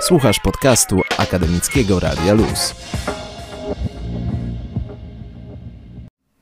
Słuchasz 0.00 0.40
podcastu 0.40 1.00
Akademickiego 1.18 2.00
Radia 2.00 2.34
Luz. 2.34 2.74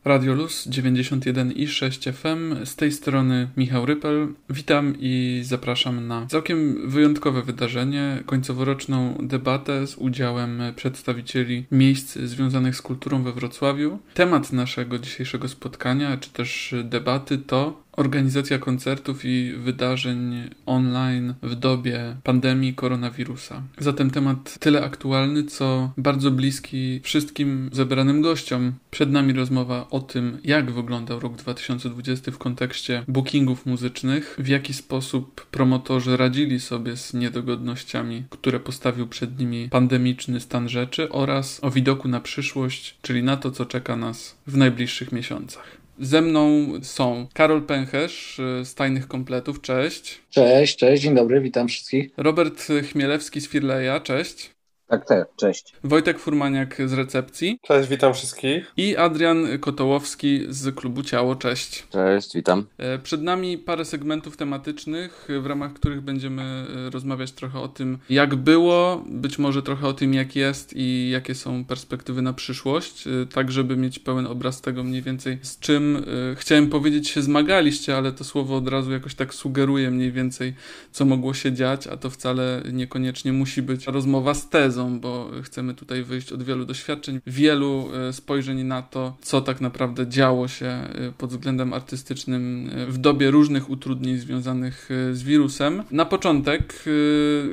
Radio 0.04 0.34
Luz 0.34 0.68
91 0.68 1.52
i 1.52 1.68
6 1.68 2.04
FM. 2.04 2.66
Z 2.66 2.76
tej 2.76 2.92
strony 2.92 3.48
Michał 3.56 3.86
Rypel. 3.86 4.28
Witam 4.50 4.94
i 4.98 5.40
zapraszam 5.44 6.06
na 6.06 6.26
całkiem 6.26 6.90
wyjątkowe 6.90 7.42
wydarzenie, 7.42 8.22
końcoworoczną 8.26 9.18
debatę 9.22 9.86
z 9.86 9.94
udziałem 9.94 10.62
przedstawicieli 10.76 11.66
miejsc 11.72 12.18
związanych 12.18 12.76
z 12.76 12.82
kulturą 12.82 13.22
we 13.22 13.32
Wrocławiu. 13.32 13.98
Temat 14.14 14.52
naszego 14.52 14.98
dzisiejszego 14.98 15.48
spotkania, 15.48 16.16
czy 16.16 16.30
też 16.30 16.74
debaty 16.84 17.38
to 17.38 17.82
organizacja 17.96 18.58
koncertów 18.58 19.24
i 19.24 19.52
wydarzeń 19.52 20.50
online 20.66 21.34
w 21.42 21.54
dobie 21.54 22.16
pandemii 22.22 22.74
koronawirusa. 22.74 23.62
Zatem 23.78 24.10
temat 24.10 24.58
tyle 24.58 24.84
aktualny, 24.84 25.44
co 25.44 25.92
bardzo 25.96 26.30
bliski 26.30 27.00
wszystkim 27.02 27.70
zebranym 27.72 28.22
gościom. 28.22 28.72
Przed 28.90 29.10
nami 29.10 29.32
rozmowa 29.32 29.86
o 29.90 30.00
tym, 30.00 30.38
jak 30.44 30.70
wyglądał 30.70 31.20
rok 31.20 31.36
2020 31.36 32.32
w 32.32 32.38
kontekście 32.38 33.04
bookingów 33.08 33.66
muzycznych, 33.66 34.36
w 34.38 34.48
jaki 34.48 34.74
sposób 34.74 35.46
promotorzy 35.46 36.16
radzili 36.16 36.60
sobie 36.60 36.96
z 36.96 37.14
niedogodnościami, 37.14 38.24
które 38.30 38.60
postawił 38.60 39.06
przed 39.06 39.38
nimi 39.38 39.68
pandemiczny 39.68 40.40
stan 40.40 40.68
rzeczy 40.68 41.08
oraz 41.08 41.58
o 41.62 41.70
widoku 41.70 42.08
na 42.08 42.20
przyszłość, 42.20 42.96
czyli 43.02 43.22
na 43.22 43.36
to, 43.36 43.50
co 43.50 43.66
czeka 43.66 43.96
nas 43.96 44.36
w 44.46 44.56
najbliższych 44.56 45.12
miesiącach. 45.12 45.85
Ze 46.00 46.22
mną 46.22 46.68
są 46.82 47.26
Karol 47.34 47.62
Pęcherz 47.62 48.38
y, 48.38 48.64
z 48.64 48.74
Tajnych 48.74 49.08
Kompletów, 49.08 49.60
cześć. 49.60 50.22
Cześć, 50.30 50.76
cześć, 50.76 51.02
dzień 51.02 51.14
dobry, 51.14 51.40
witam 51.40 51.68
wszystkich. 51.68 52.10
Robert 52.16 52.66
Chmielewski 52.90 53.40
z 53.40 53.48
Firleja, 53.48 54.00
cześć. 54.00 54.55
Tak, 54.88 55.06
tak, 55.06 55.28
cześć. 55.36 55.72
Wojtek 55.84 56.18
Furmaniak 56.18 56.76
z 56.86 56.92
recepcji. 56.92 57.58
Cześć, 57.62 57.88
witam 57.88 58.14
wszystkich. 58.14 58.72
I 58.76 58.96
Adrian 58.96 59.46
Kotołowski 59.60 60.46
z 60.48 60.74
klubu 60.74 61.02
Ciało, 61.02 61.36
cześć. 61.36 61.86
Cześć, 61.90 62.34
witam. 62.34 62.66
E, 62.78 62.98
przed 62.98 63.22
nami 63.22 63.58
parę 63.58 63.84
segmentów 63.84 64.36
tematycznych, 64.36 65.28
w 65.42 65.46
ramach 65.46 65.72
których 65.72 66.00
będziemy 66.00 66.42
e, 66.42 66.90
rozmawiać 66.90 67.32
trochę 67.32 67.60
o 67.60 67.68
tym, 67.68 67.98
jak 68.10 68.34
było, 68.34 69.04
być 69.06 69.38
może 69.38 69.62
trochę 69.62 69.88
o 69.88 69.92
tym, 69.92 70.14
jak 70.14 70.36
jest 70.36 70.72
i 70.76 71.10
jakie 71.10 71.34
są 71.34 71.64
perspektywy 71.64 72.22
na 72.22 72.32
przyszłość, 72.32 73.06
e, 73.06 73.10
tak 73.26 73.52
żeby 73.52 73.76
mieć 73.76 73.98
pełen 73.98 74.26
obraz 74.26 74.60
tego 74.60 74.84
mniej 74.84 75.02
więcej, 75.02 75.38
z 75.42 75.58
czym 75.58 76.04
chciałem 76.36 76.68
powiedzieć 76.68 77.08
się 77.08 77.22
zmagaliście, 77.22 77.96
ale 77.96 78.12
to 78.12 78.24
słowo 78.24 78.56
od 78.56 78.68
razu 78.68 78.92
jakoś 78.92 79.14
tak 79.14 79.34
sugeruje 79.34 79.90
mniej 79.90 80.12
więcej, 80.12 80.54
co 80.92 81.04
mogło 81.04 81.34
się 81.34 81.52
dziać, 81.52 81.86
a 81.86 81.96
to 81.96 82.10
wcale 82.10 82.62
niekoniecznie 82.72 83.32
musi 83.32 83.62
być 83.62 83.86
rozmowa 83.86 84.34
z 84.34 84.48
tezą 84.48 84.75
bo 84.84 85.30
chcemy 85.42 85.74
tutaj 85.74 86.02
wyjść 86.02 86.32
od 86.32 86.42
wielu 86.42 86.64
doświadczeń, 86.64 87.20
wielu 87.26 87.88
e, 88.08 88.12
spojrzeń 88.12 88.62
na 88.62 88.82
to, 88.82 89.16
co 89.20 89.40
tak 89.40 89.60
naprawdę 89.60 90.06
działo 90.06 90.48
się 90.48 90.66
e, 90.66 91.12
pod 91.18 91.30
względem 91.30 91.72
artystycznym 91.72 92.70
e, 92.72 92.86
w 92.86 92.98
dobie 92.98 93.30
różnych 93.30 93.70
utrudnień 93.70 94.18
związanych 94.18 94.88
z 95.12 95.22
wirusem. 95.22 95.82
Na 95.90 96.04
początek 96.04 96.84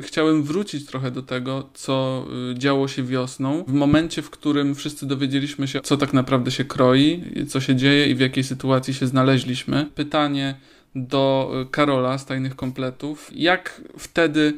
chciałem 0.01 0.43
wrócić 0.43 0.85
trochę 0.85 1.11
do 1.11 1.21
tego, 1.21 1.69
co 1.73 2.27
działo 2.53 2.87
się 2.87 3.03
wiosną, 3.03 3.63
w 3.67 3.73
momencie, 3.73 4.21
w 4.21 4.29
którym 4.29 4.75
wszyscy 4.75 5.05
dowiedzieliśmy 5.05 5.67
się, 5.67 5.81
co 5.81 5.97
tak 5.97 6.13
naprawdę 6.13 6.51
się 6.51 6.65
kroi, 6.65 7.23
co 7.47 7.59
się 7.59 7.75
dzieje 7.75 8.07
i 8.07 8.15
w 8.15 8.19
jakiej 8.19 8.43
sytuacji 8.43 8.93
się 8.93 9.07
znaleźliśmy. 9.07 9.89
Pytanie 9.95 10.55
do 10.95 11.51
Karola 11.71 12.17
z 12.17 12.25
Tajnych 12.25 12.55
Kompletów. 12.55 13.31
Jak 13.35 13.81
wtedy 13.97 14.53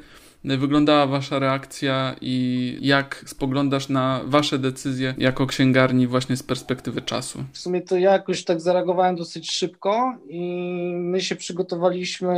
wyglądała 0.45 1.07
Wasza 1.07 1.39
reakcja 1.39 2.15
i 2.21 2.77
jak 2.81 3.23
spoglądasz 3.27 3.89
na 3.89 4.21
Wasze 4.25 4.59
decyzje 4.59 5.15
jako 5.17 5.47
księgarni 5.47 6.07
właśnie 6.07 6.37
z 6.37 6.43
perspektywy 6.43 7.01
czasu? 7.01 7.43
W 7.51 7.57
sumie 7.57 7.81
to 7.81 7.97
ja 7.97 8.11
jakoś 8.11 8.43
tak 8.43 8.61
zareagowałem 8.61 9.15
dosyć 9.15 9.51
szybko 9.51 10.17
i 10.29 10.39
my 10.95 11.21
się 11.21 11.35
przygotowaliśmy 11.35 12.35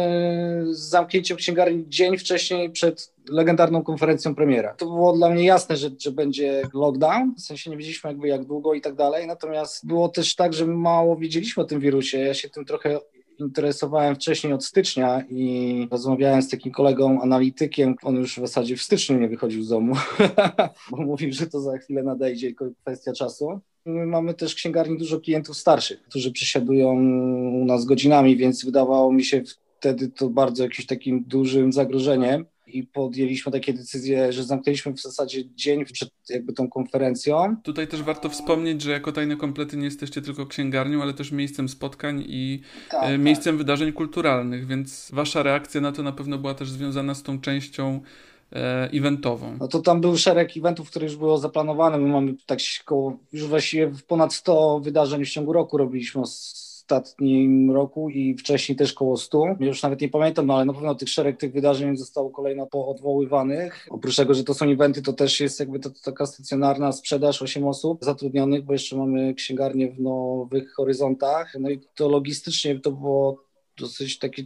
z 0.70 0.80
zamknięciem 0.80 1.38
księgarni 1.38 1.86
dzień 1.88 2.18
wcześniej 2.18 2.70
przed 2.70 3.14
legendarną 3.30 3.84
konferencją 3.84 4.36
premiera. 4.36 4.74
To 4.74 4.86
było 4.86 5.14
dla 5.14 5.30
mnie 5.30 5.46
jasne, 5.46 5.78
że, 5.78 5.90
że 6.00 6.12
będzie 6.12 6.62
lockdown, 6.74 7.36
w 7.36 7.42
sensie 7.42 7.70
nie 7.70 7.78
wiedzieliśmy 7.78 8.10
jakby 8.10 8.28
jak 8.28 8.46
długo 8.46 8.74
i 8.74 8.82
tak 8.82 8.96
dalej, 8.96 9.28
natomiast 9.28 9.88
było 9.88 10.10
też 10.10 10.36
tak, 10.36 10.54
że 10.54 10.68
mało 10.68 11.16
wiedzieliśmy 11.16 11.64
o 11.64 11.66
tym 11.66 11.80
wirusie. 11.80 12.18
Ja 12.18 12.34
się 12.34 12.50
tym 12.50 12.66
trochę 12.66 13.00
interesowałem 13.40 14.16
wcześniej 14.16 14.54
od 14.54 14.66
stycznia 14.66 15.24
i 15.30 15.88
rozmawiałem 15.92 16.42
z 16.42 16.50
takim 16.50 16.72
kolegą 16.72 17.22
analitykiem. 17.22 17.96
On 18.04 18.16
już 18.16 18.38
w 18.38 18.42
zasadzie 18.42 18.76
w 18.78 18.82
styczniu 18.82 19.20
nie 19.20 19.28
wychodził 19.28 19.64
z 19.64 19.70
domu, 19.70 19.96
bo 20.92 20.98
mówił, 20.98 21.34
że 21.34 21.48
to 21.48 21.60
za 21.60 21.78
chwilę 21.78 22.04
nadejdzie, 22.04 22.54
kwestia 22.82 23.14
czasu. 23.14 23.60
My 23.86 24.06
mamy 24.06 24.34
też 24.34 24.56
księgarni 24.56 24.98
dużo 24.98 25.20
klientów 25.20 25.58
starszych, 25.58 26.04
którzy 26.04 26.32
przesiadują 26.32 26.92
u 27.62 27.66
nas 27.66 27.86
godzinami, 27.86 28.38
więc 28.38 28.66
wydawało 28.66 29.12
mi 29.12 29.24
się 29.24 29.44
wtedy 29.80 30.10
to 30.10 30.30
bardzo 30.30 30.64
jakimś 30.64 30.86
takim 30.86 31.24
dużym 31.24 31.74
zagrożeniem 31.74 32.46
i 32.68 32.84
podjęliśmy 32.84 33.52
takie 33.52 33.74
decyzje, 33.74 34.34
że 34.34 34.44
zamknęliśmy 34.44 34.94
w 34.94 35.02
zasadzie 35.02 35.44
dzień 35.56 35.86
przed 35.86 36.10
jakby 36.30 36.54
tą 36.54 36.70
konferencją. 36.70 37.56
Tutaj 37.64 37.88
też 37.88 38.04
warto 38.04 38.30
wspomnieć, 38.30 38.82
że 38.82 38.92
jako 38.92 39.12
Tajne 39.12 39.36
Komplety 39.36 39.78
nie 39.78 39.86
jesteście 39.86 40.22
tylko 40.22 40.46
księgarnią, 40.46 41.02
ale 41.02 41.14
też 41.14 41.32
miejscem 41.32 41.70
spotkań 41.70 42.24
i 42.28 42.62
tak, 42.90 43.04
e, 43.04 43.08
tak. 43.08 43.20
miejscem 43.22 43.54
tak. 43.54 43.58
wydarzeń 43.58 43.94
kulturalnych, 43.94 44.68
więc 44.68 45.10
wasza 45.14 45.44
reakcja 45.44 45.82
na 45.82 45.92
to 45.92 46.04
na 46.04 46.12
pewno 46.12 46.38
była 46.38 46.54
też 46.54 46.70
związana 46.70 47.16
z 47.16 47.24
tą 47.24 47.42
częścią 47.42 48.02
e, 48.52 48.90
eventową. 48.92 49.58
No 49.60 49.68
to 49.68 49.80
tam 49.80 50.02
był 50.02 50.18
szereg 50.18 50.58
eventów, 50.58 50.90
które 50.90 51.06
już 51.06 51.16
było 51.16 51.38
zaplanowane. 51.38 51.98
My 51.98 52.10
mamy 52.10 52.36
tak 52.46 52.60
koło, 52.86 53.18
już 53.34 53.44
właściwie 53.44 53.92
ponad 54.08 54.34
100 54.34 54.80
wydarzeń 54.80 55.26
w 55.26 55.30
ciągu 55.30 55.54
roku 55.54 55.78
robiliśmy 55.78 56.22
ostatnim 56.88 57.72
roku 57.72 58.10
i 58.10 58.38
wcześniej 58.38 58.76
też 58.76 58.94
koło 58.94 59.18
100. 59.18 59.46
Już 59.60 59.84
nawet 59.84 60.02
nie 60.02 60.10
pamiętam, 60.10 60.52
ale 60.52 60.66
na 60.66 60.74
pewno 60.74 60.96
tych 60.96 61.10
szereg 61.10 61.38
tych 61.38 61.54
wydarzeń 61.54 61.98
zostało 61.98 62.30
kolejno 62.30 62.68
poodwoływanych. 62.68 63.88
Oprócz 63.90 64.16
tego, 64.16 64.34
że 64.34 64.44
to 64.44 64.54
są 64.54 64.66
eventy, 64.66 65.02
to 65.02 65.14
też 65.14 65.40
jest 65.40 65.60
jakby 65.60 65.80
to, 65.80 65.90
to 65.90 66.00
taka 66.06 66.26
stacjonarna 66.26 66.92
sprzedaż 66.92 67.42
8 67.42 67.68
osób 67.68 68.04
zatrudnionych, 68.04 68.66
bo 68.66 68.74
jeszcze 68.74 68.98
mamy 68.98 69.34
księgarnię 69.34 69.92
w 69.92 70.00
Nowych 70.00 70.74
Horyzontach. 70.74 71.54
No 71.60 71.70
i 71.70 71.80
to 71.96 72.10
logistycznie 72.10 72.80
to 72.80 72.92
było 72.92 73.44
dosyć 73.78 74.20
takie 74.20 74.44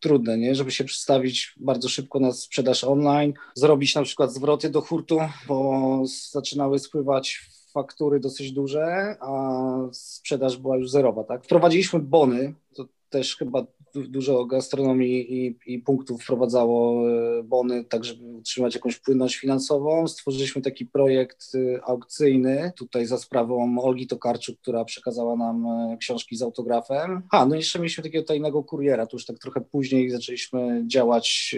trudne, 0.00 0.38
nie? 0.38 0.54
żeby 0.54 0.70
się 0.70 0.84
przedstawić 0.84 1.54
bardzo 1.56 1.88
szybko 1.88 2.20
na 2.20 2.32
sprzedaż 2.32 2.84
online, 2.84 3.32
zrobić 3.54 3.94
na 3.94 4.02
przykład 4.02 4.34
zwroty 4.34 4.70
do 4.70 4.80
hurtu, 4.80 5.18
bo 5.48 6.02
zaczynały 6.32 6.78
spływać 6.78 7.40
faktury 7.78 8.20
dosyć 8.20 8.52
duże, 8.52 9.16
a 9.20 9.72
sprzedaż 9.92 10.56
była 10.56 10.76
już 10.76 10.90
zerowa. 10.90 11.24
Tak? 11.24 11.44
Wprowadziliśmy 11.44 12.00
bony, 12.00 12.54
to 12.74 12.84
też 13.10 13.36
chyba 13.36 13.66
dużo 13.94 14.44
gastronomii 14.46 15.46
i, 15.46 15.58
i, 15.66 15.78
punktów 15.78 16.22
wprowadzało 16.22 17.10
e, 17.10 17.42
bony, 17.42 17.84
tak 17.84 18.04
żeby 18.04 18.24
utrzymać 18.24 18.74
jakąś 18.74 18.98
płynność 18.98 19.36
finansową. 19.36 20.08
Stworzyliśmy 20.08 20.62
taki 20.62 20.86
projekt 20.86 21.44
e, 21.54 21.84
aukcyjny, 21.84 22.72
tutaj 22.76 23.06
za 23.06 23.18
sprawą 23.18 23.78
Olgi 23.78 24.06
Tokarczuk, 24.06 24.58
która 24.58 24.84
przekazała 24.84 25.36
nam 25.36 25.66
e, 25.66 25.96
książki 26.00 26.36
z 26.36 26.42
autografem. 26.42 27.22
A, 27.30 27.46
no 27.46 27.54
jeszcze 27.54 27.78
mieliśmy 27.78 28.04
takiego 28.04 28.24
tajnego 28.24 28.64
kuriera, 28.64 29.06
to 29.06 29.16
już 29.16 29.26
tak 29.26 29.38
trochę 29.38 29.60
później 29.60 30.10
zaczęliśmy 30.10 30.84
działać 30.86 31.56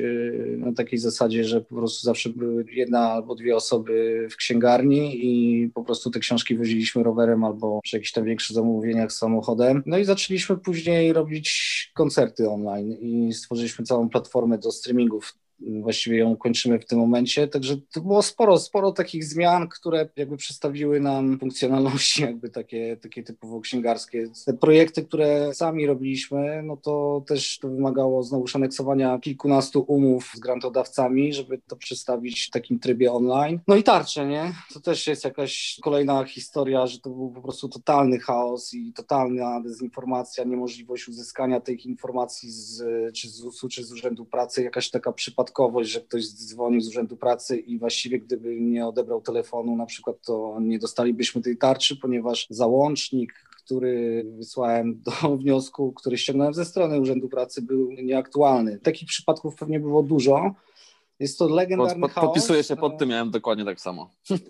na 0.56 0.72
takiej 0.72 0.98
zasadzie, 0.98 1.44
że 1.44 1.60
po 1.60 1.74
prostu 1.74 2.06
zawsze 2.06 2.30
były 2.30 2.64
jedna 2.72 3.10
albo 3.10 3.34
dwie 3.34 3.56
osoby 3.56 4.26
w 4.30 4.36
księgarni 4.36 5.26
i 5.26 5.68
po 5.68 5.84
prostu 5.84 6.10
te 6.10 6.20
książki 6.20 6.56
woziliśmy 6.56 7.02
rowerem 7.02 7.44
albo 7.44 7.80
przy 7.82 7.96
jakichś 7.96 8.12
tam 8.12 8.24
większych 8.24 8.54
zamówieniach 8.56 9.12
samochodem. 9.12 9.82
No 9.86 9.98
i 9.98 10.04
zaczęliśmy 10.04 10.56
później 10.56 11.12
robić 11.12 11.50
koncerty 11.94 12.19
koncerty 12.20 12.50
online 12.50 12.92
i 12.92 13.34
stworzyliśmy 13.34 13.84
całą 13.84 14.08
platformę 14.08 14.58
do 14.58 14.72
streamingów 14.72 15.34
właściwie 15.82 16.18
ją 16.18 16.36
kończymy 16.36 16.78
w 16.78 16.86
tym 16.86 16.98
momencie, 16.98 17.48
także 17.48 17.76
to 17.92 18.00
było 18.00 18.22
sporo, 18.22 18.58
sporo 18.58 18.92
takich 18.92 19.24
zmian, 19.24 19.68
które 19.68 20.08
jakby 20.16 20.36
przedstawiły 20.36 21.00
nam 21.00 21.38
funkcjonalności 21.38 22.22
jakby 22.30 22.50
takie, 22.50 22.96
takie 22.96 23.22
typowo 23.22 23.60
księgarskie. 23.60 24.30
Te 24.46 24.54
projekty, 24.54 25.04
które 25.04 25.54
sami 25.54 25.86
robiliśmy, 25.86 26.62
no 26.62 26.76
to 26.76 27.24
też 27.26 27.58
to 27.58 27.68
wymagało 27.68 28.22
znowu 28.22 28.44
aneksowania 28.54 29.18
kilkunastu 29.18 29.84
umów 29.88 30.32
z 30.34 30.40
grantodawcami, 30.40 31.32
żeby 31.32 31.60
to 31.68 31.76
przedstawić 31.76 32.46
w 32.46 32.50
takim 32.50 32.78
trybie 32.78 33.12
online. 33.12 33.60
No 33.68 33.76
i 33.76 33.82
tarcze, 33.82 34.26
nie? 34.26 34.52
To 34.74 34.80
też 34.80 35.06
jest 35.06 35.24
jakaś 35.24 35.78
kolejna 35.82 36.24
historia, 36.24 36.86
że 36.86 36.98
to 36.98 37.10
był 37.10 37.30
po 37.30 37.42
prostu 37.42 37.68
totalny 37.68 38.18
chaos 38.18 38.74
i 38.74 38.92
totalna 38.92 39.60
dezinformacja, 39.60 40.44
niemożliwość 40.44 41.08
uzyskania 41.08 41.60
tych 41.60 41.86
informacji 41.86 42.50
z, 42.50 42.82
czy 43.14 43.28
z 43.28 43.32
ZUS-u, 43.32 43.68
czy 43.68 43.84
z 43.84 43.92
Urzędu 43.92 44.24
Pracy, 44.24 44.62
jakaś 44.62 44.90
taka 44.90 45.12
przypadkowa 45.12 45.49
przypadkowość, 45.50 45.90
że 45.90 46.00
ktoś 46.00 46.28
dzwonił 46.28 46.80
z 46.80 46.88
Urzędu 46.88 47.16
Pracy 47.16 47.58
i 47.58 47.78
właściwie 47.78 48.18
gdyby 48.18 48.60
nie 48.60 48.86
odebrał 48.86 49.20
telefonu 49.20 49.76
na 49.76 49.86
przykład, 49.86 50.16
to 50.22 50.56
nie 50.60 50.78
dostalibyśmy 50.78 51.42
tej 51.42 51.56
tarczy, 51.56 51.96
ponieważ 51.96 52.46
załącznik, 52.50 53.32
który 53.32 54.24
wysłałem 54.36 55.02
do 55.02 55.36
wniosku, 55.42 55.92
który 55.92 56.18
ściągnąłem 56.18 56.54
ze 56.54 56.64
strony 56.64 57.00
Urzędu 57.00 57.28
Pracy, 57.28 57.62
był 57.62 57.92
nieaktualny. 57.92 58.78
Takich 58.78 59.08
przypadków 59.08 59.56
pewnie 59.56 59.80
było 59.80 60.02
dużo. 60.02 60.54
Jest 61.20 61.38
to 61.38 61.48
legendarny 61.48 62.00
pod, 62.00 62.12
pod, 62.12 62.24
Podpisuję 62.24 62.64
się 62.64 62.76
pod 62.76 62.98
tym, 62.98 63.08
miałem 63.08 63.30
dokładnie 63.30 63.64
tak 63.64 63.80
samo. 63.80 64.10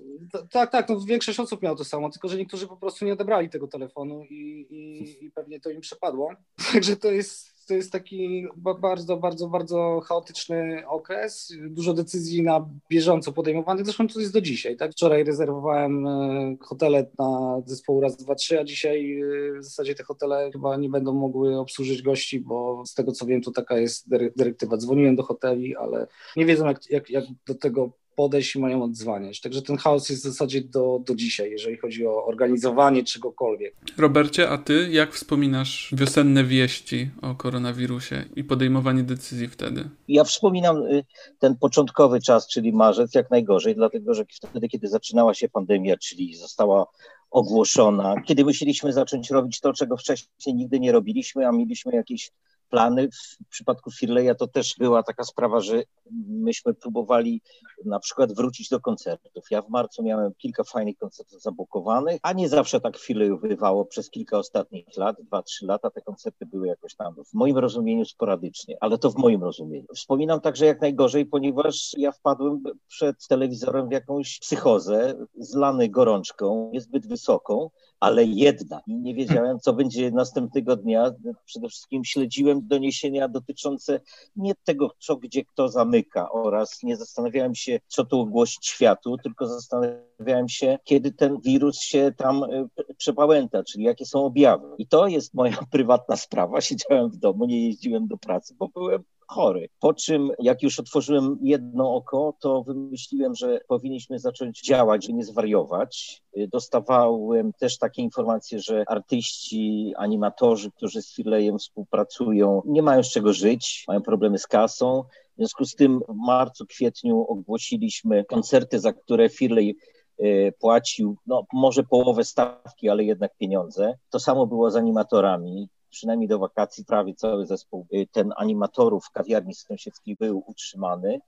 Tak, 0.51 0.73
tak, 0.73 0.89
no 0.89 1.01
większość 1.01 1.41
osób 1.41 1.63
miała 1.63 1.77
to 1.77 1.85
samo, 1.85 2.11
tylko 2.11 2.29
że 2.29 2.37
niektórzy 2.37 2.67
po 2.67 2.77
prostu 2.77 3.05
nie 3.05 3.13
odebrali 3.13 3.51
tego 3.51 3.69
telefonu 3.69 4.25
i, 4.25 4.67
i, 4.71 5.25
i 5.25 5.31
pewnie 5.31 5.61
to 5.61 5.71
im 5.71 5.81
przepadło. 5.81 6.33
Także 6.73 6.97
to 6.97 7.11
jest 7.11 7.60
to 7.71 7.75
jest 7.75 7.93
taki 7.93 8.47
bardzo, 8.57 9.17
bardzo, 9.17 9.49
bardzo 9.49 10.01
chaotyczny 10.05 10.83
okres. 10.89 11.53
Dużo 11.69 11.95
decyzji 11.95 12.43
na 12.43 12.69
bieżąco 12.91 13.33
podejmowanych. 13.33 13.85
Zresztą 13.85 14.09
to 14.09 14.21
jest 14.21 14.33
do 14.33 14.41
dzisiaj. 14.41 14.77
Tak? 14.77 14.93
Wczoraj 14.93 15.25
rezerwowałem 15.25 16.07
e, 16.07 16.57
hotele 16.61 17.07
na 17.19 17.63
zespoł 17.67 18.01
raz, 18.01 18.17
dwa, 18.17 18.35
trzy, 18.35 18.61
a 18.61 18.65
dzisiaj 18.65 19.21
e, 19.21 19.59
w 19.59 19.65
zasadzie 19.65 19.95
te 19.95 20.05
hotele 20.05 20.51
chyba 20.53 20.77
nie 20.77 20.89
będą 20.89 21.13
mogły 21.13 21.59
obsłużyć 21.59 22.03
gości, 22.03 22.41
bo 22.41 22.83
z 22.87 22.95
tego 22.95 23.13
co 23.13 23.27
wiem, 23.27 23.43
to 23.43 23.51
taka 23.51 23.79
jest 23.79 24.09
dyrektywa. 24.37 24.77
Dzwoniłem 24.77 25.17
do 25.17 25.23
hoteli, 25.23 25.77
ale 25.77 26.07
nie 26.37 26.47
wiedzą, 26.47 26.67
jak, 26.67 26.91
jak, 26.91 27.11
jak 27.11 27.25
do 27.47 27.55
tego 27.55 28.00
podejść 28.21 28.57
i 28.57 28.59
mają 28.59 28.83
odzwaniać. 28.83 29.41
Także 29.41 29.63
ten 29.63 29.77
chaos 29.77 30.09
jest 30.09 30.23
w 30.23 30.25
zasadzie 30.25 30.61
do, 30.61 31.01
do 31.07 31.15
dzisiaj, 31.15 31.51
jeżeli 31.51 31.77
chodzi 31.77 32.07
o 32.07 32.25
organizowanie 32.27 33.05
czegokolwiek. 33.05 33.75
Robercie, 33.99 34.49
a 34.49 34.59
ty 34.59 34.89
jak 34.91 35.13
wspominasz 35.13 35.91
wiosenne 35.93 36.45
wieści 36.45 37.11
o 37.23 37.35
koronawirusie 37.35 38.25
i 38.37 38.45
podejmowanie 38.45 39.03
decyzji 39.03 39.49
wtedy? 39.49 39.89
Ja 40.09 40.25
wspominam 40.25 40.77
y, 40.77 41.05
ten 41.39 41.57
początkowy 41.57 42.21
czas, 42.21 42.49
czyli 42.49 42.73
marzec, 42.73 43.15
jak 43.15 43.31
najgorzej, 43.31 43.75
dlatego 43.75 44.15
że 44.15 44.25
wtedy, 44.33 44.69
kiedy 44.69 44.89
zaczynała 44.89 45.35
się 45.35 45.49
pandemia, 45.49 45.97
czyli 45.97 46.35
została 46.35 46.87
ogłoszona, 47.31 48.15
kiedy 48.27 48.45
musieliśmy 48.45 48.93
zacząć 48.93 49.31
robić 49.31 49.61
to, 49.61 49.73
czego 49.73 49.97
wcześniej 49.97 50.55
nigdy 50.55 50.81
nie 50.81 50.93
robiliśmy, 50.93 51.47
a 51.47 51.53
mieliśmy 51.53 51.93
jakieś 51.95 52.31
plany. 52.71 53.09
W 53.45 53.49
przypadku 53.49 53.91
Firleja 53.91 54.35
to 54.35 54.47
też 54.47 54.75
była 54.79 55.03
taka 55.03 55.25
sprawa, 55.25 55.61
że 55.61 55.83
myśmy 56.29 56.75
próbowali 56.75 57.43
na 57.85 57.99
przykład 57.99 58.33
wrócić 58.33 58.69
do 58.69 58.81
koncertów. 58.81 59.45
Ja 59.51 59.63
w 59.63 59.69
marcu 59.69 60.03
miałem 60.03 60.33
kilka 60.35 60.65
fajnych 60.65 60.97
koncertów 60.97 61.43
zabukowanych, 61.43 62.21
a 62.23 62.33
nie 62.33 62.49
zawsze 62.49 62.81
tak 62.81 62.99
Firleju 62.99 63.39
bywało 63.39 63.85
przez 63.85 64.11
kilka 64.11 64.39
ostatnich 64.39 64.87
lat, 64.97 65.17
dwa, 65.23 65.43
trzy 65.43 65.67
lata 65.67 65.91
te 65.91 66.01
koncerty 66.01 66.47
były 66.47 66.67
jakoś 66.67 66.95
tam 66.95 67.15
w 67.15 67.35
moim 67.35 67.59
rozumieniu 67.59 68.05
sporadycznie, 68.05 68.77
ale 68.81 68.99
to 68.99 69.11
w 69.11 69.17
moim 69.17 69.45
rozumieniu. 69.45 69.87
Wspominam 69.95 70.41
także 70.41 70.67
jak 70.67 70.81
najgorzej, 70.81 71.27
ponieważ 71.27 71.91
ja 71.99 72.13
wpadłem 72.13 72.63
przed 72.89 73.27
telewizorem 73.27 73.89
w 73.89 73.93
jakąś 73.93 74.39
psychozę, 74.39 75.15
zlany 75.39 75.89
gorączką, 75.89 76.71
niezbyt 76.73 77.09
wysoką, 77.09 77.71
ale 78.01 78.25
jedna. 78.25 78.81
I 78.87 78.95
nie 78.95 79.15
wiedziałem, 79.15 79.61
co 79.61 79.73
będzie 79.73 80.11
następnego 80.11 80.77
dnia. 80.77 81.11
Przede 81.45 81.69
wszystkim 81.69 82.05
śledziłem 82.05 82.69
doniesienia 82.69 83.29
dotyczące 83.29 84.01
nie 84.37 84.53
tego, 84.65 84.91
co 84.99 85.17
gdzie 85.17 85.45
kto 85.45 85.69
zamyka 85.69 86.33
oraz 86.33 86.83
nie 86.83 86.97
zastanawiałem 86.97 87.55
się, 87.55 87.81
co 87.87 88.05
tu 88.05 88.21
ogłosić 88.21 88.67
światu, 88.67 89.17
tylko 89.17 89.47
zastanawiałem 89.47 90.49
się, 90.49 90.79
kiedy 90.85 91.13
ten 91.13 91.41
wirus 91.41 91.81
się 91.81 92.13
tam 92.17 92.45
e, 92.45 92.69
przepałęta, 92.97 93.65
czyli 93.65 93.85
jakie 93.85 94.07
są 94.07 94.25
objawy. 94.25 94.67
I 94.79 94.87
to 94.87 95.07
jest 95.07 95.35
moja 95.35 95.59
prywatna 95.73 96.17
sprawa. 96.17 96.61
Siedziałem 96.61 97.11
w 97.11 97.17
domu, 97.17 97.47
nie 97.47 97.67
jeździłem 97.67 98.09
do 98.09 98.17
pracy, 98.17 98.55
bo 98.59 98.69
byłem 98.69 99.05
chory. 99.31 99.69
Po 99.81 99.95
czym, 99.95 100.31
jak 100.39 100.63
już 100.63 100.81
otworzyłem 100.81 101.39
jedno 101.43 101.95
oko, 101.95 102.35
to 102.41 102.63
wymyśliłem, 102.63 103.35
że 103.35 103.61
powinniśmy 103.69 104.19
zacząć 104.19 104.63
działać, 104.63 105.09
nie 105.09 105.25
zwariować. 105.25 106.23
Dostawałem 106.53 107.53
też 107.53 107.79
takie 107.79 108.03
informacje, 108.03 108.61
że 108.61 108.85
artyści, 108.89 109.93
animatorzy, 109.97 110.71
którzy 110.71 111.03
z 111.03 111.15
Firlejem 111.15 111.59
współpracują, 111.59 112.63
nie 112.67 112.83
mają 112.83 113.03
z 113.03 113.11
czego 113.11 113.33
żyć, 113.33 113.85
mają 113.89 114.03
problemy 114.03 114.39
z 114.39 114.47
kasą. 114.47 115.05
W 115.33 115.37
związku 115.37 115.65
z 115.65 115.75
tym 115.75 116.01
w 116.09 116.27
marcu, 116.27 116.67
kwietniu 116.67 117.27
ogłosiliśmy 117.29 118.25
koncerty, 118.25 118.81
za 118.81 118.93
które 118.93 119.29
Firlej 119.29 119.77
e, 120.19 120.53
płacił, 120.53 121.17
no 121.27 121.45
może 121.53 121.83
połowę 121.83 122.25
stawki, 122.25 122.89
ale 122.89 123.05
jednak 123.05 123.37
pieniądze. 123.37 123.95
To 124.11 124.21
samo 124.21 124.47
było 124.47 124.71
z 124.71 124.77
animatorami 124.77 125.69
przynajmniej 125.91 126.29
do 126.29 126.39
wakacji 126.39 126.85
prawie 126.85 127.15
cały 127.15 127.47
zespół 127.47 127.87
y, 127.95 128.07
ten 128.13 128.33
animatorów 128.37 129.05
w 129.05 129.11
kawiarni 129.11 129.55
sąsiedzkiej 129.55 130.17
był 130.17 130.43
utrzymany. 130.47 131.21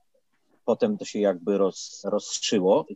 Potem 0.65 0.97
to 0.97 1.05
się 1.05 1.19
jakby 1.19 1.57
roz. 1.57 2.05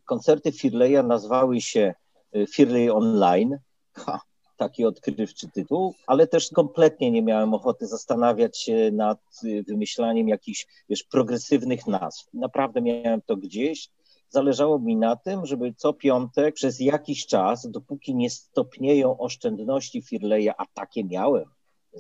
Koncerty 0.05 0.51
Firleja 0.51 1.03
nazwały 1.03 1.61
się 1.61 1.93
y, 2.35 2.47
Firley 2.47 2.89
Online. 2.89 3.57
Ha, 3.93 4.21
taki 4.57 4.85
odkrywczy 4.85 5.49
tytuł, 5.49 5.93
ale 6.07 6.27
też 6.27 6.49
kompletnie 6.49 7.11
nie 7.11 7.21
miałem 7.21 7.53
ochoty 7.53 7.87
zastanawiać 7.87 8.57
się 8.57 8.91
nad 8.93 9.19
y, 9.43 9.63
wymyślaniem 9.67 10.27
jakichś, 10.27 10.67
wiesz, 10.89 11.03
progresywnych 11.03 11.87
nazw. 11.87 12.27
Naprawdę 12.33 12.81
miałem 12.81 13.21
to 13.21 13.37
gdzieś. 13.37 13.89
Zależało 14.29 14.79
mi 14.79 14.95
na 14.95 15.15
tym, 15.15 15.45
żeby 15.45 15.73
co 15.77 15.93
piątek 15.93 16.55
przez 16.55 16.79
jakiś 16.79 17.25
czas, 17.25 17.67
dopóki 17.71 18.15
nie 18.15 18.29
stopnieją 18.29 19.17
oszczędności 19.17 20.01
Firleja, 20.01 20.53
a 20.57 20.65
takie 20.73 21.03
miałem, 21.03 21.45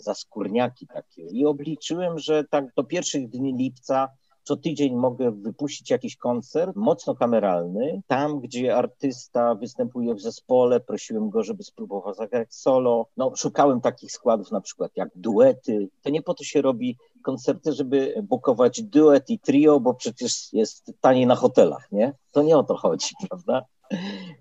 za 0.01 0.13
skórniaki 0.13 0.87
takie. 0.87 1.21
I 1.21 1.45
obliczyłem, 1.45 2.19
że 2.19 2.43
tak 2.43 2.73
do 2.75 2.83
pierwszych 2.83 3.29
dni 3.29 3.53
lipca 3.53 4.07
co 4.47 4.57
tydzień 4.57 4.95
mogę 4.95 5.31
wypuścić 5.31 5.89
jakiś 5.89 6.15
koncert 6.15 6.75
mocno 6.75 7.15
kameralny, 7.15 8.01
tam 8.07 8.39
gdzie 8.39 8.75
artysta 8.75 9.55
występuje 9.55 10.15
w 10.15 10.21
zespole, 10.21 10.79
prosiłem 10.79 11.29
go, 11.29 11.43
żeby 11.43 11.63
spróbował 11.63 12.13
zagrać 12.13 12.55
solo. 12.55 13.07
No, 13.17 13.31
szukałem 13.35 13.81
takich 13.81 14.11
składów 14.11 14.51
na 14.51 14.61
przykład 14.61 14.91
jak 14.95 15.09
duety. 15.15 15.89
To 16.01 16.09
nie 16.09 16.21
po 16.21 16.33
to 16.33 16.43
się 16.43 16.61
robi 16.61 16.97
koncerty, 17.23 17.73
żeby 17.73 18.23
bukować 18.23 18.81
duet 18.81 19.29
i 19.29 19.39
trio, 19.39 19.79
bo 19.79 19.93
przecież 19.93 20.53
jest 20.53 20.93
taniej 21.01 21.27
na 21.27 21.35
hotelach, 21.35 21.91
nie? 21.91 22.13
To 22.31 22.43
nie 22.43 22.57
o 22.57 22.63
to 22.63 22.75
chodzi, 22.75 23.15
prawda? 23.29 23.65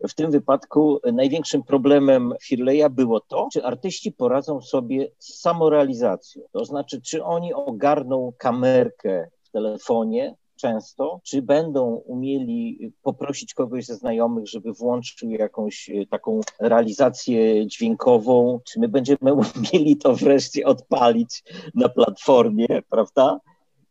W 0.09 0.15
tym 0.15 0.31
wypadku 0.31 1.01
największym 1.13 1.63
problemem 1.63 2.35
Firleja 2.43 2.89
było 2.89 3.21
to, 3.21 3.49
czy 3.53 3.65
artyści 3.65 4.13
poradzą 4.13 4.61
sobie 4.63 5.09
z 5.19 5.41
samorealizacją. 5.41 6.43
To 6.53 6.65
znaczy, 6.65 7.01
czy 7.03 7.25
oni 7.25 7.55
ogarną 7.55 8.33
kamerkę 8.39 9.29
w 9.43 9.51
telefonie, 9.51 10.35
często, 10.57 11.21
czy 11.25 11.43
będą 11.43 11.95
umieli 11.95 12.93
poprosić 13.03 13.55
kogoś 13.55 13.87
ze 13.87 13.95
znajomych, 13.95 14.49
żeby 14.49 14.73
włączył 14.73 15.31
jakąś 15.31 15.91
e, 15.91 16.07
taką 16.07 16.41
realizację 16.61 17.67
dźwiękową, 17.67 18.61
czy 18.65 18.81
my 18.81 18.89
będziemy 18.89 19.33
umieli 19.57 19.97
to 19.97 20.15
wreszcie 20.15 20.65
odpalić 20.65 21.45
na 21.75 21.89
platformie, 21.89 22.67
prawda? 22.91 23.41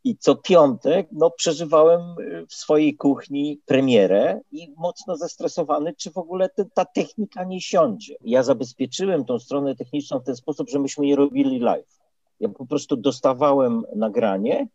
I 0.06 0.18
co 0.18 0.36
piątek 0.36 1.08
no, 1.12 1.32
przeżywałem 1.32 2.02
y, 2.20 2.46
w 2.50 2.54
swojej 2.54 2.96
kuchni 2.96 3.60
premierę 3.66 4.42
i 4.52 4.74
mocno 4.78 5.18
zestresowany, 5.18 5.94
czy 5.98 6.12
w 6.12 6.18
ogóle 6.18 6.50
te, 6.50 6.66
ta 6.66 6.86
technika 6.86 7.44
nie 7.44 7.62
siądzie. 7.62 8.16
Ja 8.22 8.44
zabezpieczyłem 8.44 9.26
tą 9.26 9.40
stronę 9.40 9.76
techniczną 9.76 10.20
w 10.20 10.24
ten 10.24 10.36
sposób, 10.36 10.70
że 10.70 10.80
myśmy 10.80 11.06
nie 11.06 11.16
robili 11.16 11.60
live. 11.60 12.00
Ja 12.40 12.50
po 12.50 12.66
prostu 12.66 12.96
dostawałem 12.96 13.84
nagranie 13.96 14.68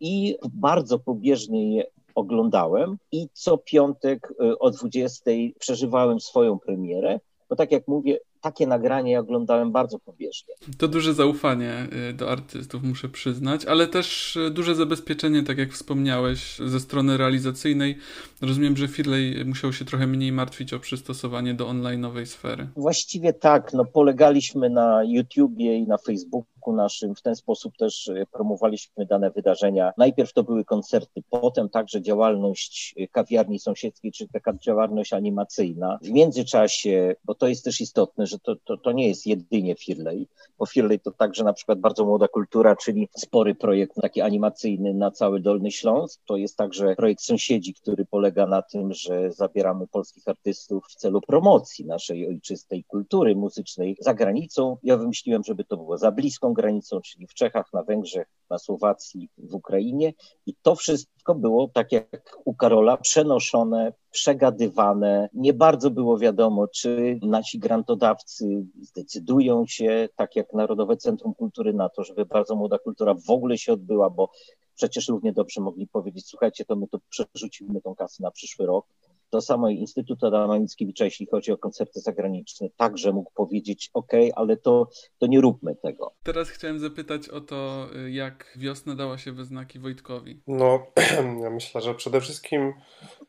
i 0.00 0.36
bardzo 0.52 0.98
pobieżnie 0.98 1.76
je 1.76 1.84
oglądałem 2.14 2.98
i 3.12 3.28
co 3.32 3.58
piątek 3.58 4.30
y, 4.30 4.58
o 4.58 4.70
20 4.70 5.30
przeżywałem 5.58 6.20
swoją 6.20 6.58
premierę, 6.58 7.20
bo 7.48 7.56
tak 7.56 7.72
jak 7.72 7.88
mówię, 7.88 8.18
takie 8.44 8.66
nagranie 8.66 9.12
ja 9.12 9.20
oglądałem 9.20 9.72
bardzo 9.72 9.98
pobieżnie. 9.98 10.54
To 10.78 10.88
duże 10.88 11.14
zaufanie 11.14 11.88
y, 12.10 12.12
do 12.12 12.30
artystów, 12.30 12.82
muszę 12.82 13.08
przyznać, 13.08 13.64
ale 13.64 13.86
też 13.86 14.36
y, 14.36 14.50
duże 14.50 14.74
zabezpieczenie, 14.74 15.42
tak 15.42 15.58
jak 15.58 15.72
wspomniałeś, 15.72 16.58
ze 16.66 16.80
strony 16.80 17.16
realizacyjnej. 17.16 17.98
Rozumiem, 18.42 18.76
że 18.76 18.88
Firley 18.88 19.44
musiał 19.44 19.72
się 19.72 19.84
trochę 19.84 20.06
mniej 20.06 20.32
martwić 20.32 20.72
o 20.72 20.80
przystosowanie 20.80 21.54
do 21.54 21.66
online'owej 21.66 22.26
sfery. 22.26 22.68
Właściwie 22.76 23.32
tak, 23.32 23.72
no 23.72 23.84
polegaliśmy 23.84 24.70
na 24.70 25.04
YouTubie 25.04 25.76
i 25.76 25.86
na 25.86 25.98
Facebooku 25.98 26.53
naszym. 26.72 27.14
W 27.14 27.22
ten 27.22 27.36
sposób 27.36 27.76
też 27.76 28.08
e, 28.08 28.26
promowaliśmy 28.32 29.06
dane 29.06 29.30
wydarzenia. 29.30 29.92
Najpierw 29.98 30.32
to 30.32 30.42
były 30.42 30.64
koncerty, 30.64 31.22
potem 31.30 31.68
także 31.68 32.02
działalność 32.02 32.94
e, 32.98 33.08
kawiarni 33.08 33.58
sąsiedzkiej, 33.58 34.12
czy 34.12 34.28
taka 34.28 34.52
działalność 34.52 35.12
animacyjna. 35.12 35.98
W 36.02 36.10
międzyczasie, 36.10 37.16
bo 37.24 37.34
to 37.34 37.48
jest 37.48 37.64
też 37.64 37.80
istotne, 37.80 38.26
że 38.26 38.38
to, 38.38 38.56
to, 38.64 38.76
to 38.76 38.92
nie 38.92 39.08
jest 39.08 39.26
jedynie 39.26 39.74
Firley, 39.74 40.28
bo 40.58 40.66
Firley 40.66 41.00
to 41.00 41.10
także 41.10 41.44
na 41.44 41.52
przykład 41.52 41.80
bardzo 41.80 42.04
młoda 42.04 42.28
kultura, 42.28 42.76
czyli 42.76 43.08
spory 43.16 43.54
projekt 43.54 43.96
taki 44.02 44.20
animacyjny 44.20 44.94
na 44.94 45.10
cały 45.10 45.40
Dolny 45.40 45.70
Śląsk. 45.70 46.20
To 46.26 46.36
jest 46.36 46.56
także 46.56 46.94
projekt 46.96 47.22
Sąsiedzi, 47.22 47.74
który 47.74 48.04
polega 48.04 48.46
na 48.46 48.62
tym, 48.62 48.92
że 48.92 49.32
zabieramy 49.32 49.86
polskich 49.86 50.28
artystów 50.28 50.86
w 50.88 50.94
celu 50.94 51.20
promocji 51.20 51.86
naszej 51.86 52.28
ojczystej 52.28 52.84
kultury 52.84 53.36
muzycznej 53.36 53.96
za 54.00 54.14
granicą. 54.14 54.76
Ja 54.82 54.96
wymyśliłem, 54.96 55.42
żeby 55.44 55.64
to 55.64 55.76
było 55.76 55.98
za 55.98 56.12
bliską 56.12 56.53
granicą, 56.54 57.00
czyli 57.00 57.26
w 57.26 57.34
Czechach, 57.34 57.72
na 57.72 57.82
Węgrzech, 57.82 58.28
na 58.50 58.58
Słowacji, 58.58 59.28
w 59.38 59.54
Ukrainie. 59.54 60.12
I 60.46 60.54
to 60.62 60.74
wszystko 60.74 61.34
było, 61.34 61.68
tak 61.68 61.92
jak 61.92 62.36
u 62.44 62.54
Karola, 62.54 62.96
przenoszone, 62.96 63.92
przegadywane. 64.10 65.28
Nie 65.32 65.52
bardzo 65.52 65.90
było 65.90 66.18
wiadomo, 66.18 66.68
czy 66.68 67.18
nasi 67.22 67.58
grantodawcy 67.58 68.66
zdecydują 68.82 69.66
się, 69.66 70.08
tak 70.16 70.36
jak 70.36 70.52
Narodowe 70.52 70.96
Centrum 70.96 71.34
Kultury, 71.34 71.72
na 71.72 71.88
to, 71.88 72.04
żeby 72.04 72.26
bardzo 72.26 72.56
młoda 72.56 72.78
kultura 72.78 73.14
w 73.14 73.30
ogóle 73.30 73.58
się 73.58 73.72
odbyła, 73.72 74.10
bo 74.10 74.30
przecież 74.74 75.08
równie 75.08 75.32
dobrze 75.32 75.60
mogli 75.60 75.88
powiedzieć, 75.88 76.26
słuchajcie, 76.26 76.64
to 76.64 76.76
my 76.76 76.88
to 76.88 76.98
przerzucimy 77.08 77.80
tą 77.80 77.94
kasę 77.94 78.22
na 78.22 78.30
przyszły 78.30 78.66
rok. 78.66 78.86
To 79.34 79.40
samo 79.40 79.68
Instytut 79.68 80.24
Adama 80.24 80.58
Mickiewicza, 80.58 81.04
jeśli 81.04 81.26
chodzi 81.26 81.52
o 81.52 81.58
koncerty 81.58 82.00
zagraniczne, 82.00 82.68
także 82.76 83.12
mógł 83.12 83.32
powiedzieć, 83.34 83.90
OK, 83.94 84.12
ale 84.36 84.56
to, 84.56 84.88
to 85.18 85.26
nie 85.26 85.40
róbmy 85.40 85.76
tego. 85.76 86.12
Teraz 86.22 86.48
chciałem 86.48 86.78
zapytać 86.78 87.28
o 87.28 87.40
to, 87.40 87.86
jak 88.08 88.54
wiosna 88.56 88.94
dała 88.94 89.18
się 89.18 89.32
we 89.32 89.44
znaki 89.44 89.78
Wojtkowi. 89.78 90.40
No, 90.46 90.86
ja 91.42 91.50
myślę, 91.50 91.80
że 91.80 91.94
przede 91.94 92.20
wszystkim 92.20 92.72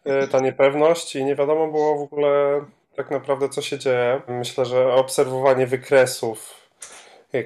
e, 0.03 0.27
ta 0.27 0.39
niepewność 0.39 1.15
i 1.15 1.25
nie 1.25 1.35
wiadomo 1.35 1.71
było 1.71 1.97
w 1.97 2.01
ogóle 2.01 2.61
tak 2.95 3.11
naprawdę 3.11 3.49
co 3.49 3.61
się 3.61 3.79
dzieje. 3.79 4.21
Myślę, 4.27 4.65
że 4.65 4.93
obserwowanie 4.93 5.67
wykresów 5.67 6.64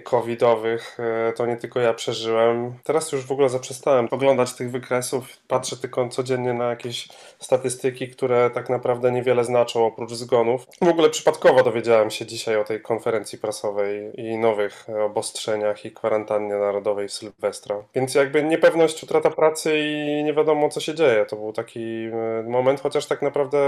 covidowych, 0.03 0.97
e, 0.99 1.33
to 1.33 1.45
nie 1.45 1.57
tylko 1.57 1.79
ja 1.79 1.93
przeżyłem. 1.93 2.73
Teraz 2.83 3.11
już 3.11 3.25
w 3.25 3.31
ogóle 3.31 3.49
zaprzestałem 3.49 4.07
oglądać 4.11 4.53
tych 4.53 4.71
wykresów, 4.71 5.37
patrzę 5.47 5.77
tylko 5.77 6.09
codziennie 6.09 6.53
na 6.53 6.69
jakieś 6.69 7.07
statystyki, 7.39 8.07
które 8.07 8.49
tak 8.49 8.69
naprawdę 8.69 9.11
niewiele 9.11 9.43
znaczą 9.43 9.85
oprócz 9.85 10.13
zgonów. 10.13 10.65
W 10.81 10.87
ogóle 10.87 11.09
przypadkowo 11.09 11.63
dowiedziałem 11.63 12.11
się 12.11 12.25
dzisiaj 12.25 12.57
o 12.57 12.63
tej 12.63 12.81
konferencji 12.81 13.37
prasowej 13.37 14.21
i 14.21 14.37
nowych 14.37 14.87
obostrzeniach 15.05 15.85
i 15.85 15.91
kwarantannie 15.91 16.55
narodowej 16.55 17.07
w 17.07 17.13
Sylwestra. 17.13 17.75
Więc 17.95 18.15
jakby 18.15 18.43
niepewność, 18.43 19.03
utrata 19.03 19.29
pracy 19.29 19.79
i 19.79 20.23
nie 20.23 20.33
wiadomo 20.33 20.69
co 20.69 20.79
się 20.79 20.95
dzieje. 20.95 21.25
To 21.25 21.35
był 21.35 21.53
taki 21.53 22.05
e, 22.05 22.43
moment, 22.43 22.81
chociaż 22.81 23.05
tak 23.05 23.21
naprawdę 23.21 23.59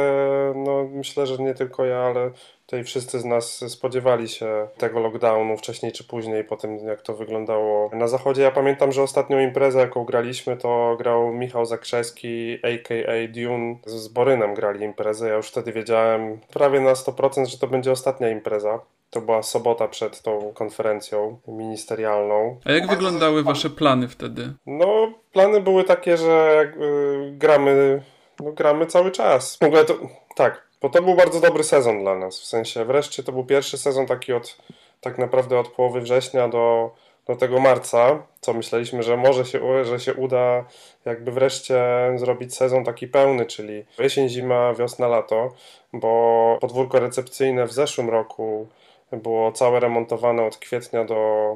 no, 0.56 0.90
myślę, 0.92 1.28
że 1.28 1.38
nie 1.38 1.54
tylko 1.54 1.86
ja, 1.86 1.98
ale 1.98 2.32
Tutaj 2.72 2.84
wszyscy 2.84 3.20
z 3.20 3.26
nas 3.26 3.64
spodziewali 3.68 4.30
się 4.30 4.68
tego 4.78 5.00
lockdownu 5.00 5.58
wcześniej 5.58 5.92
czy 5.92 6.04
później, 6.04 6.44
po 6.44 6.58
tym 6.58 6.78
jak 6.78 7.02
to 7.02 7.14
wyglądało 7.14 7.90
na 7.94 8.08
zachodzie. 8.08 8.42
Ja 8.42 8.52
pamiętam, 8.52 8.92
że 8.92 9.04
ostatnią 9.04 9.40
imprezę, 9.40 9.80
jaką 9.80 10.06
graliśmy, 10.06 10.58
to 10.58 10.96
grał 10.98 11.34
Michał 11.34 11.66
Zakrzewski, 11.66 12.54
a.k.a. 12.64 13.28
Dune. 13.28 13.76
Z 13.86 14.08
Borynem 14.08 14.54
grali 14.54 14.86
imprezę. 14.86 15.30
Ja 15.30 15.36
już 15.36 15.48
wtedy 15.48 15.72
wiedziałem 15.72 16.40
prawie 16.54 16.80
na 16.80 16.94
100%, 16.94 17.46
że 17.46 17.58
to 17.58 17.68
będzie 17.68 17.92
ostatnia 17.92 18.30
impreza. 18.30 18.80
To 19.10 19.22
była 19.22 19.44
sobota 19.44 19.88
przed 19.88 20.22
tą 20.22 20.52
konferencją 20.54 21.40
ministerialną. 21.48 22.60
A 22.66 22.72
jak 22.72 22.88
wyglądały 22.88 23.44
wasze 23.44 23.70
plany 23.70 24.08
wtedy? 24.08 24.54
No, 24.66 25.14
plany 25.32 25.62
były 25.62 25.84
takie, 25.84 26.18
że 26.18 26.66
yy, 26.80 27.32
gramy, 27.32 28.02
no, 28.40 28.52
gramy 28.52 28.86
cały 28.86 29.12
czas. 29.12 29.58
W 29.58 29.64
ogóle 29.64 29.86
to, 29.86 30.00
tak, 30.36 30.71
bo 30.82 30.90
to 30.90 31.02
był 31.02 31.16
bardzo 31.16 31.40
dobry 31.40 31.64
sezon 31.64 32.00
dla 32.00 32.16
nas. 32.16 32.40
W 32.40 32.46
sensie 32.46 32.86
wreszcie 32.86 33.24
to 33.24 33.32
był 33.32 33.46
pierwszy 33.46 33.78
sezon 33.78 34.06
taki 34.06 34.34
od 34.34 34.58
tak 35.02 35.18
naprawdę 35.18 35.60
od 35.60 35.68
połowy 35.68 36.02
września 36.02 36.48
do, 36.48 36.92
do 37.28 37.36
tego 37.36 37.60
marca, 37.60 38.24
co 38.42 38.54
myśleliśmy, 38.54 39.04
że 39.04 39.18
może 39.18 39.46
się, 39.46 39.86
że 39.86 40.00
się 40.00 40.14
uda 40.14 40.66
jakby 41.06 41.32
wreszcie 41.32 41.84
zrobić 42.16 42.56
sezon 42.56 42.86
taki 42.86 43.08
pełny, 43.08 43.46
czyli 43.46 43.86
jesień, 44.00 44.30
zima, 44.30 44.74
wiosna, 44.74 45.08
lato, 45.08 45.54
bo 45.94 46.58
podwórko 46.62 47.00
recepcyjne 47.00 47.66
w 47.66 47.72
zeszłym 47.72 48.10
roku 48.10 48.68
było 49.12 49.52
całe 49.52 49.80
remontowane 49.80 50.44
od 50.44 50.58
kwietnia 50.58 51.06
do, 51.06 51.56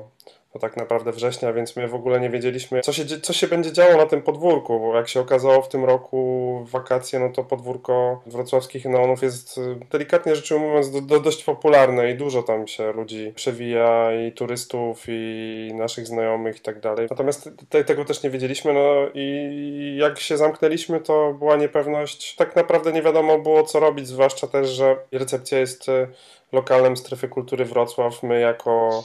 do 0.55 0.59
tak 0.59 0.77
naprawdę 0.77 1.11
września, 1.11 1.53
więc 1.53 1.75
my 1.75 1.87
w 1.87 1.95
ogóle 1.95 2.19
nie 2.19 2.29
wiedzieliśmy, 2.29 2.81
co 2.81 2.93
się, 2.93 3.05
co 3.05 3.33
się 3.33 3.47
będzie 3.47 3.71
działo 3.71 3.97
na 3.97 4.05
tym 4.05 4.21
podwórku, 4.21 4.79
bo 4.79 4.95
jak 4.95 5.09
się 5.09 5.19
okazało 5.19 5.61
w 5.61 5.69
tym 5.69 5.85
roku 5.85 6.65
wakacje, 6.71 7.19
no 7.19 7.29
to 7.29 7.43
podwórko 7.43 8.21
wrocławskich 8.25 8.85
neonów 8.85 9.23
jest 9.23 9.57
y, 9.57 9.77
delikatnie 9.91 10.35
rzecz 10.35 10.51
ujmując 10.51 10.91
do, 10.91 11.01
do, 11.01 11.19
dość 11.19 11.43
popularne 11.43 12.11
i 12.11 12.15
dużo 12.15 12.43
tam 12.43 12.67
się 12.67 12.91
ludzi 12.91 13.33
przewija 13.35 14.11
i 14.13 14.31
turystów 14.31 15.03
i 15.07 15.71
naszych 15.73 16.07
znajomych 16.07 16.57
i 16.57 16.61
tak 16.61 16.79
dalej. 16.79 17.07
Natomiast 17.09 17.49
te, 17.69 17.83
tego 17.83 18.05
też 18.05 18.23
nie 18.23 18.29
wiedzieliśmy, 18.29 18.73
no 18.73 18.95
i 19.13 19.97
jak 19.99 20.19
się 20.19 20.37
zamknęliśmy, 20.37 20.99
to 20.99 21.33
była 21.33 21.55
niepewność. 21.55 22.35
Tak 22.35 22.55
naprawdę 22.55 22.91
nie 22.91 23.01
wiadomo 23.01 23.39
było 23.39 23.63
co 23.63 23.79
robić, 23.79 24.07
zwłaszcza 24.07 24.47
też, 24.47 24.69
że 24.69 24.97
recepcja 25.11 25.59
jest 25.59 25.89
y, 25.89 26.07
lokalem 26.51 26.97
strefy 26.97 27.27
kultury 27.27 27.65
Wrocław. 27.65 28.23
My 28.23 28.39
jako 28.39 29.03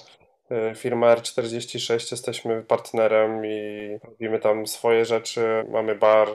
firma 0.76 1.16
R46 1.16 2.10
jesteśmy 2.10 2.62
partnerem 2.62 3.46
i 3.46 3.98
robimy 4.04 4.38
tam 4.38 4.66
swoje 4.66 5.04
rzeczy. 5.04 5.64
Mamy 5.68 5.94
bar, 5.94 6.28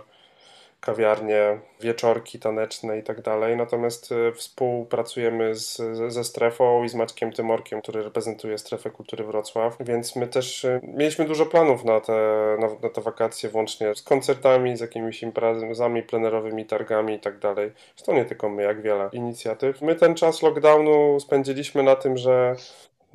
kawiarnie, 0.86 1.60
wieczorki 1.82 2.40
taneczne 2.40 3.00
i 3.00 3.04
tak 3.04 3.22
dalej. 3.22 3.58
Natomiast 3.58 4.12
y, 4.12 4.32
współpracujemy 4.32 5.56
z, 5.56 5.82
ze 6.08 6.24
strefą 6.24 6.84
i 6.84 6.90
z 6.90 6.96
Maćkiem 6.96 7.32
Tymorkiem, 7.32 7.82
który 7.82 8.04
reprezentuje 8.04 8.58
strefę 8.58 8.90
kultury 8.90 9.24
Wrocław, 9.24 9.78
więc 9.80 10.16
my 10.16 10.28
też 10.28 10.64
y, 10.64 10.80
mieliśmy 10.84 11.26
dużo 11.26 11.46
planów 11.46 11.84
na 11.84 12.00
te, 12.00 12.14
na, 12.60 12.68
na 12.84 12.90
te 12.90 13.02
wakacje, 13.02 13.50
włącznie 13.50 13.96
z 13.96 14.02
koncertami, 14.02 14.78
z 14.78 14.82
jakimiś 14.82 15.24
imprezami 15.24 16.04
plenerowymi, 16.04 16.66
targami 16.66 17.14
i 17.14 17.20
tak 17.20 17.40
dalej. 17.40 17.72
Zresztą 17.96 18.14
nie 18.14 18.26
tylko 18.26 18.50
my, 18.50 18.64
jak 18.64 18.82
wiele 18.82 19.10
inicjatyw. 19.14 19.82
My 19.82 19.96
ten 19.96 20.16
czas 20.16 20.42
lockdownu 20.42 21.20
spędziliśmy 21.20 21.84
na 21.84 21.96
tym, 21.96 22.18
że 22.18 22.56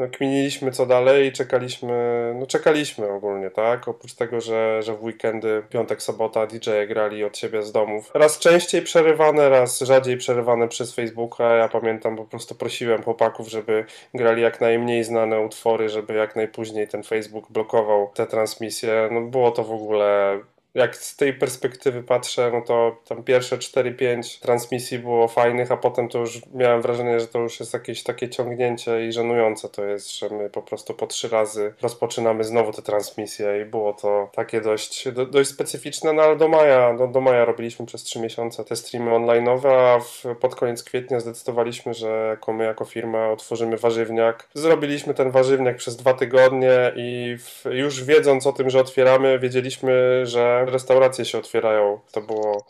no, 0.00 0.08
kminiliśmy 0.08 0.72
co 0.72 0.86
dalej 0.86 1.28
i 1.28 1.32
czekaliśmy, 1.32 2.32
no 2.38 2.46
czekaliśmy 2.46 3.08
ogólnie, 3.08 3.50
tak? 3.50 3.88
Oprócz 3.88 4.14
tego, 4.14 4.40
że, 4.40 4.82
że 4.82 4.96
w 4.96 5.04
weekendy, 5.04 5.62
piątek, 5.70 6.02
sobota 6.02 6.46
DJ 6.46 6.70
grali 6.88 7.24
od 7.24 7.38
siebie 7.38 7.62
z 7.62 7.72
domów. 7.72 8.10
Raz 8.14 8.38
częściej 8.38 8.82
przerywane, 8.82 9.48
raz 9.48 9.80
rzadziej 9.80 10.16
przerywane 10.16 10.68
przez 10.68 10.94
Facebooka. 10.94 11.54
Ja 11.54 11.68
pamiętam, 11.68 12.16
po 12.16 12.24
prostu 12.24 12.54
prosiłem 12.54 13.02
chłopaków, 13.02 13.48
żeby 13.48 13.84
grali 14.14 14.42
jak 14.42 14.60
najmniej 14.60 15.04
znane 15.04 15.40
utwory, 15.40 15.88
żeby 15.88 16.14
jak 16.14 16.36
najpóźniej 16.36 16.88
ten 16.88 17.02
Facebook 17.02 17.52
blokował 17.52 18.10
te 18.14 18.26
transmisje. 18.26 19.08
No 19.12 19.20
było 19.20 19.50
to 19.50 19.64
w 19.64 19.72
ogóle 19.72 20.40
jak 20.74 20.96
z 20.96 21.16
tej 21.16 21.34
perspektywy 21.34 22.02
patrzę, 22.02 22.50
no 22.54 22.62
to 22.62 22.96
tam 23.08 23.24
pierwsze 23.24 23.58
4-5 23.58 24.40
transmisji 24.42 24.98
było 24.98 25.28
fajnych, 25.28 25.72
a 25.72 25.76
potem 25.76 26.08
to 26.08 26.18
już 26.18 26.40
miałem 26.54 26.82
wrażenie, 26.82 27.20
że 27.20 27.26
to 27.26 27.38
już 27.38 27.60
jest 27.60 27.72
jakieś 27.72 28.02
takie 28.02 28.28
ciągnięcie 28.28 29.06
i 29.06 29.12
żenujące 29.12 29.68
to 29.68 29.84
jest, 29.84 30.18
że 30.18 30.28
my 30.28 30.50
po 30.50 30.62
prostu 30.62 30.94
po 30.94 31.06
trzy 31.06 31.28
razy 31.28 31.74
rozpoczynamy 31.82 32.44
znowu 32.44 32.72
te 32.72 32.82
transmisje 32.82 33.62
i 33.62 33.64
było 33.64 33.92
to 33.92 34.30
takie 34.34 34.60
dość, 34.60 35.08
do, 35.08 35.26
dość 35.26 35.50
specyficzne, 35.50 36.12
no 36.12 36.22
ale 36.22 36.36
do 36.36 36.48
maja, 36.48 36.96
do, 36.96 37.06
do 37.06 37.20
maja 37.20 37.44
robiliśmy 37.44 37.86
przez 37.86 38.02
3 38.02 38.20
miesiące 38.20 38.64
te 38.64 38.76
streamy 38.76 39.10
online'owe, 39.10 39.68
a 39.68 40.00
w, 40.00 40.36
pod 40.40 40.54
koniec 40.54 40.84
kwietnia 40.84 41.20
zdecydowaliśmy, 41.20 41.94
że 41.94 42.26
jako 42.30 42.52
my 42.52 42.64
jako 42.64 42.84
firma 42.84 43.28
otworzymy 43.28 43.76
warzywniak. 43.76 44.48
Zrobiliśmy 44.54 45.14
ten 45.14 45.30
warzywniak 45.30 45.76
przez 45.76 45.96
dwa 45.96 46.14
tygodnie 46.14 46.92
i 46.96 47.36
w, 47.38 47.64
już 47.70 48.04
wiedząc 48.04 48.46
o 48.46 48.52
tym, 48.52 48.70
że 48.70 48.80
otwieramy, 48.80 49.38
wiedzieliśmy, 49.38 50.26
że 50.26 50.59
restauracje 50.68 51.24
się 51.24 51.38
otwierają. 51.38 52.00
To 52.12 52.20
było 52.20 52.66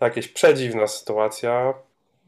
jakieś 0.00 0.28
przedziwna 0.28 0.86
sytuacja. 0.86 1.74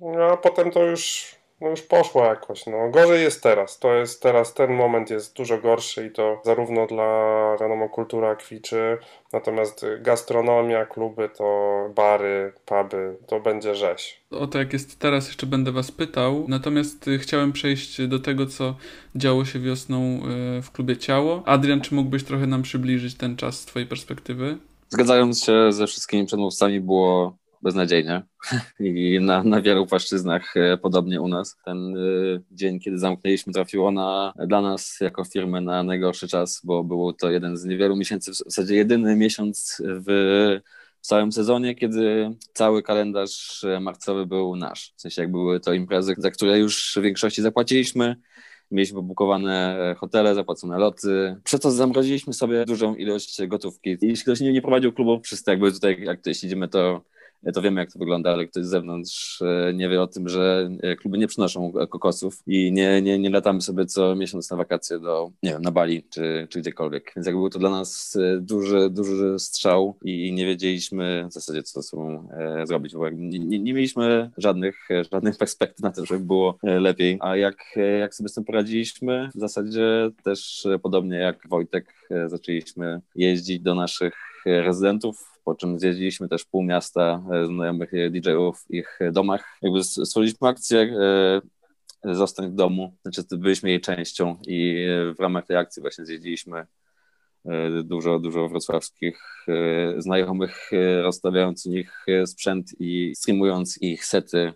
No, 0.00 0.24
a 0.24 0.36
potem 0.36 0.70
to 0.70 0.84
już, 0.84 1.34
no 1.60 1.68
już 1.68 1.82
poszło 1.82 2.24
jakoś. 2.24 2.66
No, 2.66 2.90
gorzej 2.90 3.22
jest 3.22 3.42
teraz. 3.42 3.78
To 3.78 3.94
jest 3.94 4.22
teraz, 4.22 4.54
ten 4.54 4.72
moment 4.74 5.10
jest 5.10 5.36
dużo 5.36 5.58
gorszy 5.58 6.06
i 6.06 6.10
to 6.10 6.40
zarówno 6.44 6.86
dla, 6.86 7.56
wiadomo, 7.60 7.88
kultura 7.88 8.36
kwiczy, 8.36 8.98
natomiast 9.32 9.86
gastronomia, 10.00 10.86
kluby, 10.86 11.28
to 11.28 11.72
bary, 11.94 12.52
puby, 12.64 13.16
to 13.26 13.40
będzie 13.40 13.74
rzeź. 13.74 14.20
O 14.30 14.46
to 14.46 14.58
jak 14.58 14.72
jest 14.72 14.98
teraz 14.98 15.26
jeszcze 15.26 15.46
będę 15.46 15.72
was 15.72 15.92
pytał, 15.92 16.44
natomiast 16.48 17.08
y, 17.08 17.18
chciałem 17.18 17.52
przejść 17.52 18.06
do 18.06 18.18
tego, 18.18 18.46
co 18.46 18.74
działo 19.16 19.44
się 19.44 19.60
wiosną 19.60 20.20
y, 20.58 20.62
w 20.62 20.70
klubie 20.72 20.96
Ciało. 20.96 21.42
Adrian, 21.46 21.80
czy 21.80 21.94
mógłbyś 21.94 22.24
trochę 22.24 22.46
nam 22.46 22.62
przybliżyć 22.62 23.14
ten 23.14 23.36
czas 23.36 23.60
z 23.60 23.64
twojej 23.64 23.88
perspektywy? 23.88 24.58
Zgadzając 24.92 25.44
się 25.44 25.72
ze 25.72 25.86
wszystkimi 25.86 26.26
przedmówcami, 26.26 26.80
było 26.80 27.38
beznadziejnie 27.62 28.22
i 28.80 29.18
na, 29.20 29.42
na 29.44 29.60
wielu 29.60 29.86
płaszczyznach 29.86 30.56
e, 30.56 30.76
podobnie 30.76 31.20
u 31.20 31.28
nas. 31.28 31.56
Ten 31.64 31.96
y, 31.96 32.42
dzień, 32.50 32.80
kiedy 32.80 32.98
zamknęliśmy, 32.98 33.52
trafiło 33.52 33.90
na, 33.90 34.32
dla 34.46 34.60
nas 34.60 34.96
jako 35.00 35.24
firmy 35.24 35.60
na 35.60 35.82
najgorszy 35.82 36.28
czas, 36.28 36.60
bo 36.64 36.84
był 36.84 37.12
to 37.12 37.30
jeden 37.30 37.56
z 37.56 37.64
niewielu 37.64 37.96
miesięcy, 37.96 38.30
w 38.30 38.34
zasadzie 38.34 38.74
jedyny 38.74 39.16
miesiąc 39.16 39.82
w, 39.84 40.04
w 41.00 41.06
całym 41.06 41.32
sezonie, 41.32 41.74
kiedy 41.74 42.30
cały 42.54 42.82
kalendarz 42.82 43.66
marcowy 43.80 44.26
był 44.26 44.56
nasz. 44.56 44.92
W 44.96 45.00
sensie 45.00 45.22
jak 45.22 45.30
były 45.30 45.60
to 45.60 45.72
imprezy, 45.72 46.14
za 46.18 46.30
które 46.30 46.58
już 46.58 46.94
w 46.96 47.02
większości 47.02 47.42
zapłaciliśmy, 47.42 48.16
Mieliśmy 48.72 48.96
pobukowane 48.96 49.78
e, 49.90 49.94
hotele, 49.94 50.34
zapłacone 50.34 50.78
loty. 50.78 51.36
Przez 51.44 51.60
to 51.60 51.70
zamroziliśmy 51.70 52.32
sobie 52.32 52.64
dużą 52.64 52.94
ilość 52.94 53.46
gotówki. 53.46 53.90
Jeśli 53.90 54.22
ktoś 54.22 54.40
nie, 54.40 54.52
nie 54.52 54.62
prowadził 54.62 54.92
klubów, 54.92 55.20
przez 55.20 55.42
to 55.42 55.50
jakby 55.50 55.72
tutaj, 55.72 56.02
jak 56.02 56.18
tutaj 56.18 56.34
siedzimy, 56.34 56.68
to 56.68 57.00
to 57.54 57.62
wiemy, 57.62 57.80
jak 57.80 57.92
to 57.92 57.98
wygląda, 57.98 58.32
ale 58.32 58.46
ktoś 58.46 58.64
z 58.64 58.68
zewnątrz 58.68 59.42
e, 59.42 59.72
nie 59.74 59.88
wie 59.88 60.02
o 60.02 60.06
tym, 60.06 60.28
że 60.28 60.70
e, 60.82 60.96
kluby 60.96 61.18
nie 61.18 61.26
przynoszą 61.26 61.72
kokosów 61.72 62.42
i 62.46 62.72
nie, 62.72 63.02
nie, 63.02 63.18
nie 63.18 63.30
latamy 63.30 63.60
sobie 63.60 63.86
co 63.86 64.16
miesiąc 64.16 64.50
na 64.50 64.56
wakacje 64.56 64.98
do, 64.98 65.30
nie 65.42 65.50
wiem, 65.50 65.62
na 65.62 65.70
Bali 65.70 66.02
czy, 66.10 66.46
czy 66.50 66.60
gdziekolwiek. 66.60 67.12
Więc 67.16 67.26
jakby 67.26 67.40
był 67.40 67.50
to 67.50 67.58
dla 67.58 67.70
nas 67.70 68.16
e, 68.16 68.40
duży, 68.40 68.90
duży 68.90 69.38
strzał 69.38 69.96
i 70.02 70.32
nie 70.32 70.46
wiedzieliśmy 70.46 71.26
w 71.30 71.32
zasadzie, 71.32 71.62
co 71.62 71.82
ze 71.82 71.88
sobą 71.88 72.28
zrobić, 72.64 72.94
bo 72.94 73.10
nie, 73.10 73.38
nie, 73.38 73.58
nie 73.58 73.74
mieliśmy 73.74 74.30
żadnych, 74.38 74.88
żadnych 75.12 75.36
perspektyw 75.36 75.80
na 75.80 75.92
to, 75.92 76.06
żeby 76.06 76.24
było 76.24 76.58
lepiej. 76.62 77.18
A 77.20 77.36
jak, 77.36 77.56
jak 78.00 78.14
sobie 78.14 78.28
z 78.28 78.34
tym 78.34 78.44
poradziliśmy, 78.44 79.30
w 79.34 79.40
zasadzie 79.40 80.10
też 80.24 80.68
podobnie 80.82 81.16
jak 81.16 81.48
Wojtek, 81.48 81.94
zaczęliśmy 82.26 83.00
jeździć 83.14 83.60
do 83.60 83.74
naszych 83.74 84.31
rezydentów, 84.44 85.40
po 85.44 85.54
czym 85.54 85.78
zjeździliśmy 85.78 86.28
też 86.28 86.44
pół 86.44 86.62
miasta 86.62 87.22
znajomych 87.46 87.90
DJ-ów 88.10 88.60
w 88.60 88.74
ich 88.74 88.98
domach. 89.12 89.58
Jakby 89.62 89.84
stworzyliśmy 89.84 90.48
akcję 90.48 90.96
Zostań 92.04 92.50
w 92.50 92.54
domu, 92.54 92.96
znaczy 93.02 93.22
byliśmy 93.38 93.70
jej 93.70 93.80
częścią 93.80 94.36
i 94.46 94.86
w 95.18 95.20
ramach 95.20 95.46
tej 95.46 95.56
akcji 95.56 95.82
właśnie 95.82 96.04
zjeździliśmy 96.04 96.66
dużo, 97.84 98.18
dużo 98.18 98.48
wrocławskich 98.48 99.46
znajomych, 99.98 100.70
rozstawiając 101.02 101.66
u 101.66 101.70
nich 101.70 102.06
sprzęt 102.26 102.66
i 102.78 103.12
streamując 103.16 103.82
ich 103.82 104.04
sety 104.04 104.52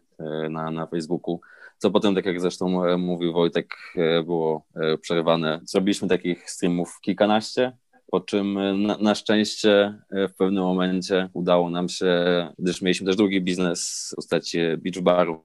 na, 0.50 0.71
na 0.71 0.87
Facebooku 0.87 1.40
co 1.78 1.90
potem, 1.90 2.14
tak 2.14 2.26
jak 2.26 2.40
zresztą 2.40 2.85
e, 2.85 2.97
mówił 2.97 3.33
Wojtek, 3.33 3.75
e, 3.97 4.23
było 4.23 4.66
e, 4.75 4.99
przerywane. 4.99 5.61
Zrobiliśmy 5.64 6.09
takich 6.09 6.50
streamów 6.50 6.99
kilkanaście, 7.00 7.73
po 8.11 8.21
czym 8.21 8.55
na, 8.83 8.99
na, 8.99 9.15
szczęście 9.15 10.03
w 10.11 10.35
pewnym 10.39 10.65
momencie 10.65 11.29
udało 11.33 11.71
nam 11.71 11.89
się, 11.89 12.15
gdyż 12.59 12.83
mieliśmy 12.83 13.07
też 13.07 13.17
drugi 13.17 13.41
biznes 13.41 14.09
w 14.13 14.17
postaci 14.17 14.59
beach 14.79 15.01
baru, 15.01 15.45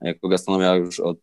jako 0.00 0.28
gastronomia 0.28 0.74
już 0.74 1.00
od 1.00 1.18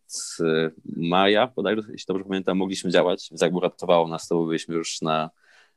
maja, 0.96 1.52
bodajże, 1.56 1.82
jeśli 1.88 2.06
dobrze 2.08 2.24
pamiętam, 2.24 2.58
mogliśmy 2.58 2.90
działać, 2.90 3.28
więc 3.30 3.42
jakby 3.42 3.56
uratowało 3.56 4.08
nas, 4.08 4.28
to 4.28 4.44
byliśmy 4.44 4.74
już 4.74 5.02
na 5.02 5.30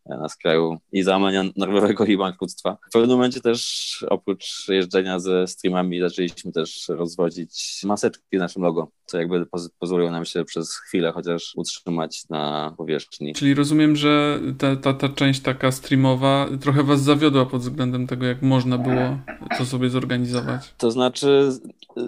na 0.09 0.29
skraju 0.29 0.77
i 0.91 1.03
załamania 1.03 1.43
nerwowego 1.55 2.05
i 2.05 2.17
bankructwa. 2.17 2.77
W 2.89 2.91
pewnym 2.91 3.17
momencie 3.17 3.41
też 3.41 4.05
oprócz 4.09 4.67
jeżdżenia 4.69 5.19
ze 5.19 5.47
streamami 5.47 5.99
zaczęliśmy 5.99 6.51
też 6.51 6.87
rozwodzić 6.89 7.81
maseczki 7.83 8.37
naszym 8.37 8.61
logo, 8.63 8.87
co 9.05 9.17
jakby 9.17 9.45
pozwoliło 9.79 10.11
nam 10.11 10.25
się 10.25 10.45
przez 10.45 10.77
chwilę 10.77 11.11
chociaż 11.11 11.53
utrzymać 11.55 12.29
na 12.29 12.73
powierzchni. 12.77 13.33
Czyli 13.33 13.53
rozumiem, 13.53 13.95
że 13.95 14.39
ta, 14.57 14.75
ta, 14.75 14.93
ta 14.93 15.09
część 15.09 15.39
taka 15.39 15.71
streamowa 15.71 16.49
trochę 16.61 16.83
was 16.83 17.01
zawiodła 17.01 17.45
pod 17.45 17.61
względem 17.61 18.07
tego, 18.07 18.25
jak 18.25 18.41
można 18.41 18.77
było 18.77 19.19
to 19.57 19.65
sobie 19.65 19.89
zorganizować. 19.89 20.73
To 20.77 20.91
znaczy 20.91 21.51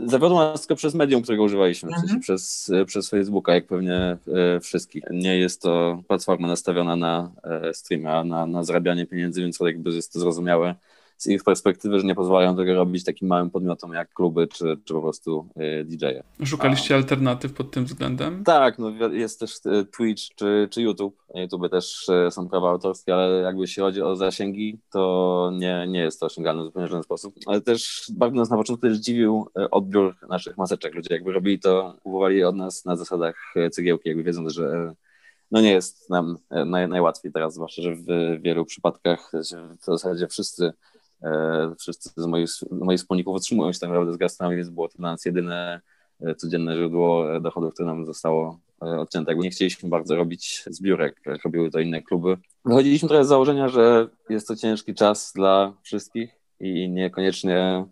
zawiodła 0.05 0.51
nas 0.51 0.61
tylko 0.61 0.75
przez 0.75 0.95
medium, 0.95 1.21
którego 1.21 1.43
używaliśmy, 1.43 1.87
mhm. 1.87 2.07
w 2.07 2.09
sensie 2.09 2.21
przez, 2.21 2.71
przez 2.85 3.09
Facebooka, 3.09 3.53
jak 3.53 3.67
pewnie 3.67 3.95
e, 3.95 4.59
wszystkich. 4.59 5.03
Nie 5.11 5.37
jest 5.37 5.61
to 5.61 6.03
platforma 6.07 6.47
nastawiona 6.47 6.95
na 6.95 7.31
e, 7.43 7.73
streama, 7.89 8.23
na, 8.23 8.45
na 8.45 8.63
zarabianie 8.63 9.05
pieniędzy, 9.05 9.41
więc 9.41 9.59
jakby 9.59 9.89
jest 9.89 10.13
to 10.13 10.19
zrozumiałe 10.19 10.75
z 11.17 11.27
ich 11.27 11.43
perspektywy, 11.43 11.99
że 11.99 12.05
nie 12.05 12.15
pozwalają 12.15 12.55
tego 12.55 12.73
robić 12.73 13.03
takim 13.03 13.27
małym 13.27 13.49
podmiotom 13.49 13.93
jak 13.93 14.13
kluby 14.13 14.47
czy, 14.47 14.77
czy 14.85 14.93
po 14.93 15.01
prostu 15.01 15.47
y, 15.81 15.85
DJ-e. 15.85 16.45
Szukaliście 16.45 16.93
A, 16.93 16.97
alternatyw 16.97 17.53
pod 17.53 17.71
tym 17.71 17.85
względem? 17.85 18.43
Tak, 18.43 18.79
no 18.79 18.89
jest 19.07 19.39
też 19.39 19.55
y, 19.65 19.85
Twitch 19.97 20.23
czy, 20.35 20.67
czy 20.71 20.81
YouTube. 20.81 21.17
YouTube 21.35 21.69
też 21.71 22.09
y, 22.09 22.31
są 22.31 22.49
prawa 22.49 22.69
autorskie, 22.69 23.13
ale 23.13 23.41
jakby 23.41 23.61
jeśli 23.61 23.81
chodzi 23.81 24.01
o 24.01 24.15
zasięgi, 24.15 24.79
to 24.91 25.51
nie, 25.53 25.85
nie 25.87 25.99
jest 25.99 26.19
to 26.19 26.25
osiągalne 26.25 26.63
w 26.63 26.65
zupełnie 26.65 26.87
żaden 26.87 27.03
sposób. 27.03 27.33
Ale 27.45 27.61
też 27.61 28.11
bardzo 28.13 28.37
nas 28.37 28.49
na 28.49 28.57
początku 28.57 28.87
też 28.87 28.97
dziwił 28.97 29.47
odbiór 29.71 30.15
naszych 30.29 30.57
maseczek. 30.57 30.95
Ludzie 30.95 31.13
jakby 31.13 31.31
robili 31.31 31.59
to, 31.59 31.95
kupowali 32.03 32.43
od 32.43 32.55
nas 32.55 32.85
na 32.85 32.95
zasadach 32.95 33.53
cegiełki, 33.71 34.09
jakby 34.09 34.23
wiedząc, 34.23 34.53
że 34.53 34.93
no 35.51 35.61
nie 35.61 35.71
jest 35.71 36.09
nam 36.09 36.37
naj, 36.49 36.87
najłatwiej 36.87 37.31
teraz, 37.31 37.53
zwłaszcza, 37.53 37.81
że 37.81 37.95
w 37.95 38.05
wielu 38.41 38.65
przypadkach 38.65 39.31
w 39.81 39.85
zasadzie 39.85 40.27
wszyscy 40.27 40.73
E, 41.23 41.75
wszyscy 41.79 42.09
z 42.17 42.25
moich, 42.25 42.49
moich 42.71 42.99
wspólników 42.99 43.35
otrzymują 43.35 43.73
się 43.73 43.79
tak 43.79 43.89
naprawdę 43.89 44.13
z 44.13 44.17
gastronomii, 44.17 44.57
więc 44.57 44.69
było 44.69 44.87
to 44.87 44.97
dla 44.97 45.11
nas 45.11 45.25
jedyne 45.25 45.81
e, 46.21 46.35
codzienne 46.35 46.75
źródło 46.75 47.39
dochodów, 47.39 47.73
które 47.73 47.87
nam 47.87 48.05
zostało 48.05 48.59
e, 48.81 48.85
odcięte. 48.85 49.31
Jakby 49.31 49.43
nie 49.43 49.49
chcieliśmy 49.49 49.89
bardzo 49.89 50.15
robić 50.15 50.63
zbiórek, 50.67 51.21
robiły 51.45 51.71
to 51.71 51.79
inne 51.79 52.01
kluby. 52.01 52.37
Wychodziliśmy 52.65 53.09
trochę 53.09 53.25
z 53.25 53.27
założenia, 53.27 53.67
że 53.67 54.07
jest 54.29 54.47
to 54.47 54.55
ciężki 54.55 54.93
czas 54.93 55.33
dla 55.35 55.73
wszystkich 55.83 56.35
i 56.59 56.89
niekoniecznie 56.89 57.85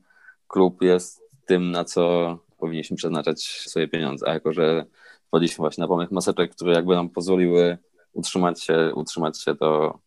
klub 0.47 0.81
jest 0.81 1.21
tym, 1.45 1.71
na 1.71 1.83
co 1.83 2.37
powinniśmy 2.57 2.97
przeznaczać 2.97 3.43
swoje 3.43 3.87
pieniądze, 3.87 4.29
a 4.29 4.33
jako, 4.33 4.53
że 4.53 4.85
wpadliśmy 5.27 5.61
właśnie 5.61 5.81
na 5.81 5.87
pomysł 5.87 6.13
maseczek, 6.13 6.51
które 6.51 6.73
jakby 6.73 6.95
nam 6.95 7.09
pozwoliły 7.09 7.77
utrzymać 8.13 8.63
się, 8.63 8.91
utrzymać 8.95 9.43
się, 9.43 9.55
to 9.55 9.99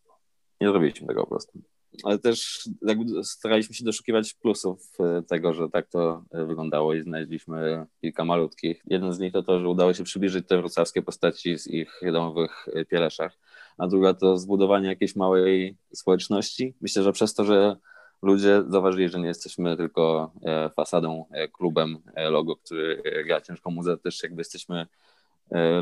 nie 0.61 0.69
zrobiliśmy 0.69 1.07
tego 1.07 1.21
po 1.21 1.29
prostu 1.29 1.63
ale 2.05 2.19
też 2.19 2.69
jakby 2.83 3.25
staraliśmy 3.25 3.75
się 3.75 3.85
doszukiwać 3.85 4.35
plusów 4.35 4.93
e, 5.01 5.23
tego, 5.23 5.55
że 5.55 5.69
tak 5.69 5.89
to 5.89 6.25
e, 6.31 6.45
wyglądało 6.45 6.95
i 6.95 7.03
znaleźliśmy 7.03 7.87
kilka 8.01 8.25
malutkich. 8.25 8.83
Jeden 8.87 9.13
z 9.13 9.19
nich 9.19 9.33
to 9.33 9.43
to, 9.43 9.61
że 9.61 9.69
udało 9.69 9.95
się 9.95 10.05
przybliżyć 10.05 10.47
te 10.49 10.57
wrocławskie 10.57 11.03
postaci 11.03 11.59
z 11.59 11.67
ich 11.67 12.01
domowych 12.13 12.67
e, 12.75 12.85
pieleszach, 12.85 13.39
a 13.79 13.87
druga 13.87 14.15
to 14.15 14.39
zbudowanie 14.39 14.89
jakiejś 14.89 15.17
małej 15.17 15.77
społeczności. 15.95 16.75
Myślę, 16.81 17.03
że 17.03 17.13
przez 17.13 17.35
to, 17.35 17.45
że 17.45 17.77
ludzie 18.23 18.63
zauważyli, 18.69 19.09
że 19.09 19.21
nie 19.21 19.29
jesteśmy 19.29 19.77
tylko 19.77 20.33
fasadą, 20.77 21.25
klubem, 21.53 21.99
logo, 22.17 22.57
który 22.57 23.03
gra 23.27 23.41
ciężką 23.41 23.71
muzę, 23.71 23.99
też 23.99 24.23
jakby 24.23 24.41
jesteśmy 24.41 24.87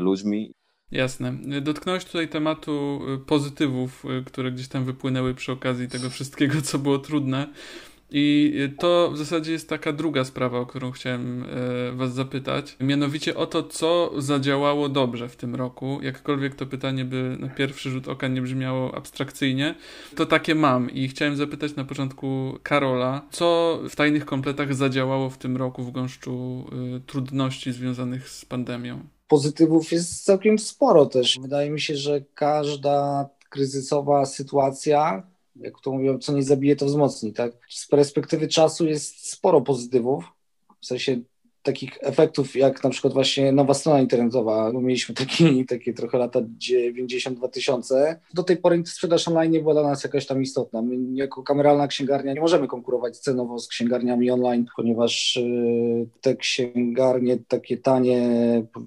ludźmi 0.01 0.53
Jasne. 0.91 1.33
Dotknąłeś 1.61 2.05
tutaj 2.05 2.29
tematu 2.29 3.01
pozytywów, 3.27 4.03
które 4.25 4.51
gdzieś 4.51 4.67
tam 4.67 4.85
wypłynęły 4.85 5.33
przy 5.35 5.51
okazji 5.51 5.87
tego 5.87 6.09
wszystkiego, 6.09 6.61
co 6.61 6.79
było 6.79 6.97
trudne. 6.97 7.47
I 8.11 8.53
to 8.79 9.11
w 9.13 9.17
zasadzie 9.17 9.51
jest 9.51 9.69
taka 9.69 9.93
druga 9.93 10.23
sprawa, 10.23 10.59
o 10.59 10.65
którą 10.65 10.91
chciałem 10.91 11.45
Was 11.93 12.13
zapytać. 12.13 12.75
Mianowicie 12.79 13.35
o 13.35 13.45
to, 13.45 13.63
co 13.63 14.11
zadziałało 14.17 14.89
dobrze 14.89 15.29
w 15.29 15.35
tym 15.35 15.55
roku. 15.55 15.99
Jakkolwiek 16.01 16.55
to 16.55 16.65
pytanie 16.65 17.05
by 17.05 17.37
na 17.39 17.49
pierwszy 17.49 17.89
rzut 17.89 18.07
oka 18.07 18.27
nie 18.27 18.41
brzmiało 18.41 18.95
abstrakcyjnie, 18.95 19.75
to 20.15 20.25
takie 20.25 20.55
mam. 20.55 20.91
I 20.91 21.07
chciałem 21.07 21.35
zapytać 21.35 21.75
na 21.75 21.85
początku 21.85 22.57
Karola, 22.63 23.21
co 23.31 23.79
w 23.89 23.95
tajnych 23.95 24.25
kompletach 24.25 24.75
zadziałało 24.75 25.29
w 25.29 25.37
tym 25.37 25.57
roku 25.57 25.83
w 25.83 25.91
gąszczu 25.91 26.65
trudności 27.07 27.71
związanych 27.71 28.29
z 28.29 28.45
pandemią? 28.45 28.99
pozytywów 29.29 29.91
jest 29.91 30.25
całkiem 30.25 30.59
sporo 30.59 31.05
też. 31.05 31.39
Wydaje 31.41 31.69
mi 31.69 31.81
się, 31.81 31.95
że 31.95 32.21
każda 32.33 33.29
kryzysowa 33.49 34.25
sytuacja, 34.25 35.23
jak 35.61 35.73
to 35.83 35.91
mówią, 35.91 36.17
co 36.17 36.33
nie 36.33 36.43
zabije, 36.43 36.75
to 36.75 36.85
wzmocni. 36.85 37.33
Tak? 37.33 37.51
Z 37.69 37.87
perspektywy 37.87 38.47
czasu 38.47 38.87
jest 38.87 39.31
sporo 39.31 39.61
pozytywów. 39.61 40.25
W 40.81 40.85
sensie 40.85 41.19
takich 41.63 41.97
efektów, 42.01 42.55
jak 42.55 42.83
na 42.83 42.89
przykład 42.89 43.13
właśnie 43.13 43.51
nowa 43.51 43.73
strona 43.73 44.01
internetowa. 44.01 44.71
Mieliśmy 44.73 45.15
taki, 45.15 45.45
takie 45.65 45.93
trochę 45.93 46.17
lata 46.17 46.39
90-2000. 46.41 48.15
Do 48.33 48.43
tej 48.43 48.57
pory 48.57 48.83
sprzedaż 48.85 49.27
online 49.27 49.51
nie 49.51 49.59
była 49.59 49.73
dla 49.73 49.83
nas 49.83 50.03
jakaś 50.03 50.25
tam 50.25 50.41
istotna. 50.41 50.81
My 50.81 50.95
jako 51.13 51.43
kameralna 51.43 51.87
księgarnia 51.87 52.33
nie 52.33 52.41
możemy 52.41 52.67
konkurować 52.67 53.17
cenowo 53.17 53.59
z 53.59 53.67
księgarniami 53.67 54.31
online, 54.31 54.65
ponieważ 54.75 55.35
y, 55.35 56.07
te 56.21 56.35
księgarnie 56.35 57.37
takie 57.47 57.77
tanie, 57.77 58.21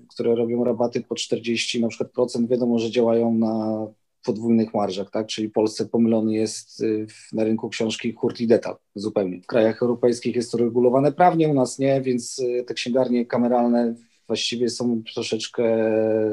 które 0.08 0.35
robią 0.35 0.64
rabaty 0.64 1.00
po 1.00 1.14
40 1.14 1.80
na 1.80 1.88
przykład 1.88 2.11
procent, 2.11 2.50
wiadomo, 2.50 2.78
że 2.78 2.90
działają 2.90 3.35
na 3.35 3.87
podwójnych 4.22 4.74
marżach, 4.74 5.11
tak? 5.11 5.26
Czyli 5.26 5.50
Polsce 5.50 5.87
pomylony 5.87 6.35
jest 6.35 6.80
y, 6.80 7.06
na 7.32 7.44
rynku 7.44 7.68
książki 7.68 8.12
hurt 8.12 8.40
i 8.40 8.46
detal 8.46 8.76
zupełnie. 8.94 9.40
W 9.40 9.46
krajach 9.46 9.82
europejskich 9.82 10.37
jest 10.37 10.52
to 10.52 10.58
regulowane 10.58 11.12
prawnie, 11.12 11.48
u 11.48 11.54
nas 11.54 11.78
nie, 11.78 12.00
więc 12.00 12.38
y, 12.38 12.64
te 12.66 12.74
księgarnie 12.74 13.26
kameralne 13.26 13.94
właściwie 14.26 14.70
są 14.70 15.02
troszeczkę 15.14 15.64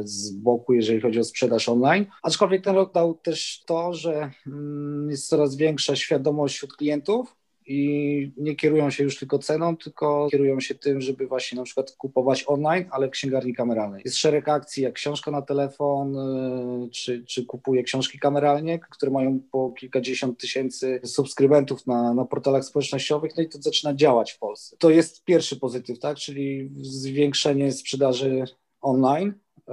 z 0.03 0.31
boku, 0.31 0.73
jeżeli 0.73 1.01
chodzi 1.01 1.19
o 1.19 1.23
sprzedaż 1.23 1.69
online. 1.69 2.05
Aczkolwiek 2.23 2.63
ten 2.63 2.75
rok 2.75 2.93
dał 2.93 3.13
też 3.13 3.63
to, 3.65 3.93
że 3.93 4.31
mm, 4.47 5.09
jest 5.09 5.27
coraz 5.27 5.55
większa 5.55 5.95
świadomość 5.95 6.55
wśród 6.55 6.73
klientów, 6.73 7.35
i 7.69 8.31
nie 8.37 8.55
kierują 8.55 8.89
się 8.89 9.03
już 9.03 9.17
tylko 9.17 9.39
ceną, 9.39 9.77
tylko 9.77 10.27
kierują 10.31 10.59
się 10.59 10.75
tym, 10.75 11.01
żeby 11.01 11.27
właśnie 11.27 11.57
na 11.57 11.63
przykład 11.63 11.91
kupować 11.91 12.43
online, 12.47 12.85
ale 12.91 13.07
w 13.07 13.11
księgarni 13.11 13.53
kameralnej. 13.53 14.01
Jest 14.05 14.17
szereg 14.17 14.49
akcji, 14.49 14.83
jak 14.83 14.93
książka 14.93 15.31
na 15.31 15.41
telefon, 15.41 16.17
y, 16.17 16.89
czy, 16.89 17.23
czy 17.25 17.45
kupuję 17.45 17.83
książki 17.83 18.19
kameralnie, 18.19 18.79
które 18.79 19.11
mają 19.11 19.39
po 19.51 19.71
kilkadziesiąt 19.71 20.39
tysięcy 20.39 21.01
subskrybentów 21.03 21.87
na, 21.87 22.13
na 22.13 22.25
portalach 22.25 22.65
społecznościowych, 22.65 23.37
no 23.37 23.43
i 23.43 23.49
to 23.49 23.61
zaczyna 23.61 23.93
działać 23.93 24.31
w 24.31 24.39
Polsce. 24.39 24.77
To 24.79 24.89
jest 24.89 25.23
pierwszy 25.23 25.59
pozytyw, 25.59 25.99
tak, 25.99 26.17
czyli 26.17 26.69
zwiększenie 26.81 27.71
sprzedaży 27.71 28.43
online. 28.81 29.29
Y, 29.29 29.71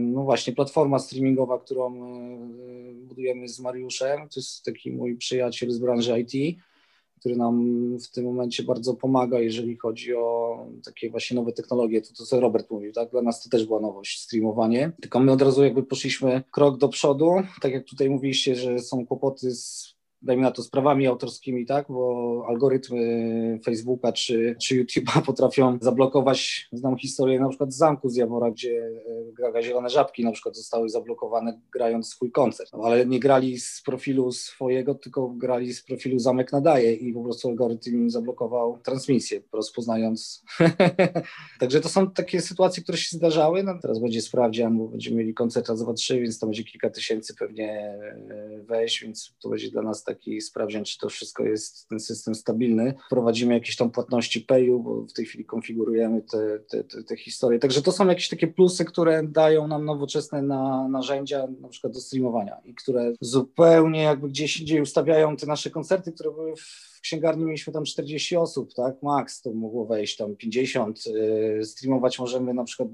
no 0.00 0.22
właśnie, 0.22 0.52
platforma 0.52 0.98
streamingowa, 0.98 1.58
którą 1.58 1.94
y, 1.94 2.94
budujemy 2.94 3.48
z 3.48 3.60
Mariuszem, 3.60 4.20
to 4.20 4.40
jest 4.40 4.64
taki 4.64 4.92
mój 4.92 5.16
przyjaciel 5.16 5.70
z 5.70 5.78
branży 5.78 6.20
IT 6.20 6.58
który 7.24 7.36
nam 7.36 7.98
w 7.98 8.10
tym 8.10 8.24
momencie 8.24 8.62
bardzo 8.62 8.94
pomaga, 8.94 9.38
jeżeli 9.38 9.76
chodzi 9.76 10.14
o 10.14 10.58
takie 10.84 11.10
właśnie 11.10 11.34
nowe 11.34 11.52
technologie, 11.52 12.02
to 12.02 12.14
to 12.14 12.24
co 12.24 12.40
Robert 12.40 12.70
mówił, 12.70 12.92
tak? 12.92 13.10
Dla 13.10 13.22
nas 13.22 13.42
to 13.42 13.50
też 13.50 13.66
była 13.66 13.80
nowość, 13.80 14.20
streamowanie, 14.20 14.92
tylko 15.00 15.20
my 15.20 15.32
od 15.32 15.42
razu 15.42 15.64
jakby 15.64 15.82
poszliśmy 15.82 16.42
krok 16.50 16.78
do 16.78 16.88
przodu, 16.88 17.30
tak 17.60 17.72
jak 17.72 17.84
tutaj 17.84 18.10
mówiliście, 18.10 18.54
że 18.54 18.78
są 18.78 19.06
kłopoty 19.06 19.54
z 19.54 19.94
dajmy 20.24 20.42
na 20.42 20.50
to, 20.50 20.62
sprawami 20.62 21.06
autorskimi, 21.06 21.66
tak, 21.66 21.86
bo 21.88 22.44
algorytmy 22.48 23.60
Facebooka 23.64 24.12
czy, 24.12 24.56
czy 24.62 24.84
YouTube'a 24.84 25.22
potrafią 25.26 25.78
zablokować, 25.80 26.68
znam 26.72 26.96
historię 26.96 27.40
na 27.40 27.48
przykład 27.48 27.72
z 27.72 27.76
Zamku 27.76 28.08
z 28.08 28.16
Jawora, 28.16 28.50
gdzie 28.50 28.70
e, 28.70 29.32
Gaga 29.32 29.62
Zielone 29.62 29.90
Żabki 29.90 30.24
na 30.24 30.32
przykład 30.32 30.56
zostały 30.56 30.88
zablokowane 30.88 31.60
grając 31.72 32.08
swój 32.08 32.32
koncert, 32.32 32.72
no, 32.72 32.84
ale 32.84 33.06
nie 33.06 33.20
grali 33.20 33.60
z 33.60 33.82
profilu 33.86 34.32
swojego, 34.32 34.94
tylko 34.94 35.28
grali 35.28 35.74
z 35.74 35.84
profilu 35.84 36.18
Zamek 36.18 36.52
Nadaje 36.52 36.94
i 36.94 37.12
po 37.12 37.22
prostu 37.22 37.48
algorytm 37.48 37.90
im 37.90 38.10
zablokował 38.10 38.78
transmisję, 38.84 39.40
rozpoznając. 39.52 40.44
Także 41.60 41.80
to 41.80 41.88
są 41.88 42.10
takie 42.10 42.40
sytuacje, 42.40 42.82
które 42.82 42.98
się 42.98 43.16
zdarzały, 43.16 43.62
no, 43.62 43.78
teraz 43.82 43.98
będzie 43.98 44.22
sprawdzian, 44.22 44.78
bo 44.78 44.88
będziemy 44.88 45.16
mieli 45.16 45.34
koncert 45.34 45.68
raz, 45.68 45.82
dwa, 45.82 45.92
trzy, 45.92 46.20
więc 46.20 46.38
to 46.38 46.46
będzie 46.46 46.64
kilka 46.64 46.90
tysięcy 46.90 47.34
pewnie 47.34 47.70
e, 47.70 48.62
wejść, 48.62 49.02
więc 49.02 49.34
to 49.42 49.48
będzie 49.48 49.70
dla 49.70 49.82
nas 49.82 50.04
taki 50.14 50.40
sprawdzian, 50.40 50.84
czy 50.84 50.98
to 50.98 51.08
wszystko 51.08 51.44
jest, 51.44 51.88
ten 51.88 52.00
system 52.00 52.34
stabilny. 52.34 52.94
Prowadzimy 53.10 53.54
jakieś 53.54 53.76
tam 53.76 53.90
płatności 53.90 54.40
payu, 54.40 54.80
bo 54.80 55.02
w 55.02 55.12
tej 55.12 55.26
chwili 55.26 55.44
konfigurujemy 55.44 56.22
te, 56.22 56.58
te, 56.70 56.84
te, 56.84 57.02
te 57.02 57.16
historie. 57.16 57.58
Także 57.58 57.82
to 57.82 57.92
są 57.92 58.06
jakieś 58.06 58.28
takie 58.28 58.46
plusy, 58.46 58.84
które 58.84 59.22
dają 59.22 59.68
nam 59.68 59.84
nowoczesne 59.84 60.42
na, 60.42 60.88
narzędzia, 60.88 61.46
na 61.60 61.68
przykład 61.68 61.92
do 61.92 62.00
streamowania 62.00 62.60
i 62.64 62.74
które 62.74 63.12
zupełnie 63.20 64.02
jakby 64.02 64.28
gdzieś 64.28 64.60
indziej 64.60 64.80
ustawiają 64.80 65.36
te 65.36 65.46
nasze 65.46 65.70
koncerty, 65.70 66.12
które 66.12 66.30
były 66.30 66.56
w 66.56 66.94
księgarni 67.04 67.44
mieliśmy 67.44 67.72
tam 67.72 67.84
40 67.84 68.36
osób, 68.36 68.74
tak, 68.74 69.02
max, 69.02 69.42
to 69.42 69.52
mogło 69.52 69.86
wejść 69.86 70.16
tam 70.16 70.36
50, 70.36 71.06
yy, 71.06 71.64
streamować 71.64 72.18
możemy 72.18 72.54
na 72.54 72.64
przykład 72.64 72.88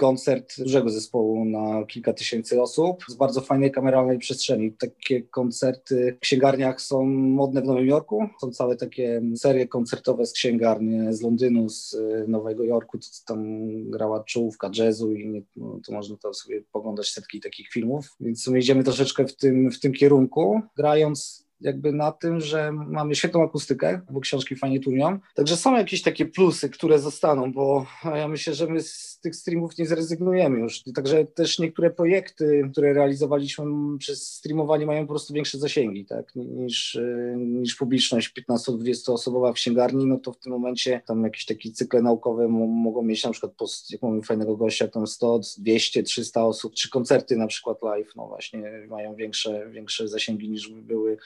koncert 0.00 0.58
dużego 0.58 0.90
zespołu 0.90 1.44
na 1.44 1.84
kilka 1.84 2.12
tysięcy 2.12 2.62
osób 2.62 3.04
z 3.08 3.14
bardzo 3.14 3.40
fajnej 3.40 3.72
kameralnej 3.72 4.18
przestrzeni. 4.18 4.72
Takie 4.72 5.22
koncerty 5.22 6.16
w 6.16 6.20
księgarniach 6.20 6.80
są 6.80 7.06
modne 7.06 7.62
w 7.62 7.64
Nowym 7.64 7.86
Jorku. 7.86 8.26
Są 8.40 8.50
całe 8.50 8.76
takie 8.76 9.22
serie 9.36 9.68
koncertowe 9.68 10.26
z 10.26 10.32
księgarni 10.32 11.14
z 11.14 11.22
Londynu, 11.22 11.68
z 11.68 11.94
y, 11.94 12.24
Nowego 12.28 12.64
Jorku, 12.64 12.98
tam 13.26 13.68
grała 13.90 14.24
czołówka 14.24 14.70
jazzu 14.78 15.12
i 15.12 15.28
nie, 15.28 15.42
no, 15.56 15.80
to 15.86 15.92
można 15.92 16.16
to 16.16 16.34
sobie 16.34 16.62
poglądać 16.72 17.10
setki 17.10 17.40
takich 17.40 17.68
filmów. 17.68 18.16
Więc 18.20 18.46
my 18.46 18.58
idziemy 18.58 18.84
troszeczkę 18.84 19.26
w 19.26 19.36
tym, 19.36 19.70
w 19.70 19.80
tym 19.80 19.92
kierunku, 19.92 20.60
grając 20.76 21.49
jakby 21.60 21.92
na 21.92 22.12
tym, 22.12 22.40
że 22.40 22.72
mamy 22.72 23.14
świetną 23.14 23.44
akustykę, 23.44 24.00
bo 24.10 24.20
książki 24.20 24.56
fajnie 24.56 24.80
tłumią. 24.80 25.18
Także 25.34 25.56
są 25.56 25.76
jakieś 25.76 26.02
takie 26.02 26.26
plusy, 26.26 26.68
które 26.68 26.98
zostaną, 26.98 27.52
bo 27.52 27.86
ja 28.04 28.28
myślę, 28.28 28.54
że 28.54 28.66
my 28.66 28.80
z 28.80 29.18
tych 29.22 29.36
streamów 29.36 29.78
nie 29.78 29.86
zrezygnujemy 29.86 30.58
już. 30.58 30.82
Także 30.94 31.24
też 31.24 31.58
niektóre 31.58 31.90
projekty, 31.90 32.68
które 32.72 32.92
realizowaliśmy 32.92 33.64
przez 33.98 34.32
streamowanie 34.32 34.86
mają 34.86 35.02
po 35.02 35.12
prostu 35.12 35.34
większe 35.34 35.58
zasięgi, 35.58 36.04
tak, 36.06 36.34
niż, 36.34 36.98
niż 37.36 37.74
publiczność 37.74 38.32
15-20 38.50 39.12
osobowa 39.12 39.52
w 39.52 39.54
księgarni, 39.54 40.06
no 40.06 40.18
to 40.18 40.32
w 40.32 40.38
tym 40.38 40.52
momencie 40.52 41.00
tam 41.06 41.24
jakieś 41.24 41.44
takie 41.44 41.70
cykle 41.70 42.02
naukowe 42.02 42.48
mogą 42.48 43.02
mieć 43.02 43.24
na 43.24 43.30
przykład, 43.30 43.52
post, 43.52 43.90
jak 43.90 44.02
mamy 44.02 44.22
fajnego 44.22 44.56
gościa, 44.56 44.88
tam 44.88 45.06
100, 45.06 45.40
200, 45.58 46.02
300 46.02 46.44
osób, 46.44 46.74
czy 46.74 46.90
koncerty 46.90 47.36
na 47.36 47.46
przykład 47.46 47.82
live, 47.82 48.16
no 48.16 48.26
właśnie 48.26 48.86
mają 48.88 49.14
większe, 49.14 49.70
większe 49.70 50.08
zasięgi 50.08 50.50
niż 50.50 50.68
by 50.68 50.82
były 50.82 51.16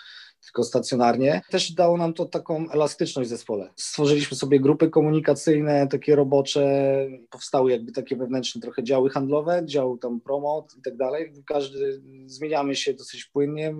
tylko 0.44 0.64
stacjonarnie. 0.64 1.42
Też 1.50 1.72
dało 1.72 1.96
nam 1.96 2.14
to 2.14 2.24
taką 2.24 2.70
elastyczność 2.70 3.28
w 3.28 3.30
zespole. 3.30 3.70
Stworzyliśmy 3.76 4.36
sobie 4.36 4.60
grupy 4.60 4.90
komunikacyjne, 4.90 5.88
takie 5.88 6.16
robocze, 6.16 6.96
powstały 7.30 7.70
jakby 7.70 7.92
takie 7.92 8.16
wewnętrzne 8.16 8.60
trochę 8.60 8.82
działy 8.82 9.10
handlowe, 9.10 9.62
dział 9.64 9.98
tam 9.98 10.20
promo 10.20 10.66
i 10.78 10.82
tak 10.82 10.96
dalej. 10.96 11.32
Każdy, 11.46 12.02
zmieniamy 12.26 12.76
się 12.76 12.94
dosyć 12.94 13.24
płynnie, 13.24 13.74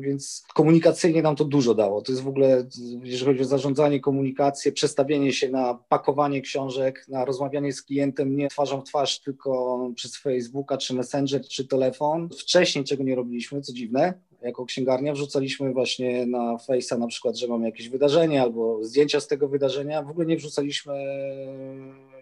więc 0.00 0.42
komunikacyjnie 0.54 1.22
nam 1.22 1.36
to 1.36 1.44
dużo 1.44 1.74
dało. 1.74 2.02
To 2.02 2.12
jest 2.12 2.22
w 2.24 2.28
ogóle, 2.28 2.68
jeżeli 3.02 3.32
chodzi 3.32 3.42
o 3.42 3.44
zarządzanie, 3.44 4.00
komunikację, 4.00 4.72
przestawienie 4.72 5.32
się 5.32 5.48
na 5.48 5.78
pakowanie 5.88 6.40
książek, 6.40 7.04
na 7.08 7.24
rozmawianie 7.24 7.72
z 7.72 7.82
klientem 7.82 8.36
nie 8.36 8.48
twarzą 8.48 8.80
w 8.80 8.84
twarz, 8.84 9.20
tylko 9.20 9.78
przez 9.94 10.16
Facebooka, 10.16 10.76
czy 10.76 10.94
Messenger, 10.94 11.42
czy 11.48 11.68
telefon. 11.68 12.28
Wcześniej 12.38 12.84
czego 12.84 13.04
nie 13.04 13.14
robiliśmy, 13.14 13.60
co 13.60 13.72
dziwne, 13.72 14.14
jako 14.42 14.64
księgarnia 14.64 15.12
wrzucaliśmy 15.12 15.72
właśnie 15.72 16.26
na 16.26 16.56
Face'a 16.56 16.98
na 16.98 17.06
przykład, 17.06 17.36
że 17.36 17.48
mamy 17.48 17.66
jakieś 17.66 17.88
wydarzenie 17.88 18.42
albo 18.42 18.84
zdjęcia 18.84 19.20
z 19.20 19.26
tego 19.26 19.48
wydarzenia. 19.48 20.02
W 20.02 20.10
ogóle 20.10 20.26
nie 20.26 20.36
wrzucaliśmy 20.36 20.94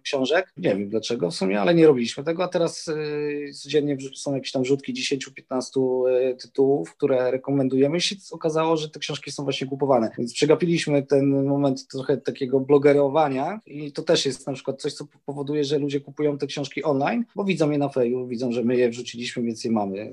książek. 0.03 0.53
Nie 0.57 0.69
wiem 0.69 0.89
dlaczego 0.89 1.31
w 1.31 1.35
sumie, 1.35 1.61
ale 1.61 1.75
nie 1.75 1.87
robiliśmy 1.87 2.25
tego, 2.25 2.45
a 2.45 2.49
teraz 2.49 2.89
y, 2.89 3.51
codziennie 3.55 3.97
są 4.15 4.35
jakieś 4.35 4.53
tam 4.53 4.65
rzutki 4.65 4.95
10-15 4.95 6.09
y, 6.09 6.37
tytułów, 6.37 6.97
które 6.97 7.31
rekomendujemy 7.31 7.97
i 7.97 8.01
się 8.01 8.17
okazało, 8.31 8.77
że 8.77 8.89
te 8.89 9.01
książki 9.01 9.31
są 9.31 9.45
właśnie 9.45 9.67
kupowane. 9.67 10.11
Więc 10.19 10.35
przegapiliśmy 10.35 11.03
ten 11.03 11.47
moment 11.47 11.89
trochę 11.89 12.17
takiego 12.17 12.61
blogerowania 12.61 13.61
i 13.67 13.93
to 13.93 14.03
też 14.03 14.27
jest 14.27 14.47
na 14.47 14.53
przykład 14.53 14.83
coś, 14.83 14.93
co 14.93 15.05
powoduje, 15.27 15.65
że 15.65 15.79
ludzie 15.79 16.01
kupują 16.01 16.39
te 16.39 16.47
książki 16.47 16.85
online, 16.85 17.25
bo 17.37 17.45
widzą 17.45 17.71
je 17.71 17.79
na 17.79 17.89
feju, 17.89 18.27
widzą, 18.27 18.53
że 18.53 18.65
my 18.65 18.77
je 18.77 18.91
wrzuciliśmy, 18.91 19.43
więc 19.43 19.65
je 19.65 19.71
mamy. 19.71 20.13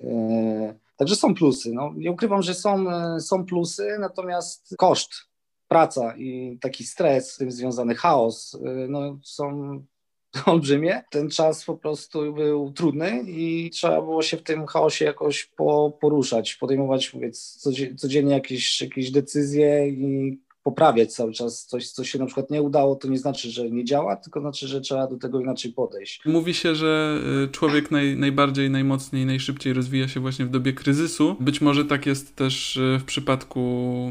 Także 0.98 1.16
są 1.16 1.36
plusy. 1.36 1.72
No, 1.74 1.94
nie 1.96 2.12
ukrywam, 2.12 2.42
że 2.42 2.54
są, 2.54 2.86
są 3.20 3.46
plusy, 3.46 3.98
natomiast 4.00 4.76
koszt 4.78 5.14
praca 5.68 6.18
i 6.18 6.58
taki 6.62 6.84
stres, 6.84 7.34
z 7.34 7.38
tym 7.38 7.52
związany 7.52 7.96
chaos, 7.96 8.54
y, 8.54 8.60
no, 8.90 9.20
są 9.24 9.80
olbrzymie. 10.46 11.04
Ten 11.12 11.30
czas 11.30 11.66
po 11.66 11.78
prostu 11.78 12.34
był 12.34 12.72
trudny 12.72 13.24
i 13.28 13.70
trzeba 13.70 14.02
było 14.02 14.22
się 14.22 14.38
w 14.38 14.44
tym 14.44 14.66
chaosie 14.66 15.06
jakoś 15.06 15.46
po, 15.46 15.98
poruszać, 16.02 16.56
podejmować 16.56 17.14
mówię, 17.14 17.32
codziennie 17.98 18.34
jakieś, 18.34 18.82
jakieś 18.82 19.12
decyzje 19.12 19.88
i 19.88 20.40
poprawiać 20.64 21.14
cały 21.14 21.32
czas 21.32 21.66
coś, 21.66 21.90
co 21.90 22.04
się 22.04 22.20
na 22.20 22.26
przykład 22.26 22.50
nie 22.50 22.62
udało, 22.62 22.96
to 22.96 23.08
nie 23.08 23.18
znaczy, 23.18 23.52
że 23.52 23.70
nie 23.70 23.86
działa, 23.86 24.16
tylko 24.16 24.40
znaczy, 24.42 24.68
że 24.68 24.82
trzeba 24.82 25.08
do 25.08 25.18
tego 25.18 25.40
inaczej 25.40 25.74
podejść. 25.74 26.22
Mówi 26.26 26.54
się, 26.54 26.76
że 26.76 27.20
y, 27.46 27.52
człowiek 27.52 27.92
naj, 27.92 28.18
najbardziej, 28.18 28.70
najmocniej, 28.70 29.26
najszybciej 29.26 29.74
rozwija 29.74 30.08
się 30.08 30.20
właśnie 30.20 30.46
w 30.46 30.50
dobie 30.50 30.74
kryzysu. 30.74 31.36
Być 31.40 31.62
może 31.62 31.86
tak 31.86 32.06
jest 32.06 32.36
też 32.36 32.78
y, 32.78 32.98
w 33.00 33.04
przypadku 33.04 33.62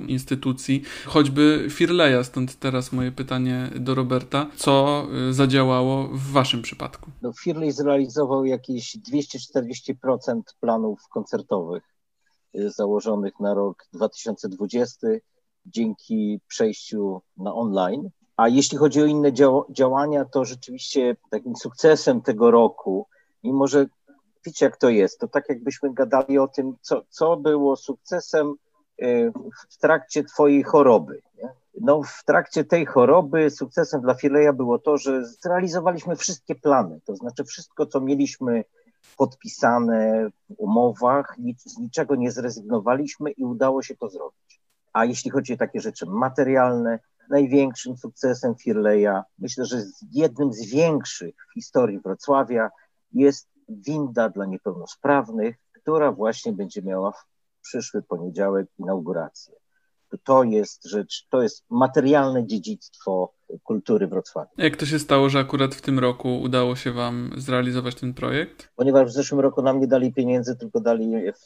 instytucji, 0.08 0.82
choćby 1.06 1.66
Firleja, 1.70 2.24
stąd 2.24 2.58
teraz 2.58 2.92
moje 2.92 3.12
pytanie 3.12 3.70
do 3.76 3.94
Roberta. 3.94 4.50
Co 4.56 5.06
y, 5.28 5.32
zadziałało 5.32 6.08
w 6.08 6.32
waszym 6.32 6.62
przypadku? 6.62 7.10
No, 7.22 7.32
Firley 7.32 7.72
zrealizował 7.72 8.44
jakieś 8.44 8.96
240% 8.96 10.40
planów 10.60 11.08
koncertowych 11.08 11.82
założonych 12.54 13.40
na 13.40 13.54
rok 13.54 13.86
2020 13.92 15.06
dzięki 15.66 16.40
przejściu 16.48 17.22
na 17.36 17.54
online. 17.54 18.10
A 18.36 18.48
jeśli 18.48 18.78
chodzi 18.78 19.02
o 19.02 19.06
inne 19.06 19.32
działania, 19.70 20.24
to 20.24 20.44
rzeczywiście 20.44 21.16
takim 21.30 21.56
sukcesem 21.56 22.22
tego 22.22 22.50
roku, 22.50 23.06
mimo 23.44 23.66
że 23.66 23.86
wiecie 24.46 24.64
jak 24.64 24.76
to 24.76 24.88
jest, 24.88 25.18
to 25.18 25.28
tak 25.28 25.48
jakbyśmy 25.48 25.94
gadali 25.94 26.38
o 26.38 26.48
tym, 26.48 26.76
co, 26.80 27.02
co 27.08 27.36
było 27.36 27.76
sukcesem 27.76 28.54
y, 29.02 29.32
w 29.70 29.78
trakcie 29.78 30.24
twojej 30.24 30.62
choroby. 30.62 31.22
Nie? 31.36 31.48
No, 31.80 32.02
w 32.02 32.24
trakcie 32.24 32.64
tej 32.64 32.86
choroby 32.86 33.50
sukcesem 33.50 34.00
dla 34.00 34.14
Fileja 34.14 34.52
było 34.52 34.78
to, 34.78 34.98
że 34.98 35.26
zrealizowaliśmy 35.26 36.16
wszystkie 36.16 36.54
plany, 36.54 37.00
to 37.04 37.16
znaczy 37.16 37.44
wszystko, 37.44 37.86
co 37.86 38.00
mieliśmy 38.00 38.64
podpisane 39.16 40.28
w 40.30 40.54
umowach, 40.58 41.34
nic, 41.38 41.62
z 41.62 41.78
niczego 41.78 42.14
nie 42.14 42.30
zrezygnowaliśmy 42.30 43.30
i 43.30 43.44
udało 43.44 43.82
się 43.82 43.96
to 43.96 44.08
zrobić. 44.08 44.61
A 44.92 45.04
jeśli 45.04 45.30
chodzi 45.30 45.54
o 45.54 45.56
takie 45.56 45.80
rzeczy 45.80 46.06
materialne, 46.06 46.98
największym 47.30 47.96
sukcesem 47.96 48.54
Firleja, 48.54 49.24
myślę, 49.38 49.64
że 49.64 49.82
jednym 50.12 50.52
z 50.52 50.70
większych 50.70 51.34
w 51.50 51.54
historii 51.54 52.00
Wrocławia 52.00 52.70
jest 53.12 53.48
winda 53.68 54.28
dla 54.28 54.46
niepełnosprawnych, 54.46 55.56
która 55.72 56.12
właśnie 56.12 56.52
będzie 56.52 56.82
miała 56.82 57.12
w 57.12 57.24
przyszły 57.62 58.02
poniedziałek 58.02 58.66
inaugurację 58.78 59.61
to 60.18 60.44
jest 60.44 60.84
rzecz, 60.84 61.26
to 61.30 61.42
jest 61.42 61.64
materialne 61.70 62.46
dziedzictwo 62.46 63.32
kultury 63.62 64.06
Wrocławia. 64.06 64.50
Jak 64.56 64.76
to 64.76 64.86
się 64.86 64.98
stało, 64.98 65.28
że 65.28 65.38
akurat 65.38 65.74
w 65.74 65.80
tym 65.80 65.98
roku 65.98 66.40
udało 66.40 66.76
się 66.76 66.92
Wam 66.92 67.30
zrealizować 67.36 67.94
ten 67.94 68.14
projekt? 68.14 68.72
Ponieważ 68.76 69.08
w 69.08 69.12
zeszłym 69.12 69.40
roku 69.40 69.62
nam 69.62 69.80
nie 69.80 69.86
dali 69.86 70.12
pieniędzy, 70.12 70.56
tylko 70.56 70.80
dali 70.80 71.10
je 71.10 71.32
w, 71.32 71.38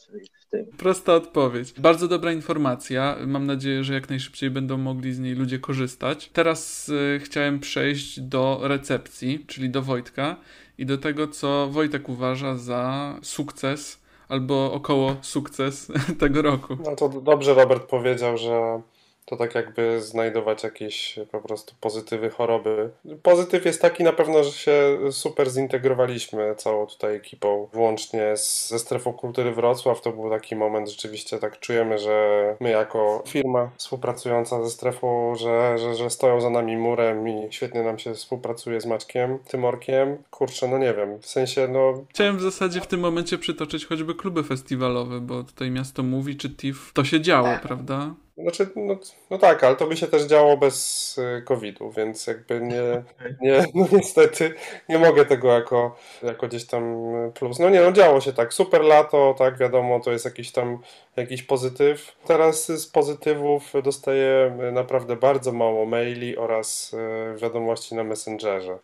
w 0.43 0.47
tym. 0.51 0.67
Prosta 0.67 1.15
odpowiedź. 1.15 1.73
Bardzo 1.81 2.09
dobra 2.09 2.33
informacja. 2.33 3.17
Mam 3.27 3.47
nadzieję, 3.47 3.85
że 3.85 3.95
jak 3.95 4.09
najszybciej 4.09 4.51
będą 4.51 4.79
mogli 4.79 5.13
z 5.13 5.19
niej 5.19 5.35
ludzie 5.35 5.59
korzystać. 5.59 6.31
Teraz 6.33 6.89
y, 6.89 7.21
chciałem 7.25 7.61
przejść 7.61 8.21
do 8.21 8.61
recepcji, 8.63 9.45
czyli 9.47 9.71
do 9.71 9.83
Wojtka 9.83 10.37
i 10.79 10.87
do 10.87 10.99
tego, 10.99 11.29
co 11.29 11.69
Wojtek 11.71 12.09
uważa 12.09 12.57
za 12.57 13.15
sukces 13.23 14.06
albo 14.29 14.73
około 14.73 15.17
sukces 15.23 15.93
tego 16.21 16.43
roku. 16.43 16.77
No 16.85 16.97
to 16.97 17.09
dobrze 17.09 17.55
Robert 17.55 17.83
powiedział, 17.83 18.39
że 18.39 18.81
to 19.27 19.37
tak 19.37 19.55
jakby 19.55 20.01
znajdować 20.01 20.63
jakieś 20.63 21.19
po 21.33 21.41
prostu 21.41 21.75
pozytywy 21.81 22.31
choroby. 22.31 22.91
Pozytyw 23.23 23.65
jest 23.65 23.83
taki 23.83 24.05
na 24.05 24.13
pewno, 24.13 24.45
że 24.45 24.53
się 24.53 24.99
super 25.11 25.51
zintegrowaliśmy 25.51 26.55
całą 26.57 26.87
tutaj 26.87 27.17
ekipą, 27.17 27.69
włącznie 27.73 28.37
z, 28.37 28.69
ze 28.69 28.79
strefą 28.79 29.13
kultury 29.13 29.53
Wrocław. 29.53 30.01
To 30.01 30.13
był 30.13 30.31
taki 30.31 30.57
moment, 30.57 30.91
rzeczywiście 30.91 31.39
tak 31.39 31.61
czujemy, 31.61 31.99
że 31.99 32.57
my 32.61 32.71
jako 32.71 33.23
firma 33.27 33.71
współpracująca 33.77 34.65
ze 34.65 34.71
strefą, 34.71 35.35
że, 35.35 35.79
że, 35.79 35.95
że 35.95 36.11
stoją 36.11 36.41
za 36.41 36.51
nami 36.51 36.77
murem 36.77 37.29
i 37.29 37.49
świetnie 37.51 37.83
nam 37.83 37.99
się 37.99 38.15
współpracuje 38.15 38.81
z 38.81 38.87
Maćkiem, 38.87 39.39
Tymorkiem. 39.39 40.17
Kurczę, 40.31 40.69
no 40.69 40.79
nie 40.79 40.95
wiem, 40.95 41.19
w 41.19 41.27
sensie 41.27 41.69
no... 41.69 42.05
Chciałem 42.11 42.39
w 42.39 42.43
zasadzie 42.43 42.81
w 42.81 42.87
tym 42.87 43.01
momencie 43.01 43.39
przytoczyć 43.39 43.87
choćby 43.87 44.15
kluby 44.15 44.45
festiwalowe, 44.45 45.21
bo 45.21 45.45
tutaj 45.45 45.71
Miasto 45.71 46.03
Mówi 46.03 46.37
czy 46.37 46.51
TIFF, 46.51 46.93
to 46.93 47.05
się 47.05 47.21
działo, 47.21 47.49
prawda? 47.63 48.15
Znaczy, 48.39 48.69
no, 48.77 48.97
no 49.31 49.39
tak, 49.39 49.65
ale 49.65 49.77
to 49.77 49.87
by 49.87 49.97
się 49.97 50.07
też 50.07 50.23
działo 50.23 50.57
bez 50.57 51.19
y, 51.19 51.43
COVID-u, 51.43 51.91
więc 51.91 52.27
jakby 52.27 52.61
nie, 52.61 53.03
nie 53.41 53.65
no 53.75 53.87
niestety 53.93 54.55
nie 54.89 54.99
mogę 54.99 55.25
tego 55.25 55.53
jako, 55.53 55.97
jako 56.23 56.49
gdzieś 56.49 56.67
tam 56.67 57.07
plus. 57.35 57.59
No 57.59 57.71
nie, 57.71 57.81
no 57.81 57.93
działo 57.93 58.21
się 58.21 58.33
tak, 58.33 58.55
super 58.55 58.83
lato, 58.83 59.35
tak, 59.39 59.59
wiadomo, 59.59 60.01
to 60.01 60.13
jest 60.13 60.25
jakiś 60.25 60.53
tam 60.53 60.79
jakiś 61.17 61.43
pozytyw. 61.43 62.17
Teraz 62.27 62.67
z 62.67 62.87
pozytywów 62.87 63.73
dostaję 63.85 64.59
naprawdę 64.73 65.17
bardzo 65.17 65.53
mało 65.53 65.87
maili 65.87 66.37
oraz 66.37 66.95
y, 66.95 67.41
wiadomości 67.41 67.95
na 67.95 68.05
Messengerze. 68.05 68.79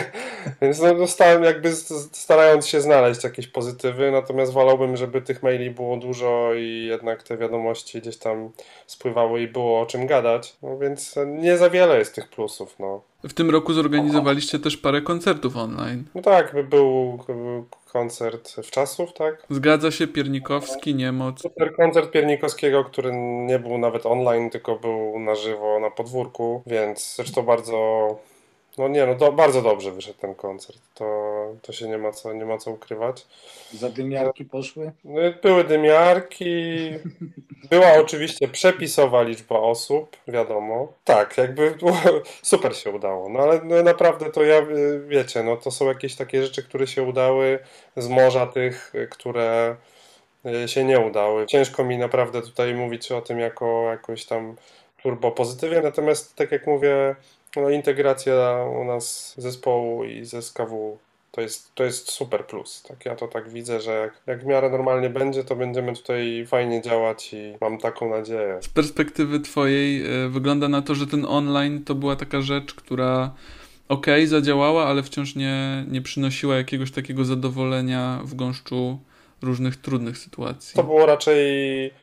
więc 0.62 0.80
no 0.80 0.94
dostałem 0.94 1.44
jakby 1.44 1.72
starając 2.12 2.66
się 2.66 2.80
znaleźć 2.80 3.24
jakieś 3.24 3.48
pozytywy, 3.48 4.10
natomiast 4.10 4.52
wolałbym, 4.52 4.96
żeby 4.96 5.22
tych 5.22 5.42
maili 5.42 5.70
było 5.70 5.96
dużo 5.96 6.54
i 6.54 6.86
jednak 6.86 7.22
te 7.22 7.36
wiadomości 7.36 8.00
gdzieś 8.00 8.16
tam 8.16 8.50
spływało 8.90 9.38
i 9.38 9.48
było 9.48 9.80
o 9.80 9.86
czym 9.86 10.06
gadać, 10.06 10.56
no 10.62 10.78
więc 10.78 11.14
nie 11.26 11.58
za 11.58 11.70
wiele 11.70 11.98
jest 11.98 12.14
tych 12.14 12.28
plusów, 12.28 12.76
no. 12.78 13.02
W 13.24 13.32
tym 13.34 13.50
roku 13.50 13.72
zorganizowaliście 13.72 14.58
też 14.58 14.76
parę 14.76 15.00
koncertów 15.00 15.56
online. 15.56 16.04
No 16.14 16.22
tak, 16.22 16.52
był, 16.54 17.18
był 17.26 17.66
koncert 17.92 18.50
w 18.50 18.70
czasów, 18.70 19.12
tak? 19.12 19.42
Zgadza 19.50 19.90
się, 19.90 20.06
Piernikowski, 20.06 20.94
Niemoc. 20.94 21.42
Super 21.42 21.74
koncert 21.76 22.10
Piernikowskiego, 22.10 22.84
który 22.84 23.12
nie 23.46 23.58
był 23.58 23.78
nawet 23.78 24.06
online, 24.06 24.50
tylko 24.50 24.76
był 24.76 25.18
na 25.18 25.34
żywo 25.34 25.80
na 25.80 25.90
podwórku, 25.90 26.62
więc 26.66 27.14
zresztą 27.16 27.42
bardzo 27.42 28.08
no 28.78 28.88
nie, 28.88 29.06
no 29.06 29.14
do, 29.14 29.32
bardzo 29.32 29.62
dobrze 29.62 29.92
wyszedł 29.92 30.18
ten 30.18 30.34
koncert. 30.34 30.78
To, 30.94 31.04
to 31.62 31.72
się 31.72 31.88
nie 31.88 31.98
ma, 31.98 32.12
co, 32.12 32.32
nie 32.32 32.44
ma 32.44 32.58
co 32.58 32.70
ukrywać. 32.70 33.26
Za 33.72 33.90
dymiarki 33.90 34.44
poszły? 34.44 34.92
No, 35.04 35.20
były 35.42 35.64
dymiarki. 35.64 36.90
Była 37.70 37.92
oczywiście 37.92 38.48
przepisowa 38.48 39.22
liczba 39.22 39.58
osób, 39.58 40.16
wiadomo. 40.28 40.92
Tak, 41.04 41.38
jakby 41.38 41.74
super 42.42 42.76
się 42.76 42.90
udało. 42.90 43.28
No 43.28 43.40
ale 43.40 43.60
no, 43.64 43.82
naprawdę 43.82 44.30
to 44.30 44.42
ja, 44.42 44.66
wiecie, 45.08 45.42
no 45.42 45.56
to 45.56 45.70
są 45.70 45.86
jakieś 45.86 46.14
takie 46.14 46.42
rzeczy, 46.42 46.62
które 46.62 46.86
się 46.86 47.02
udały 47.02 47.58
z 47.96 48.08
morza 48.08 48.46
tych, 48.46 48.92
które 49.10 49.76
e, 50.46 50.68
się 50.68 50.84
nie 50.84 51.00
udały. 51.00 51.46
Ciężko 51.46 51.84
mi 51.84 51.98
naprawdę 51.98 52.42
tutaj 52.42 52.74
mówić 52.74 53.12
o 53.12 53.20
tym 53.22 53.38
jako 53.38 53.90
jakoś 53.90 54.24
tam 54.24 54.56
turbo 55.02 55.30
pozytywie, 55.30 55.80
natomiast 55.80 56.36
tak 56.36 56.52
jak 56.52 56.66
mówię, 56.66 57.16
no, 57.56 57.70
integracja 57.70 58.64
u 58.80 58.84
nas 58.84 59.34
zespołu 59.36 60.04
i 60.04 60.24
ze 60.24 60.42
SKW 60.42 60.98
to 61.30 61.40
jest, 61.40 61.74
to 61.74 61.84
jest 61.84 62.10
super 62.10 62.46
plus. 62.46 62.82
Tak, 62.82 63.04
ja 63.04 63.16
to 63.16 63.28
tak 63.28 63.48
widzę, 63.48 63.80
że 63.80 63.92
jak, 63.92 64.20
jak 64.26 64.42
w 64.42 64.46
miarę 64.46 64.70
normalnie 64.70 65.10
będzie, 65.10 65.44
to 65.44 65.56
będziemy 65.56 65.96
tutaj 65.96 66.44
fajnie 66.46 66.82
działać 66.82 67.34
i 67.34 67.54
mam 67.60 67.78
taką 67.78 68.10
nadzieję. 68.10 68.58
Z 68.60 68.68
perspektywy 68.68 69.40
Twojej 69.40 70.06
y, 70.24 70.28
wygląda 70.28 70.68
na 70.68 70.82
to, 70.82 70.94
że 70.94 71.06
ten 71.06 71.24
online 71.24 71.84
to 71.84 71.94
była 71.94 72.16
taka 72.16 72.40
rzecz, 72.40 72.74
która 72.74 73.34
ok, 73.88 74.06
zadziałała, 74.26 74.86
ale 74.86 75.02
wciąż 75.02 75.36
nie, 75.36 75.84
nie 75.90 76.02
przynosiła 76.02 76.56
jakiegoś 76.56 76.90
takiego 76.90 77.24
zadowolenia 77.24 78.20
w 78.24 78.34
gąszczu 78.34 78.98
różnych 79.42 79.76
trudnych 79.76 80.18
sytuacji. 80.18 80.76
To 80.76 80.84
było 80.84 81.06
raczej 81.06 81.40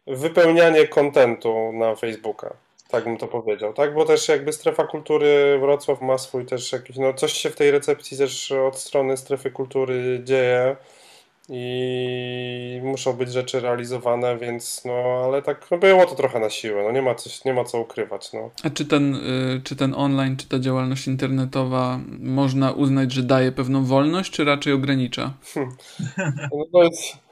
wypełnianie 0.07 0.87
kontentu 0.87 1.71
na 1.73 1.95
Facebooka 1.95 2.64
tak 2.95 3.03
bym 3.03 3.17
to 3.17 3.27
powiedział, 3.27 3.73
tak? 3.73 3.93
Bo 3.93 4.05
też 4.05 4.27
jakby 4.27 4.53
strefa 4.53 4.87
kultury 4.87 5.57
Wrocław 5.59 6.01
ma 6.01 6.17
swój 6.17 6.45
też 6.45 6.71
jakiś, 6.71 6.97
no 6.97 7.13
coś 7.13 7.33
się 7.33 7.49
w 7.49 7.55
tej 7.55 7.71
recepcji 7.71 8.17
też 8.17 8.51
od 8.51 8.77
strony 8.77 9.17
strefy 9.17 9.51
kultury 9.51 10.21
dzieje 10.23 10.75
i 11.49 12.81
muszą 12.83 13.13
być 13.13 13.31
rzeczy 13.31 13.59
realizowane, 13.59 14.37
więc 14.37 14.81
no, 14.85 15.21
ale 15.25 15.41
tak 15.41 15.71
no 15.71 15.77
było 15.77 16.05
to 16.05 16.15
trochę 16.15 16.39
na 16.39 16.49
siłę, 16.49 16.83
no 16.83 16.91
nie 16.91 17.01
ma, 17.01 17.15
coś, 17.15 17.45
nie 17.45 17.53
ma 17.53 17.63
co 17.63 17.79
ukrywać, 17.79 18.33
no. 18.33 18.49
A 18.63 18.69
czy 18.69 18.85
ten, 18.85 19.15
y, 19.15 19.61
czy 19.63 19.75
ten 19.75 19.93
online, 19.93 20.37
czy 20.37 20.49
ta 20.49 20.59
działalność 20.59 21.07
internetowa 21.07 21.99
można 22.19 22.71
uznać, 22.71 23.11
że 23.11 23.23
daje 23.23 23.51
pewną 23.51 23.85
wolność, 23.85 24.31
czy 24.31 24.43
raczej 24.45 24.73
ogranicza? 24.73 25.33
Hmm. 25.53 25.75
No 26.57 26.65
to 26.71 26.83
jest 26.83 27.24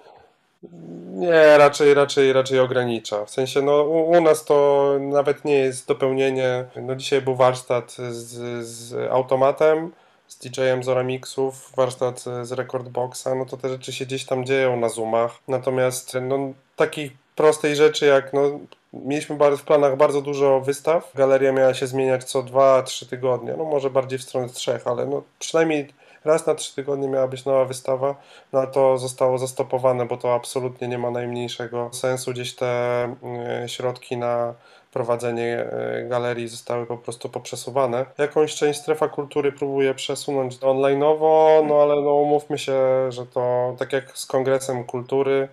nie, 1.14 1.58
raczej, 1.58 1.94
raczej, 1.94 2.34
raczej 2.34 2.60
ogranicza. 2.60 3.26
W 3.26 3.30
sensie, 3.30 3.62
no 3.62 3.84
u, 3.84 4.10
u, 4.10 4.22
nas 4.22 4.46
to 4.46 4.90
nawet 5.00 5.46
nie 5.46 5.56
jest 5.56 5.88
dopełnienie. 5.88 6.66
No 6.76 6.96
dzisiaj 6.96 7.22
był 7.22 7.36
warsztat 7.36 7.92
z, 8.10 8.66
z 8.66 9.12
automatem, 9.12 9.92
z 10.28 10.38
DJ-em 10.38 10.84
Zoramixów, 10.84 11.72
warsztat 11.76 12.24
z 12.42 12.52
Recordboxa, 12.52 13.28
no 13.36 13.46
to 13.46 13.58
te 13.58 13.70
rzeczy 13.70 13.94
się 13.94 14.06
gdzieś 14.06 14.26
tam 14.26 14.46
dzieją 14.46 14.80
na 14.80 14.90
Zoomach. 14.90 15.40
Natomiast 15.48 16.18
no 16.22 16.54
takich 16.76 17.12
prostej 17.36 17.76
rzeczy 17.76 18.06
jak 18.06 18.34
no 18.34 18.60
Mieliśmy 18.94 19.38
w 19.58 19.64
planach 19.64 19.98
bardzo 19.98 20.22
dużo 20.22 20.62
wystaw. 20.62 21.12
Galeria 21.16 21.52
miała 21.52 21.74
się 21.74 21.88
zmieniać 21.88 22.24
co 22.24 22.44
2-3 22.44 23.10
tygodnie, 23.10 23.54
no 23.58 23.64
może 23.64 23.90
bardziej 23.90 24.20
w 24.20 24.24
stronę 24.24 24.50
trzech, 24.50 24.88
ale 24.88 25.06
no 25.06 25.24
przynajmniej 25.40 25.88
raz 26.26 26.48
na 26.48 26.56
trzy 26.56 26.76
tygodnie 26.76 27.08
miała 27.08 27.28
być 27.28 27.46
nowa 27.46 27.66
wystawa, 27.66 28.16
no 28.54 28.60
ale 28.60 28.68
to 28.68 28.98
zostało 28.98 29.38
zastopowane, 29.38 30.06
bo 30.06 30.18
to 30.18 30.34
absolutnie 30.34 30.88
nie 30.88 30.98
ma 30.98 31.12
najmniejszego 31.12 31.90
sensu. 31.94 32.32
Gdzieś 32.32 32.56
te 32.56 32.66
e, 33.04 33.70
środki 33.70 34.18
na 34.18 34.54
prowadzenie 34.94 35.60
e, 35.60 36.06
galerii 36.10 36.48
zostały 36.48 36.86
po 36.86 36.98
prostu 36.98 37.30
poprzesuwane. 37.30 38.06
Jakąś 38.18 38.56
część 38.56 38.80
strefa 38.80 39.08
kultury 39.08 39.52
próbuje 39.52 39.94
przesunąć 39.94 40.58
online'owo, 40.58 41.66
no 41.68 41.82
ale 41.82 41.96
no 42.02 42.14
umówmy 42.14 42.58
się, 42.58 42.82
że 43.10 43.26
to 43.26 43.76
tak 43.80 43.94
jak 43.94 44.18
z 44.18 44.26
Kongresem 44.26 44.84
Kultury, 44.84 45.48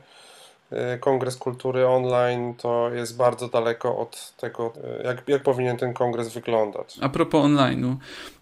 Y, 0.73 0.99
kongres 0.99 1.37
Kultury 1.37 1.87
Online 1.87 2.55
to 2.55 2.91
jest 2.91 3.17
bardzo 3.17 3.49
daleko 3.49 3.99
od 3.99 4.33
tego, 4.37 4.73
jak, 5.05 5.29
jak 5.29 5.43
powinien 5.43 5.77
ten 5.77 5.95
kongres 5.95 6.29
wyglądać. 6.29 6.99
A 7.01 7.09
propos 7.09 7.45
online'u, 7.45 7.97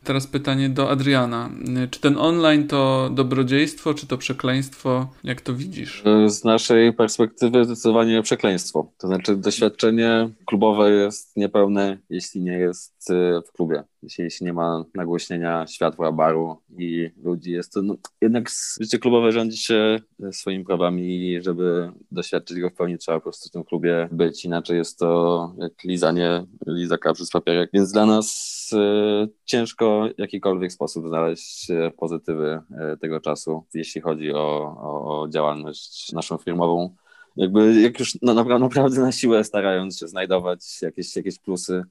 teraz 0.09 0.27
pytanie 0.27 0.69
do 0.69 0.91
Adriana. 0.91 1.51
Y, 1.85 1.89
czy 1.89 2.01
ten 2.01 2.17
online 2.19 2.67
to 2.67 3.11
dobrodziejstwo, 3.15 3.95
czy 3.95 4.07
to 4.07 4.19
przekleństwo? 4.19 5.09
Jak 5.25 5.41
to 5.41 5.55
widzisz? 5.55 6.03
Z 6.27 6.45
naszej 6.45 6.93
perspektywy 6.93 7.65
zdecydowanie 7.65 8.23
przekleństwo. 8.23 8.93
To 8.99 9.07
znaczy 9.07 9.37
doświadczenie 9.37 10.31
klubowe 10.47 10.91
jest 10.91 11.37
niepełne, 11.37 11.99
jeśli 12.11 12.41
nie 12.41 12.59
jest 12.59 13.09
w 13.49 13.53
klubie 13.53 13.85
jeśli 14.19 14.47
nie 14.47 14.53
ma 14.53 14.85
nagłośnienia 14.95 15.67
światła, 15.67 16.13
baru 16.13 16.57
i 16.79 17.11
ludzi. 17.23 17.53
Jest 17.53 17.73
to 17.73 17.83
no, 17.83 17.97
jednak 18.21 18.51
życie 18.81 18.99
klubowe 18.99 19.33
rządzi 19.33 19.59
się 19.59 20.01
swoimi 20.33 20.65
prawami, 20.65 21.39
żeby 21.43 21.93
doświadczyć 22.11 22.61
go 22.61 22.71
w 22.71 22.75
pełni, 22.75 22.99
trzeba 22.99 23.19
po 23.19 23.23
prostu 23.23 23.49
w 23.49 23.53
tym 23.53 23.65
klubie 23.65 24.09
być. 24.13 24.45
Inaczej 24.45 24.77
jest 24.77 24.99
to 24.99 25.53
jak 25.59 25.85
lizanie 25.85 26.47
lizaka 26.67 27.13
przez 27.13 27.31
papierek. 27.31 27.71
Więc 27.73 27.93
dla 27.93 28.07
nas 28.07 28.71
y, 28.73 29.29
ciężko 29.45 29.98
w 30.17 30.19
jakikolwiek 30.19 30.73
sposób 30.73 31.09
znaleźć 31.09 31.71
e, 31.71 31.91
pozytywy 31.91 32.61
e, 32.71 32.97
tego 32.97 33.21
czasu, 33.21 33.65
jeśli 33.75 34.01
chodzi 34.01 34.33
o, 34.33 34.77
o, 34.81 35.21
o 35.23 35.29
działalność 35.29 36.13
naszą 36.13 36.39
firmową. 36.39 36.95
Jakby 37.37 37.81
jak 37.81 37.99
już 37.99 38.19
no, 38.23 38.45
naprawdę 38.45 39.01
na 39.01 39.13
siłę 39.13 39.45
starając 39.45 39.99
się 39.99 40.09
znajdować 40.09 40.83
jakieś, 40.83 41.17
jakieś 41.17 41.39
plusy, 41.39 41.83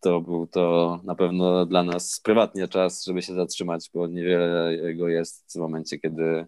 to 0.00 0.20
był 0.20 0.46
to 0.46 1.00
na 1.04 1.14
pewno 1.14 1.66
dla 1.66 1.82
nas 1.82 2.20
prywatnie 2.20 2.68
czas, 2.68 3.04
żeby 3.04 3.22
się 3.22 3.34
zatrzymać, 3.34 3.90
bo 3.94 4.06
niewiele 4.06 4.94
go 4.94 5.08
jest 5.08 5.52
w 5.52 5.56
momencie, 5.56 5.98
kiedy 5.98 6.46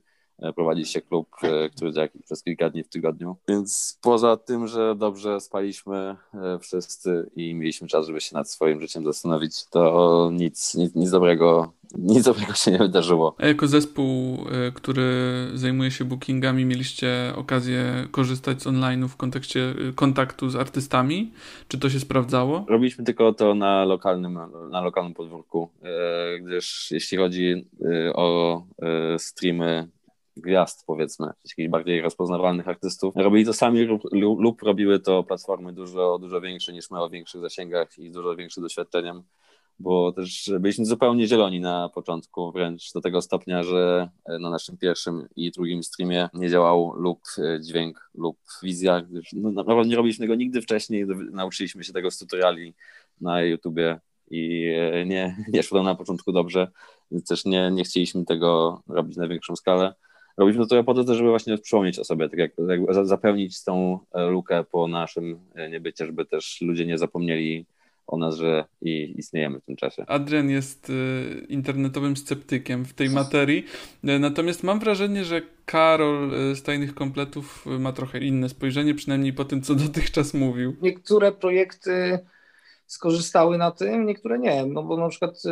prowadzi 0.55 0.85
się 0.85 1.01
klub, 1.01 1.29
e, 1.43 1.71
który 1.71 1.93
działa 1.93 2.09
przez 2.25 2.43
kilka 2.43 2.71
dni 2.71 2.85
w 2.85 2.89
tygodniu. 2.89 3.37
Więc 3.49 3.99
poza 4.03 4.37
tym, 4.37 4.67
że 4.67 4.95
dobrze 4.95 5.41
spaliśmy 5.41 6.17
e, 6.35 6.59
wszyscy 6.59 7.31
i 7.37 7.55
mieliśmy 7.55 7.89
czas, 7.89 8.07
żeby 8.07 8.21
się 8.21 8.35
nad 8.35 8.51
swoim 8.51 8.81
życiem 8.81 9.05
zastanowić, 9.05 9.67
to 9.71 10.31
nic, 10.33 10.75
nic, 10.75 10.95
nic 10.95 11.11
dobrego 11.11 11.73
nic 11.99 12.25
dobrego 12.25 12.55
się 12.55 12.71
nie 12.71 12.79
wydarzyło. 12.79 13.35
A 13.39 13.47
jako 13.47 13.67
zespół, 13.67 14.39
który 14.75 15.11
zajmuje 15.55 15.91
się 15.91 16.05
bookingami, 16.05 16.65
mieliście 16.65 17.33
okazję 17.37 18.09
korzystać 18.11 18.63
z 18.63 18.67
online'u 18.67 19.09
w 19.09 19.17
kontekście 19.17 19.75
kontaktu 19.95 20.49
z 20.49 20.57
artystami? 20.57 21.33
Czy 21.69 21.79
to 21.79 21.91
się 21.91 22.01
sprawdzało? 22.01 22.65
Robiliśmy 22.69 23.05
tylko 23.05 23.33
to 23.33 23.55
na 23.55 23.85
lokalnym, 23.85 24.39
na 24.71 24.81
lokalnym 24.81 25.15
podwórku, 25.15 25.71
gdyż 26.43 26.91
jeśli 26.91 27.19
chodzi 27.19 27.67
o 28.15 28.63
streamy 29.19 29.89
gwiazd, 30.37 30.85
powiedzmy, 30.87 31.27
jakichś 31.45 31.69
bardziej 31.69 32.01
rozpoznawalnych 32.01 32.69
artystów. 32.69 33.17
Robili 33.17 33.45
to 33.45 33.53
sami 33.53 33.83
lub, 33.85 34.03
lub 34.13 34.63
robiły 34.63 35.01
to 35.01 35.25
platformy 35.25 35.73
dużo, 35.73 36.19
dużo 36.19 36.41
większe 36.41 36.73
niż 36.73 36.91
my 36.91 37.03
o 37.03 37.11
większych 37.11 37.41
zasięgach 37.41 37.99
i 37.99 38.11
dużo 38.11 38.37
większym 38.37 38.63
doświadczeniem 38.63 39.23
bo 39.79 40.13
też 40.13 40.51
byliśmy 40.61 40.85
zupełnie 40.85 41.27
zieloni 41.27 41.61
na 41.61 41.89
początku, 41.89 42.53
wręcz 42.53 42.93
do 42.93 43.01
tego 43.01 43.23
stopnia, 43.23 43.63
że 43.63 44.09
na 44.41 44.51
naszym 44.51 44.79
pierwszym 44.79 45.29
i 45.37 45.51
drugim 45.51 45.83
streamie 45.83 46.29
nie 46.35 46.51
działał 46.51 46.93
lub 46.97 47.21
dźwięk, 47.61 48.11
lub 48.15 48.39
wizja. 48.63 49.07
No, 49.33 49.51
naprawdę 49.51 49.89
nie 49.89 49.97
robiliśmy 49.97 50.25
tego 50.25 50.35
nigdy 50.35 50.63
wcześniej, 50.63 51.07
nauczyliśmy 51.33 51.85
się 51.85 51.93
tego 51.93 52.11
z 52.11 52.19
tutoriali 52.19 52.75
na 53.21 53.43
YouTubie 53.43 54.01
i 54.31 54.73
nie, 55.07 55.37
nie 55.49 55.63
szło 55.63 55.83
na 55.83 55.95
początku 55.95 56.33
dobrze, 56.33 56.69
więc 57.11 57.29
też 57.29 57.45
nie, 57.45 57.71
nie 57.71 57.85
chcieliśmy 57.85 58.25
tego 58.25 58.83
robić 58.89 59.17
na 59.17 59.29
większą 59.29 59.57
skalę. 59.57 59.95
Robiliśmy 60.37 60.67
to 60.67 60.85
po 60.85 60.95
to, 60.95 61.15
żeby 61.15 61.29
właśnie 61.29 61.59
przypomnieć 61.59 61.99
o 61.99 62.05
sobie, 62.05 62.29
tak 62.29 62.39
jak, 62.39 62.51
jak 62.69 63.07
zapełnić 63.07 63.65
tą 63.65 63.99
lukę 64.15 64.65
po 64.65 64.89
naszym 64.89 65.39
niebycie, 65.71 66.07
żeby 66.07 66.25
też 66.25 66.61
ludzie 66.61 66.87
nie 66.87 66.99
zapomnieli 66.99 67.67
o 68.07 68.17
nas, 68.17 68.37
że 68.37 68.65
i 68.83 69.15
istniejemy 69.17 69.61
w 69.61 69.65
tym 69.65 69.77
czasie. 69.77 70.05
Adrian 70.07 70.51
jest 70.51 70.91
y, 70.91 71.47
internetowym 71.49 72.17
sceptykiem 72.17 72.85
w 72.85 72.95
tej 72.95 73.11
materii, 73.11 73.65
natomiast 74.03 74.63
mam 74.63 74.81
wrażenie, 74.81 75.25
że 75.25 75.43
Karol 75.65 76.31
z 76.55 76.63
Tajnych 76.63 76.95
Kompletów 76.95 77.67
ma 77.79 77.93
trochę 77.93 78.19
inne 78.19 78.49
spojrzenie, 78.49 78.95
przynajmniej 78.95 79.33
po 79.33 79.45
tym, 79.45 79.63
co 79.63 79.75
dotychczas 79.75 80.35
mówił. 80.35 80.77
Niektóre 80.83 81.33
projekty 81.33 82.19
skorzystały 82.87 83.59
na 83.59 83.71
tym, 83.71 84.07
niektóre 84.07 84.39
nie. 84.39 84.67
No 84.67 84.83
bo 84.83 84.97
na 84.97 85.09
przykład, 85.09 85.43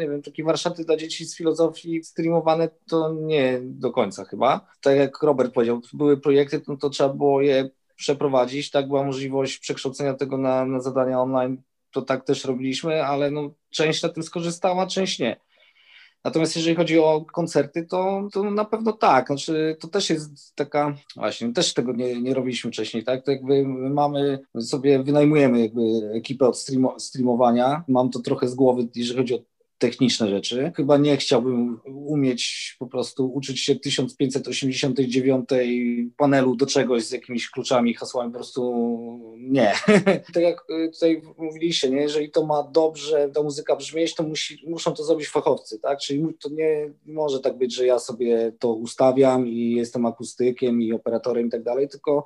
nie 0.00 0.08
wiem, 0.08 0.22
takie 0.22 0.44
warsztaty 0.44 0.84
dla 0.84 0.96
dzieci 0.96 1.24
z 1.24 1.36
filozofii 1.36 2.04
streamowane 2.04 2.68
to 2.88 3.12
nie 3.12 3.60
do 3.62 3.90
końca 3.90 4.24
chyba. 4.24 4.66
Tak 4.80 4.96
jak 4.96 5.22
Robert 5.22 5.54
powiedział, 5.54 5.80
były 5.92 6.16
projekty, 6.16 6.62
no 6.68 6.76
to 6.76 6.90
trzeba 6.90 7.14
było 7.14 7.42
je 7.42 7.70
przeprowadzić, 7.96 8.70
tak 8.70 8.88
była 8.88 9.04
możliwość 9.04 9.58
przekształcenia 9.58 10.14
tego 10.14 10.38
na, 10.38 10.64
na 10.64 10.80
zadania 10.80 11.20
online 11.20 11.62
to 11.92 12.02
tak 12.02 12.24
też 12.24 12.44
robiliśmy, 12.44 13.04
ale 13.04 13.30
no, 13.30 13.50
część 13.70 14.02
na 14.02 14.08
tym 14.08 14.22
skorzystała, 14.22 14.86
część 14.86 15.18
nie. 15.18 15.36
Natomiast 16.24 16.56
jeżeli 16.56 16.76
chodzi 16.76 16.98
o 16.98 17.24
koncerty, 17.32 17.86
to, 17.86 18.28
to 18.32 18.50
na 18.50 18.64
pewno 18.64 18.92
tak. 18.92 19.26
Znaczy, 19.26 19.76
to 19.80 19.88
też 19.88 20.10
jest 20.10 20.54
taka, 20.54 20.96
właśnie, 21.16 21.52
też 21.52 21.74
tego 21.74 21.92
nie, 21.92 22.22
nie 22.22 22.34
robiliśmy 22.34 22.70
wcześniej, 22.70 23.04
tak? 23.04 23.24
To 23.24 23.30
jakby 23.30 23.64
my 23.64 23.90
mamy, 23.90 24.38
my 24.54 24.62
sobie 24.62 25.02
wynajmujemy 25.02 25.60
jakby 25.60 25.80
ekipę 26.14 26.48
od 26.48 26.58
streamo, 26.58 27.00
streamowania. 27.00 27.84
Mam 27.88 28.10
to 28.10 28.18
trochę 28.18 28.48
z 28.48 28.54
głowy, 28.54 28.88
jeżeli 28.94 29.18
chodzi 29.18 29.34
o 29.34 29.38
techniczne 29.82 30.28
rzeczy. 30.28 30.72
Chyba 30.76 30.96
nie 30.96 31.16
chciałbym 31.16 31.80
umieć 31.84 32.76
po 32.78 32.86
prostu 32.86 33.32
uczyć 33.32 33.60
się 33.60 33.76
1589 33.76 35.48
panelu 36.16 36.56
do 36.56 36.66
czegoś 36.66 37.04
z 37.04 37.10
jakimiś 37.10 37.50
kluczami, 37.50 37.94
hasłami, 37.94 38.32
po 38.32 38.38
prostu 38.38 38.62
nie. 39.38 39.72
tak 40.34 40.42
jak 40.42 40.66
tutaj 40.92 41.22
mówiliście, 41.38 41.90
nie? 41.90 42.00
jeżeli 42.00 42.30
to 42.30 42.46
ma 42.46 42.62
dobrze 42.62 43.30
ta 43.34 43.42
muzyka 43.42 43.76
brzmieć, 43.76 44.14
to 44.14 44.22
musi, 44.22 44.64
muszą 44.66 44.92
to 44.92 45.04
zrobić 45.04 45.28
fachowcy, 45.28 45.78
tak? 45.78 45.98
Czyli 45.98 46.24
to 46.40 46.48
nie 46.48 46.92
może 47.06 47.40
tak 47.40 47.58
być, 47.58 47.74
że 47.74 47.86
ja 47.86 47.98
sobie 47.98 48.52
to 48.58 48.74
ustawiam 48.74 49.48
i 49.48 49.72
jestem 49.72 50.06
akustykiem 50.06 50.82
i 50.82 50.92
operatorem 50.92 51.46
i 51.46 51.50
tak 51.50 51.62
dalej, 51.62 51.88
tylko 51.88 52.24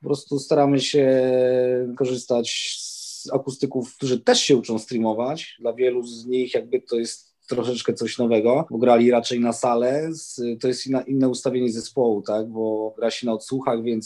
po 0.00 0.06
prostu 0.06 0.38
staramy 0.38 0.80
się 0.80 1.22
korzystać 1.96 2.76
z 2.80 2.93
akustyków, 3.32 3.96
którzy 3.96 4.20
też 4.20 4.40
się 4.40 4.56
uczą 4.56 4.78
streamować. 4.78 5.56
Dla 5.60 5.72
wielu 5.72 6.02
z 6.02 6.26
nich 6.26 6.54
jakby 6.54 6.80
to 6.80 6.96
jest 6.96 7.33
troszeczkę 7.48 7.94
coś 7.94 8.18
nowego, 8.18 8.66
bo 8.70 8.78
grali 8.78 9.10
raczej 9.10 9.40
na 9.40 9.52
salę, 9.52 10.10
to 10.60 10.68
jest 10.68 10.86
inna, 10.86 11.02
inne 11.02 11.28
ustawienie 11.28 11.72
zespołu, 11.72 12.22
tak, 12.22 12.48
bo 12.48 12.94
gra 12.98 13.10
się 13.10 13.26
na 13.26 13.32
odsłuchach, 13.32 13.82
więc 13.82 14.04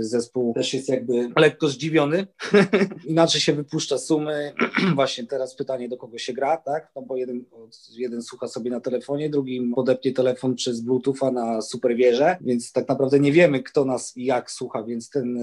zespół 0.00 0.54
też 0.54 0.74
jest 0.74 0.88
jakby 0.88 1.30
lekko 1.36 1.68
zdziwiony, 1.68 2.26
inaczej 3.04 3.40
się 3.40 3.52
wypuszcza 3.52 3.98
sumy, 3.98 4.52
właśnie 4.94 5.26
teraz 5.26 5.56
pytanie 5.56 5.88
do 5.88 5.96
kogo 5.96 6.18
się 6.18 6.32
gra, 6.32 6.56
tak, 6.56 6.92
no 6.96 7.02
bo 7.02 7.16
jeden, 7.16 7.44
jeden 7.90 8.22
słucha 8.22 8.48
sobie 8.48 8.70
na 8.70 8.80
telefonie, 8.80 9.30
drugi 9.30 9.72
podepnie 9.74 10.12
telefon 10.12 10.54
przez 10.54 10.80
bluetootha 10.80 11.30
na 11.30 11.62
superwierze, 11.62 12.36
więc 12.40 12.72
tak 12.72 12.88
naprawdę 12.88 13.20
nie 13.20 13.32
wiemy 13.32 13.62
kto 13.62 13.84
nas 13.84 14.16
i 14.16 14.24
jak 14.24 14.50
słucha, 14.50 14.82
więc 14.82 15.10
ten, 15.10 15.38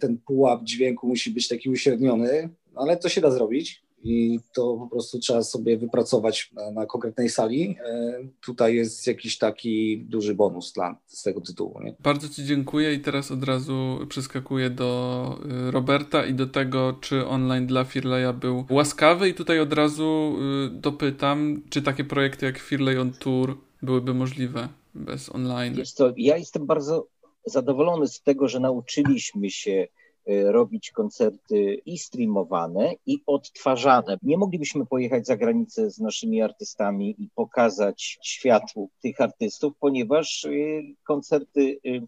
ten 0.00 0.18
pułap 0.18 0.64
dźwięku 0.64 1.08
musi 1.08 1.30
być 1.30 1.48
taki 1.48 1.70
uśredniony, 1.70 2.48
ale 2.74 2.96
to 2.96 3.08
się 3.08 3.20
da 3.20 3.30
zrobić 3.30 3.83
i 4.04 4.40
to 4.54 4.76
po 4.76 4.86
prostu 4.86 5.18
trzeba 5.18 5.42
sobie 5.42 5.78
wypracować 5.78 6.50
na, 6.52 6.70
na, 6.70 6.86
konkretnej 6.86 7.28
sali. 7.28 7.76
E, 7.84 8.18
tutaj 8.46 8.74
jest 8.74 9.06
jakiś 9.06 9.38
taki 9.38 9.98
duży 9.98 10.34
bonus 10.34 10.72
dla, 10.72 10.96
z 11.06 11.22
tego 11.22 11.40
tytułu. 11.40 11.80
Nie? 11.82 11.94
Bardzo 12.00 12.28
Ci 12.28 12.44
dziękuję 12.44 12.94
i 12.94 13.00
teraz 13.00 13.30
od 13.30 13.44
razu 13.44 13.98
przeskakuję 14.08 14.70
do 14.70 15.38
y, 15.68 15.70
Roberta 15.70 16.26
i 16.26 16.34
do 16.34 16.46
tego, 16.46 16.98
czy 17.00 17.26
online 17.26 17.66
dla 17.66 17.84
Firleja 17.84 18.32
był 18.32 18.64
łaskawy 18.70 19.28
i 19.28 19.34
tutaj 19.34 19.60
od 19.60 19.72
razu 19.72 20.36
y, 20.66 20.70
dopytam, 20.70 21.62
czy 21.70 21.82
takie 21.82 22.04
projekty 22.04 22.46
jak 22.46 22.58
Firley 22.58 22.98
on 22.98 23.12
Tour 23.12 23.58
byłyby 23.82 24.14
możliwe 24.14 24.68
bez 24.94 25.30
online? 25.30 25.74
Wiesz 25.74 25.92
co, 25.92 26.12
ja 26.16 26.36
jestem 26.36 26.66
bardzo 26.66 27.06
zadowolony 27.46 28.08
z 28.08 28.22
tego, 28.22 28.48
że 28.48 28.60
nauczyliśmy 28.60 29.50
się 29.50 29.88
robić 30.26 30.90
koncerty 30.90 31.74
i 31.86 31.98
streamowane, 31.98 32.92
i 33.06 33.18
odtwarzane. 33.26 34.18
Nie 34.22 34.38
moglibyśmy 34.38 34.86
pojechać 34.86 35.26
za 35.26 35.36
granicę 35.36 35.90
z 35.90 35.98
naszymi 35.98 36.42
artystami 36.42 37.14
i 37.18 37.28
pokazać 37.34 38.18
światu 38.22 38.90
tych 39.02 39.20
artystów, 39.20 39.72
ponieważ 39.80 40.44
y, 40.44 40.82
koncerty 41.06 41.60
y, 41.86 42.02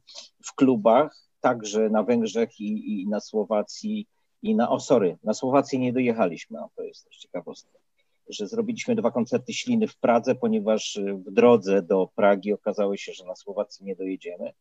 w 0.44 0.55
klubach, 0.55 1.16
także 1.40 1.90
na 1.90 2.02
Węgrzech 2.02 2.61
i, 2.61 3.02
i 3.02 3.09
na 3.09 3.20
Słowacji, 3.20 4.07
i 4.42 4.55
na, 4.55 4.70
o 4.70 4.81
sorry, 4.81 5.18
na 5.24 5.35
Słowacji 5.35 5.79
nie 5.79 5.92
dojechaliśmy, 5.92 6.59
a 6.59 6.68
to 6.76 6.83
jest 6.83 7.05
też 7.05 7.16
ciekawostka 7.16 7.79
że 8.29 8.46
zrobiliśmy 8.46 8.94
dwa 8.94 9.11
koncerty 9.11 9.52
śliny 9.52 9.88
w 9.88 9.96
Pradze, 9.96 10.35
ponieważ 10.35 11.00
w 11.26 11.31
drodze 11.31 11.83
do 11.83 12.09
Pragi 12.14 12.52
okazało 12.52 12.96
się, 12.96 13.12
że 13.12 13.24
na 13.24 13.37
Słowacji 13.37 13.87
nie 13.87 13.96
dojedziemy. 13.96 14.52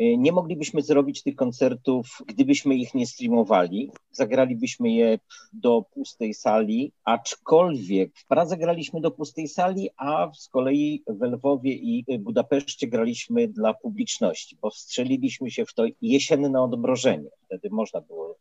Y, 0.00 0.16
nie 0.18 0.32
moglibyśmy 0.32 0.82
zrobić 0.82 1.22
tych 1.22 1.34
koncertów, 1.34 2.18
gdybyśmy 2.26 2.74
ich 2.74 2.94
nie 2.94 3.06
streamowali. 3.06 3.90
Zagralibyśmy 4.10 4.90
je 4.90 5.18
do 5.52 5.82
pustej 5.94 6.34
sali, 6.34 6.92
aczkolwiek 7.04 8.10
w 8.14 8.26
Pradze 8.26 8.56
graliśmy 8.56 9.00
do 9.00 9.10
pustej 9.10 9.48
sali, 9.48 9.90
a 9.96 10.30
z 10.34 10.48
kolei 10.48 11.02
w 11.06 11.22
Lwowie 11.22 11.72
i 11.72 12.04
Budapeszcie 12.18 12.86
graliśmy 12.86 13.48
dla 13.48 13.74
publiczności, 13.74 14.58
bo 14.62 14.70
wstrzeliliśmy 14.70 15.50
się 15.50 15.66
w 15.66 15.74
to 15.74 15.84
jesienne 16.02 16.62
odmrożenie. 16.62 17.30
Wtedy 17.44 17.70
można 17.70 18.00
było 18.00 18.36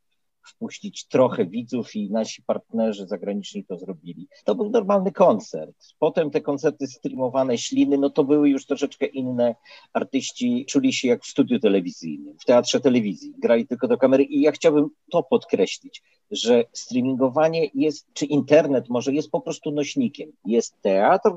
wpuścić 0.50 1.08
trochę 1.08 1.46
widzów 1.46 1.96
i 1.96 2.12
nasi 2.12 2.44
partnerzy 2.44 3.08
zagraniczni 3.08 3.66
to 3.66 3.78
zrobili. 3.78 4.28
To 4.46 4.56
był 4.56 4.70
normalny 4.70 5.12
koncert. 5.12 5.76
Potem 6.00 6.32
te 6.32 6.42
koncerty 6.42 6.88
streamowane, 6.88 7.58
śliny, 7.58 7.98
no 7.98 8.10
to 8.10 8.24
były 8.24 8.50
już 8.50 8.66
troszeczkę 8.66 9.06
inne. 9.06 9.56
Artyści 9.94 10.66
czuli 10.70 10.94
się 10.94 11.08
jak 11.08 11.24
w 11.24 11.28
studiu 11.28 11.60
telewizyjnym, 11.60 12.36
w 12.40 12.46
teatrze 12.46 12.80
telewizji, 12.80 13.34
grali 13.38 13.68
tylko 13.68 13.88
do 13.88 13.98
kamery 13.98 14.24
i 14.24 14.42
ja 14.42 14.52
chciałbym 14.52 14.90
to 15.12 15.24
podkreślić, 15.24 16.04
że 16.32 16.64
streamingowanie 16.74 17.70
jest, 17.74 18.14
czy 18.14 18.26
internet 18.26 18.90
może 18.90 19.14
jest 19.14 19.32
po 19.32 19.42
prostu 19.42 19.72
nośnikiem. 19.72 20.32
Jest 20.46 20.82
teatr, 20.82 21.30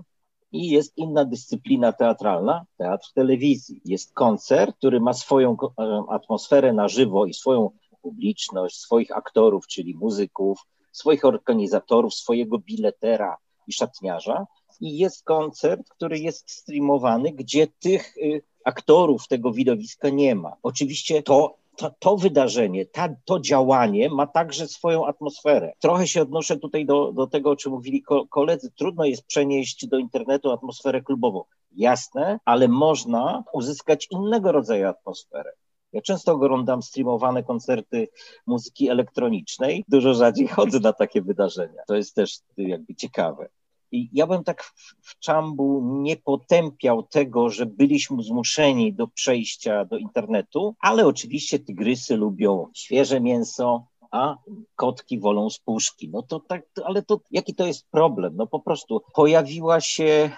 i 0.53 0.69
jest 0.69 0.99
inna 0.99 1.25
dyscyplina 1.25 1.93
teatralna, 1.93 2.65
teatr 2.77 3.13
telewizji. 3.15 3.81
Jest 3.85 4.15
koncert, 4.15 4.77
który 4.77 5.01
ma 5.01 5.13
swoją 5.13 5.57
e, 5.79 6.03
atmosferę 6.09 6.73
na 6.73 6.89
żywo 6.89 7.27
i 7.27 7.35
swoją 7.35 7.71
publiczność, 8.07 8.77
swoich 8.81 9.17
aktorów, 9.17 9.67
czyli 9.67 9.95
muzyków, 9.95 10.67
swoich 10.93 11.25
organizatorów, 11.25 12.15
swojego 12.15 12.59
biletera 12.59 13.37
i 13.67 13.73
szatniarza. 13.73 14.47
I 14.81 14.99
jest 14.99 15.25
koncert, 15.25 15.89
który 15.89 16.19
jest 16.19 16.51
streamowany, 16.51 17.33
gdzie 17.33 17.67
tych 17.67 18.17
y, 18.17 18.43
aktorów 18.65 19.29
tego 19.29 19.53
widowiska 19.53 20.09
nie 20.09 20.35
ma. 20.35 20.53
Oczywiście 20.63 21.23
to 21.23 21.55
to, 21.77 21.91
to, 21.99 22.17
wydarzenie, 22.17 22.87
ta, 22.87 23.09
to 23.25 23.41
działanie 23.41 24.11
ma 24.11 24.27
także 24.27 24.69
swoją 24.69 25.07
atmosferę. 25.07 25.73
Trochę 25.81 26.07
się 26.07 26.23
odnoszę 26.23 26.57
tutaj 26.57 26.87
do, 26.87 27.13
do 27.13 27.27
tego, 27.27 27.51
o 27.51 27.57
czym 27.57 27.73
mówili 27.73 28.05
koledzy. 28.31 28.71
Trudno 28.71 29.05
jest 29.05 29.27
przenieść 29.27 29.87
do 29.87 29.99
internetu 29.99 30.53
atmosferę 30.53 31.03
klubową. 31.03 31.45
Jasne, 31.73 32.41
ale 32.45 32.69
można 32.69 33.45
uzyskać 33.53 34.09
innego 34.11 34.53
rodzaju 34.53 34.89
atmosferę. 34.89 35.53
Ja 35.93 36.01
często 36.03 36.33
oglądam 36.33 36.83
streamowane 36.83 37.43
koncerty 37.43 38.09
muzyki 38.47 38.89
elektronicznej. 38.89 39.85
Dużo 39.89 40.15
rzadziej 40.15 40.47
chodzę 40.47 40.81
na 40.81 40.93
takie 40.93 41.23
wydarzenia. 41.23 41.83
To 41.87 41.97
jest 41.97 42.15
też 42.15 42.39
jakby 42.57 42.95
ciekawe. 42.95 43.49
I 43.93 44.09
ja 44.13 44.27
bym 44.27 44.45
tak 44.45 44.63
w 45.03 45.19
Czambu 45.19 45.83
nie 46.03 46.17
potępiał 46.17 47.03
tego, 47.03 47.49
że 47.51 47.67
byliśmy 47.67 48.23
zmuszeni 48.23 48.93
do 48.93 49.09
przejścia 49.09 49.85
do 49.85 49.97
internetu, 49.97 50.75
ale 50.81 51.07
oczywiście 51.07 51.59
tygrysy 51.59 52.17
lubią 52.17 52.69
świeże 52.75 53.21
mięso, 53.21 53.87
a 54.11 54.37
kotki 54.77 55.21
wolą 55.21 55.51
z 55.51 55.59
puszki. 55.59 56.09
No 56.09 56.23
to 56.23 56.41
tak, 56.41 56.63
ale 56.85 57.03
to 57.03 57.21
jaki 57.31 57.55
to 57.55 57.67
jest 57.67 57.87
problem? 57.91 58.37
No 58.37 58.47
po 58.47 58.61
prostu 58.61 59.03
pojawiła 59.15 59.81
się 59.81 60.31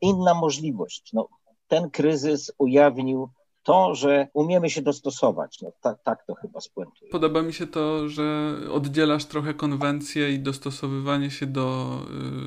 inna 0.00 0.34
możliwość. 0.34 1.12
No, 1.12 1.28
ten 1.68 1.90
kryzys 1.90 2.52
ujawnił 2.58 3.28
to, 3.62 3.94
że 3.94 4.28
umiemy 4.32 4.70
się 4.70 4.82
dostosować. 4.82 5.62
No, 5.62 5.72
tak, 5.80 6.02
tak 6.02 6.26
to 6.26 6.34
chyba 6.34 6.60
spuentuje. 6.60 7.10
Podoba 7.10 7.42
mi 7.42 7.52
się 7.52 7.66
to, 7.66 8.08
że 8.08 8.56
oddzielasz 8.72 9.24
trochę 9.24 9.54
konwencję 9.54 10.32
i 10.32 10.38
dostosowywanie 10.38 11.30
się 11.30 11.46
do, 11.46 11.98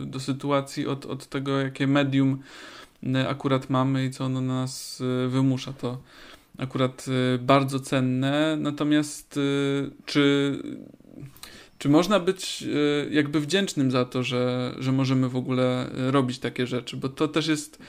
y, 0.03 0.05
do 0.05 0.19
sytuacji 0.19 0.87
od, 0.87 1.05
od 1.05 1.25
tego, 1.27 1.59
jakie 1.59 1.87
medium 1.87 2.39
y, 3.03 3.29
akurat 3.29 3.69
mamy 3.69 4.05
i 4.05 4.11
co 4.11 4.25
ono 4.25 4.41
na 4.41 4.53
nas 4.53 5.01
y, 5.01 5.27
wymusza. 5.27 5.73
To 5.73 5.97
akurat 6.57 7.05
bardzo 7.39 7.79
cenne. 7.79 8.57
Natomiast 8.57 9.39
czy, 10.05 10.59
czy 11.77 11.89
można 11.89 12.19
być 12.19 12.63
jakby 13.11 13.39
wdzięcznym 13.39 13.91
za 13.91 14.05
to, 14.05 14.23
że, 14.23 14.75
że 14.79 14.91
możemy 14.91 15.29
w 15.29 15.35
ogóle 15.35 15.89
robić 15.93 16.39
takie 16.39 16.67
rzeczy? 16.67 16.97
Bo 16.97 17.09
to 17.09 17.27
też 17.27 17.47
jest 17.47 17.79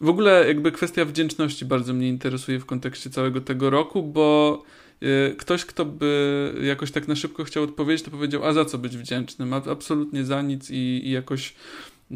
w 0.00 0.08
ogóle 0.08 0.44
jakby 0.48 0.72
kwestia 0.72 1.04
wdzięczności 1.04 1.64
bardzo 1.64 1.94
mnie 1.94 2.08
interesuje 2.08 2.58
w 2.60 2.66
kontekście 2.66 3.10
całego 3.10 3.40
tego 3.40 3.70
roku, 3.70 4.02
bo 4.02 4.62
y, 5.02 5.34
ktoś, 5.38 5.64
kto 5.64 5.84
by 5.84 6.54
jakoś 6.62 6.92
tak 6.92 7.08
na 7.08 7.16
szybko 7.16 7.44
chciał 7.44 7.62
odpowiedzieć, 7.62 8.04
to 8.04 8.10
powiedział, 8.10 8.44
a 8.44 8.52
za 8.52 8.64
co 8.64 8.78
być 8.78 8.96
wdzięcznym? 8.96 9.52
Absolutnie 9.52 10.24
za 10.24 10.42
nic 10.42 10.70
i, 10.70 10.74
i 11.04 11.10
jakoś 11.10 11.54
y, 12.10 12.14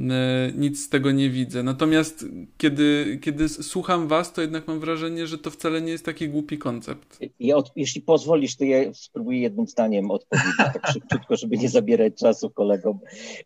nic 0.56 0.84
z 0.84 0.88
tego 0.88 1.10
nie 1.10 1.30
widzę. 1.30 1.62
Natomiast 1.62 2.26
kiedy, 2.58 3.18
kiedy 3.22 3.48
słucham 3.48 4.08
was, 4.08 4.32
to 4.32 4.40
jednak 4.40 4.68
mam 4.68 4.80
wrażenie, 4.80 5.26
że 5.26 5.38
to 5.38 5.50
wcale 5.50 5.82
nie 5.82 5.92
jest 5.92 6.04
taki 6.04 6.28
głupi 6.28 6.58
koncept. 6.58 7.18
Ja 7.40 7.56
od, 7.56 7.72
jeśli 7.76 8.00
pozwolisz, 8.00 8.56
to 8.56 8.64
ja 8.64 8.94
spróbuję 8.94 9.40
jednym 9.40 9.66
zdaniem 9.66 10.10
odpowiedzieć 10.10 10.56
tak 10.56 10.86
szybciutko, 10.92 11.36
żeby 11.36 11.56
nie 11.56 11.68
zabierać 11.68 12.14
czasu 12.14 12.50
kolegom. 12.50 12.98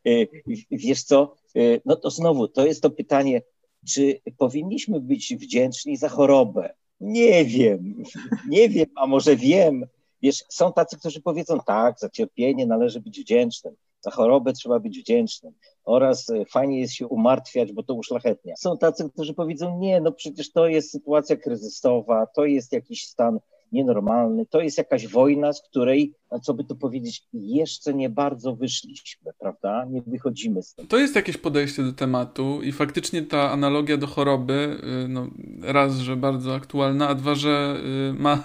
Y, 0.07 0.29
wiesz 0.71 1.03
co, 1.03 1.37
no 1.85 1.97
to 1.97 2.11
znowu, 2.11 2.49
to 2.49 2.67
jest 2.67 2.83
to 2.83 2.91
pytanie, 2.91 3.43
czy 3.89 4.21
powinniśmy 4.39 5.01
być 5.01 5.35
wdzięczni 5.37 5.97
za 5.97 6.09
chorobę? 6.09 6.75
Nie 7.01 7.45
wiem, 7.45 8.03
nie 8.49 8.69
wiem, 8.69 8.87
a 8.97 9.07
może 9.07 9.37
wiem. 9.37 9.87
Wiesz, 10.23 10.45
są 10.49 10.73
tacy, 10.73 10.99
którzy 10.99 11.21
powiedzą 11.21 11.59
tak, 11.67 11.99
za 11.99 12.09
cierpienie 12.09 12.67
należy 12.67 13.01
być 13.01 13.21
wdzięcznym, 13.21 13.75
za 14.01 14.11
chorobę 14.11 14.53
trzeba 14.53 14.81
być 14.81 14.99
wdzięcznym 14.99 15.53
oraz 15.85 16.31
e, 16.31 16.45
fajnie 16.45 16.81
jest 16.81 16.95
się 16.95 17.07
umartwiać, 17.07 17.73
bo 17.73 17.83
to 17.83 17.95
uszlachetnia. 17.95 18.57
Są 18.57 18.79
tacy, 18.79 19.11
którzy 19.11 19.35
powiedzą 19.35 19.79
nie, 19.79 20.01
no 20.01 20.13
przecież 20.13 20.53
to 20.53 20.67
jest 20.67 20.91
sytuacja 20.91 21.37
kryzysowa, 21.37 22.27
to 22.27 22.45
jest 22.45 22.73
jakiś 22.73 23.07
stan 23.07 23.39
nienormalny. 23.73 24.47
To 24.47 24.61
jest 24.61 24.79
jakaś 24.79 25.09
wojna, 25.09 25.53
z 25.53 25.63
której, 25.63 26.15
co 26.43 26.55
by 26.55 26.65
tu 26.65 26.77
powiedzieć, 26.77 27.23
jeszcze 27.33 27.95
nie 27.95 28.11
bardzo 28.11 28.57
wyszliśmy, 28.57 29.33
prawda? 29.39 29.85
Nie 29.91 30.03
wychodzimy 30.07 30.63
z 30.63 30.75
tego. 30.75 30.89
To 30.89 30.99
jest 30.99 31.17
jakieś 31.17 31.37
podejście 31.37 31.83
do 31.83 31.93
tematu 31.93 32.63
i 32.63 32.73
faktycznie 32.73 33.23
ta 33.23 33.51
analogia 33.51 33.97
do 33.97 34.07
choroby, 34.07 34.81
y, 35.05 35.09
no, 35.09 35.27
raz, 35.63 35.99
że 35.99 36.17
bardzo 36.17 36.55
aktualna, 36.55 37.09
a 37.09 37.15
dwa, 37.15 37.35
że 37.35 37.81
y, 38.11 38.13
ma, 38.13 38.43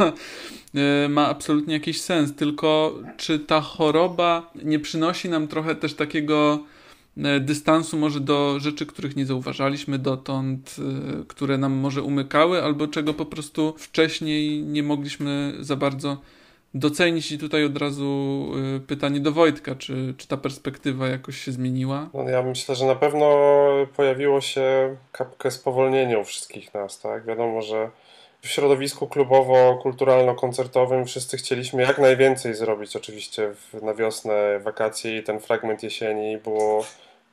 y, 1.05 1.09
ma 1.09 1.27
absolutnie 1.27 1.73
jakiś 1.73 2.01
sens. 2.01 2.35
Tylko 2.35 2.99
czy 3.17 3.39
ta 3.39 3.61
choroba 3.61 4.51
nie 4.63 4.79
przynosi 4.79 5.29
nam 5.29 5.47
trochę 5.47 5.75
też 5.75 5.93
takiego 5.93 6.63
dystansu 7.39 7.97
może 7.97 8.19
do 8.19 8.59
rzeczy, 8.59 8.85
których 8.85 9.15
nie 9.15 9.25
zauważaliśmy 9.25 9.99
dotąd, 9.99 10.75
e, 10.79 11.23
które 11.27 11.57
nam 11.57 11.73
może 11.73 12.01
umykały, 12.01 12.63
albo 12.63 12.87
czego 12.87 13.13
po 13.13 13.25
prostu 13.25 13.73
wcześniej 13.77 14.63
nie 14.63 14.83
mogliśmy 14.83 15.53
za 15.59 15.75
bardzo 15.75 16.17
docenić. 16.73 17.31
I 17.31 17.37
tutaj 17.37 17.65
od 17.65 17.77
razu 17.77 18.45
e, 18.75 18.79
pytanie 18.79 19.19
do 19.19 19.31
Wojtka, 19.31 19.75
czy, 19.75 20.13
czy 20.17 20.27
ta 20.27 20.37
perspektywa 20.37 21.07
jakoś 21.07 21.37
się 21.37 21.51
zmieniła? 21.51 22.09
No 22.13 22.29
ja 22.29 22.43
myślę, 22.43 22.75
że 22.75 22.85
na 22.85 22.95
pewno 22.95 23.27
pojawiło 23.95 24.41
się 24.41 24.95
kapkę 25.11 25.51
spowolnienia 25.51 26.19
u 26.19 26.23
wszystkich 26.23 26.73
nas, 26.73 26.99
tak? 26.99 27.25
Wiadomo, 27.25 27.61
że 27.61 27.89
w 28.41 28.47
środowisku 28.47 29.07
klubowo-kulturalno-koncertowym 29.07 31.05
wszyscy 31.05 31.37
chcieliśmy 31.37 31.81
jak 31.81 31.99
najwięcej 31.99 32.53
zrobić 32.53 32.95
oczywiście 32.95 33.51
na 33.81 33.93
wiosnę, 33.93 34.59
wakacje 34.59 35.17
i 35.17 35.23
ten 35.23 35.39
fragment 35.39 35.83
jesieni 35.83 36.37
było 36.37 36.85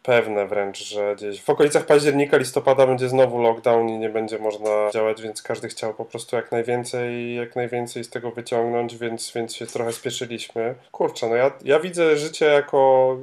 pewne 0.05 0.47
wręcz, 0.47 0.79
że 0.79 1.17
gdzieś 1.17 1.43
w 1.43 1.51
okolicach 1.51 1.87
października, 1.87 2.37
listopada 2.37 2.87
będzie 2.87 3.09
znowu 3.09 3.43
lockdown 3.43 3.89
i 3.89 3.99
nie 3.99 4.09
będzie 4.09 4.39
można 4.39 4.91
działać, 4.93 5.23
więc 5.23 5.43
każdy 5.43 5.69
chciał 5.69 5.95
po 5.95 6.05
prostu 6.05 6.37
jak 6.37 6.53
najwięcej, 6.53 7.35
jak 7.35 7.57
najwięcej 7.57 8.05
z 8.05 8.11
tego 8.11 8.31
wyciągnąć, 8.31 8.97
więc, 8.97 9.33
więc 9.33 9.55
się 9.55 9.67
trochę 9.67 9.93
spieszyliśmy. 9.93 10.75
Kurczę, 10.93 11.29
no 11.29 11.35
ja, 11.35 11.51
ja 11.65 11.81
widzę 11.81 12.17
życie 12.17 12.47
jako 12.47 13.17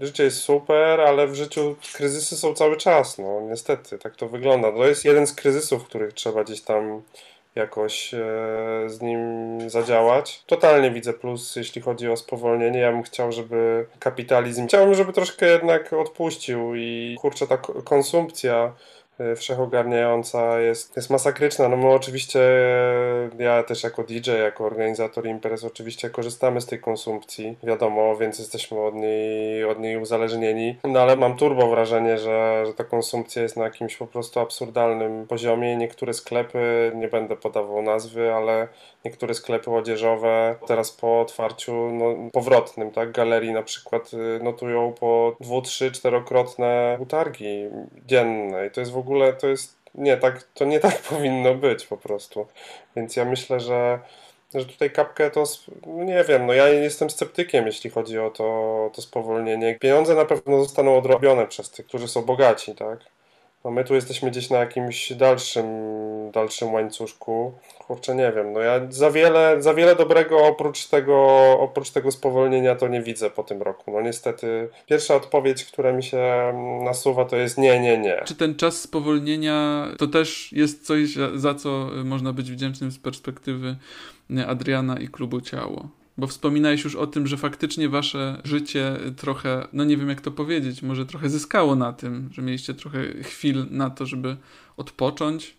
życie 0.00 0.24
jest 0.24 0.36
super, 0.38 1.00
ale 1.00 1.26
w 1.26 1.34
życiu 1.34 1.76
kryzysy 1.92 2.36
są 2.36 2.54
cały 2.54 2.76
czas, 2.76 3.18
no 3.18 3.40
niestety, 3.40 3.98
tak 3.98 4.16
to 4.16 4.28
wygląda. 4.28 4.72
To 4.72 4.86
jest 4.86 5.04
jeden 5.04 5.26
z 5.26 5.32
kryzysów, 5.32 5.84
których 5.84 6.12
trzeba 6.12 6.44
gdzieś 6.44 6.60
tam 6.60 7.02
jakoś 7.56 8.14
e, 8.14 8.18
z 8.86 9.00
nim 9.02 9.20
zadziałać. 9.70 10.42
Totalnie 10.46 10.90
widzę 10.90 11.12
plus, 11.12 11.56
jeśli 11.56 11.82
chodzi 11.82 12.08
o 12.08 12.16
spowolnienie. 12.16 12.80
Ja 12.80 12.92
bym 12.92 13.02
chciał, 13.02 13.32
żeby 13.32 13.86
kapitalizm, 13.98 14.66
chciałbym, 14.66 14.94
żeby 14.94 15.12
troszkę 15.12 15.46
jednak 15.46 15.92
odpuścił 15.92 16.74
i 16.74 17.16
kurczę, 17.20 17.46
ta 17.46 17.56
konsumpcja 17.84 18.72
wszechogarniająca 19.36 20.60
jest, 20.60 20.96
jest 20.96 21.10
masakryczna. 21.10 21.68
No 21.68 21.76
my 21.76 21.88
oczywiście, 21.88 22.40
ja 23.38 23.62
też 23.62 23.82
jako 23.82 24.04
DJ, 24.04 24.30
jako 24.30 24.64
organizator 24.64 25.26
imprez 25.26 25.64
oczywiście 25.64 26.10
korzystamy 26.10 26.60
z 26.60 26.66
tej 26.66 26.80
konsumpcji, 26.80 27.56
wiadomo, 27.62 28.16
więc 28.16 28.38
jesteśmy 28.38 28.80
od 28.80 28.94
niej, 28.94 29.64
od 29.64 29.78
niej 29.78 29.96
uzależnieni. 29.96 30.76
No 30.84 31.00
ale 31.00 31.16
mam 31.16 31.36
turbo 31.36 31.68
wrażenie, 31.68 32.18
że, 32.18 32.64
że 32.66 32.74
ta 32.74 32.84
konsumpcja 32.84 33.42
jest 33.42 33.56
na 33.56 33.64
jakimś 33.64 33.96
po 33.96 34.06
prostu 34.06 34.40
absurdalnym 34.40 35.26
poziomie. 35.26 35.76
Niektóre 35.76 36.14
sklepy, 36.14 36.92
nie 36.94 37.08
będę 37.08 37.36
podawał 37.36 37.82
nazwy, 37.82 38.34
ale 38.34 38.68
niektóre 39.06 39.34
sklepy 39.34 39.70
odzieżowe 39.70 40.56
teraz 40.66 40.92
po 40.92 41.20
otwarciu 41.20 41.90
no, 41.92 42.30
powrotnym, 42.32 42.90
tak, 42.90 43.12
galerii 43.12 43.52
na 43.52 43.62
przykład 43.62 44.10
y, 44.14 44.44
notują 44.44 44.92
po 45.00 45.36
dwu, 45.40 45.62
trzy, 45.62 45.92
czterokrotne 45.92 46.98
utargi 47.00 47.64
dzienne 48.06 48.66
i 48.66 48.70
to 48.70 48.80
jest 48.80 48.92
w 48.92 48.98
ogóle, 48.98 49.32
to 49.32 49.46
jest, 49.46 49.76
nie 49.94 50.16
tak, 50.16 50.42
to 50.42 50.64
nie 50.64 50.80
tak 50.80 50.98
powinno 51.10 51.54
być 51.54 51.86
po 51.86 51.96
prostu, 51.96 52.46
więc 52.96 53.16
ja 53.16 53.24
myślę, 53.24 53.60
że 53.60 53.98
że 54.54 54.64
tutaj 54.64 54.90
kapkę 54.90 55.30
to, 55.30 55.44
no 55.86 56.04
nie 56.04 56.24
wiem, 56.24 56.46
no 56.46 56.52
ja 56.52 56.68
jestem 56.68 57.10
sceptykiem, 57.10 57.66
jeśli 57.66 57.90
chodzi 57.90 58.18
o 58.18 58.30
to, 58.30 58.90
to 58.94 59.02
spowolnienie. 59.02 59.78
Pieniądze 59.80 60.14
na 60.14 60.24
pewno 60.24 60.64
zostaną 60.64 60.98
odrobione 60.98 61.46
przez 61.46 61.70
tych, 61.70 61.86
którzy 61.86 62.08
są 62.08 62.22
bogaci, 62.22 62.74
tak? 62.74 62.98
No 63.64 63.70
my 63.70 63.84
tu 63.84 63.94
jesteśmy 63.94 64.30
gdzieś 64.30 64.50
na 64.50 64.58
jakimś 64.58 65.12
dalszym, 65.12 65.66
dalszym 66.32 66.72
łańcuszku. 66.72 67.52
Kurczę, 67.86 68.14
nie 68.14 68.32
wiem, 68.32 68.52
no 68.52 68.60
ja 68.60 68.80
za 68.88 69.10
wiele, 69.10 69.62
za 69.62 69.74
wiele 69.74 69.96
dobrego 69.96 70.38
oprócz 70.46 70.86
tego, 70.86 71.16
oprócz 71.60 71.90
tego 71.90 72.12
spowolnienia 72.12 72.74
to 72.74 72.88
nie 72.88 73.02
widzę 73.02 73.30
po 73.30 73.42
tym 73.42 73.62
roku. 73.62 73.92
No 73.92 74.00
niestety 74.00 74.68
pierwsza 74.86 75.14
odpowiedź, 75.14 75.64
która 75.64 75.92
mi 75.92 76.02
się 76.02 76.52
nasuwa 76.84 77.24
to 77.24 77.36
jest 77.36 77.58
nie, 77.58 77.80
nie, 77.80 77.98
nie. 77.98 78.22
Czy 78.24 78.34
ten 78.34 78.56
czas 78.56 78.80
spowolnienia 78.80 79.86
to 79.98 80.06
też 80.06 80.52
jest 80.52 80.86
coś, 80.86 81.14
za 81.34 81.54
co 81.54 81.90
można 82.04 82.32
być 82.32 82.52
wdzięcznym 82.52 82.90
z 82.90 82.98
perspektywy 82.98 83.76
Adriana 84.46 84.98
i 84.98 85.08
klubu 85.08 85.40
Ciało? 85.40 85.88
Bo 86.18 86.26
wspominałeś 86.26 86.84
już 86.84 86.94
o 86.94 87.06
tym, 87.06 87.26
że 87.26 87.36
faktycznie 87.36 87.88
wasze 87.88 88.40
życie 88.44 88.96
trochę, 89.16 89.68
no 89.72 89.84
nie 89.84 89.96
wiem 89.96 90.08
jak 90.08 90.20
to 90.20 90.30
powiedzieć, 90.30 90.82
może 90.82 91.06
trochę 91.06 91.28
zyskało 91.28 91.74
na 91.74 91.92
tym, 91.92 92.28
że 92.32 92.42
mieliście 92.42 92.74
trochę 92.74 93.22
chwil 93.22 93.66
na 93.70 93.90
to, 93.90 94.06
żeby 94.06 94.36
odpocząć, 94.76 95.56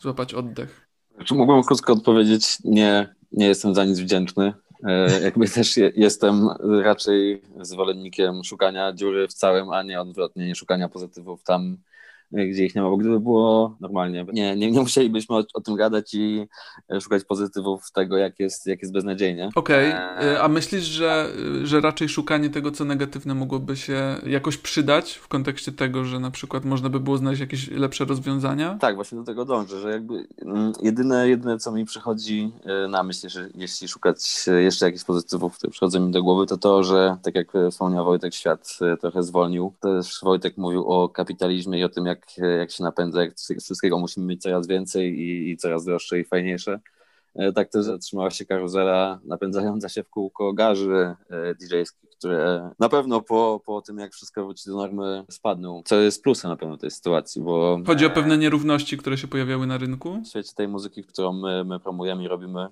złapać 0.00 0.34
oddech. 0.34 0.86
Czy 1.24 1.34
mógłbym 1.34 1.62
krótko 1.62 1.92
odpowiedzieć? 1.92 2.58
Nie, 2.64 3.14
nie 3.32 3.46
jestem 3.46 3.74
za 3.74 3.84
nic 3.84 4.00
wdzięczny. 4.00 4.52
E, 4.84 5.20
jakby 5.22 5.48
też 5.48 5.76
je, 5.76 5.92
jestem 5.96 6.48
raczej 6.82 7.42
zwolennikiem 7.60 8.44
szukania 8.44 8.92
dziury 8.92 9.28
w 9.28 9.32
całym, 9.32 9.70
a 9.70 9.82
nie 9.82 10.00
odwrotnie, 10.00 10.46
nie 10.46 10.54
szukania 10.54 10.88
pozytywów 10.88 11.42
tam, 11.42 11.76
gdzie 12.32 12.64
ich 12.64 12.74
nie 12.74 12.82
ma, 12.82 12.90
bo 12.90 12.96
gdyby 12.96 13.20
było 13.20 13.76
normalnie, 13.80 14.26
nie, 14.32 14.56
nie, 14.56 14.70
nie 14.70 14.80
musielibyśmy 14.80 15.36
o, 15.36 15.44
o, 15.54 15.60
tym 15.60 15.76
gadać 15.76 16.14
i 16.14 16.46
e, 16.92 17.00
szukać 17.00 17.24
pozytywów 17.24 17.92
tego, 17.92 18.16
jak 18.16 18.40
jest, 18.40 18.66
jak 18.66 18.82
jest 18.82 18.92
beznadziejnie. 18.92 19.50
Okej, 19.54 19.90
okay. 19.90 20.00
E, 20.00 20.42
a 20.42 20.48
myślisz, 20.48 20.84
że, 20.84 21.32
że 21.62 21.80
raczej 21.80 22.08
szukanie 22.08 22.50
tego, 22.50 22.70
co 22.70 22.84
negatywne 22.84 23.34
mogłoby 23.34 23.76
się 23.76 24.16
jakoś 24.26 24.58
przydać 24.58 25.14
w 25.14 25.28
kontekście 25.28 25.72
tego, 25.72 26.04
że 26.04 26.20
na 26.20 26.30
przykład 26.30 26.64
można 26.64 26.88
by 26.88 27.00
było 27.00 27.16
znaleźć 27.16 27.40
jakieś 27.40 27.70
lepsze 27.70 28.04
rozwiązania? 28.04 28.78
Tak, 28.80 28.96
właśnie 28.96 29.18
do 29.18 29.24
tego 29.24 29.44
dążę, 29.44 29.80
że 29.80 29.90
jakby 29.90 30.26
mm, 30.42 30.72
jedyne, 30.82 31.28
jedyne 31.28 31.58
co 31.58 31.72
mi 31.72 31.84
przychodzi 31.84 32.52
e, 32.64 32.88
na 32.88 33.02
myśl, 33.02 33.28
że 33.28 33.48
jeśli 33.54 33.88
szukać 33.88 34.46
jeszcze 34.56 34.86
jakichś 34.86 35.04
pozytywów, 35.04 35.58
które 35.58 35.70
przychodzą 35.70 36.00
mi 36.00 36.12
do 36.12 36.22
głowy, 36.22 36.46
to 36.46 36.56
to, 36.56 36.84
że 36.84 37.16
tak 37.22 37.34
jak 37.34 37.52
wspomniał 37.70 38.04
Wojtek, 38.04 38.34
świat 38.34 38.78
trochę 39.00 39.22
zwolnił. 39.22 39.72
Też 39.80 40.20
Wojtek 40.22 40.56
mówił 40.56 40.84
o 40.84 41.08
kapitalizmie 41.08 41.78
i 41.78 41.84
o 41.84 41.88
tym, 41.88 42.06
jak 42.06 42.15
jak, 42.16 42.48
jak 42.58 42.70
się 42.70 42.84
napędza, 42.84 43.22
jak 43.22 43.34
wszystkiego 43.62 43.98
musimy 43.98 44.26
mieć 44.26 44.42
coraz 44.42 44.66
więcej 44.66 45.18
i, 45.20 45.50
i 45.50 45.56
coraz 45.56 45.84
droższe 45.84 46.20
i 46.20 46.24
fajniejsze. 46.24 46.80
tak 47.54 47.68
też 47.68 47.84
zatrzymała 47.84 48.30
się 48.30 48.44
karuzela 48.44 49.20
napędzająca 49.24 49.88
się 49.88 50.02
w 50.02 50.10
kółko 50.10 50.52
garzy 50.52 51.14
DJ-skich, 51.60 52.10
które 52.18 52.70
na 52.78 52.88
pewno 52.88 53.20
po, 53.20 53.60
po 53.66 53.82
tym, 53.82 53.98
jak 53.98 54.12
wszystko 54.12 54.44
wróci 54.44 54.70
do 54.70 54.76
normy, 54.76 55.24
spadną, 55.30 55.82
co 55.84 55.96
jest 56.00 56.22
plusem 56.22 56.50
na 56.50 56.56
pewno 56.56 56.76
tej 56.76 56.90
sytuacji, 56.90 57.42
bo... 57.42 57.80
Chodzi 57.86 58.06
o 58.06 58.10
pewne 58.10 58.38
nierówności, 58.38 58.98
które 58.98 59.18
się 59.18 59.28
pojawiały 59.28 59.66
na 59.66 59.78
rynku? 59.78 60.20
W 60.24 60.28
świecie 60.28 60.52
tej 60.56 60.68
muzyki, 60.68 61.04
którą 61.04 61.32
my, 61.32 61.64
my 61.64 61.80
promujemy 61.80 62.24
i 62.24 62.28
robimy, 62.28 62.68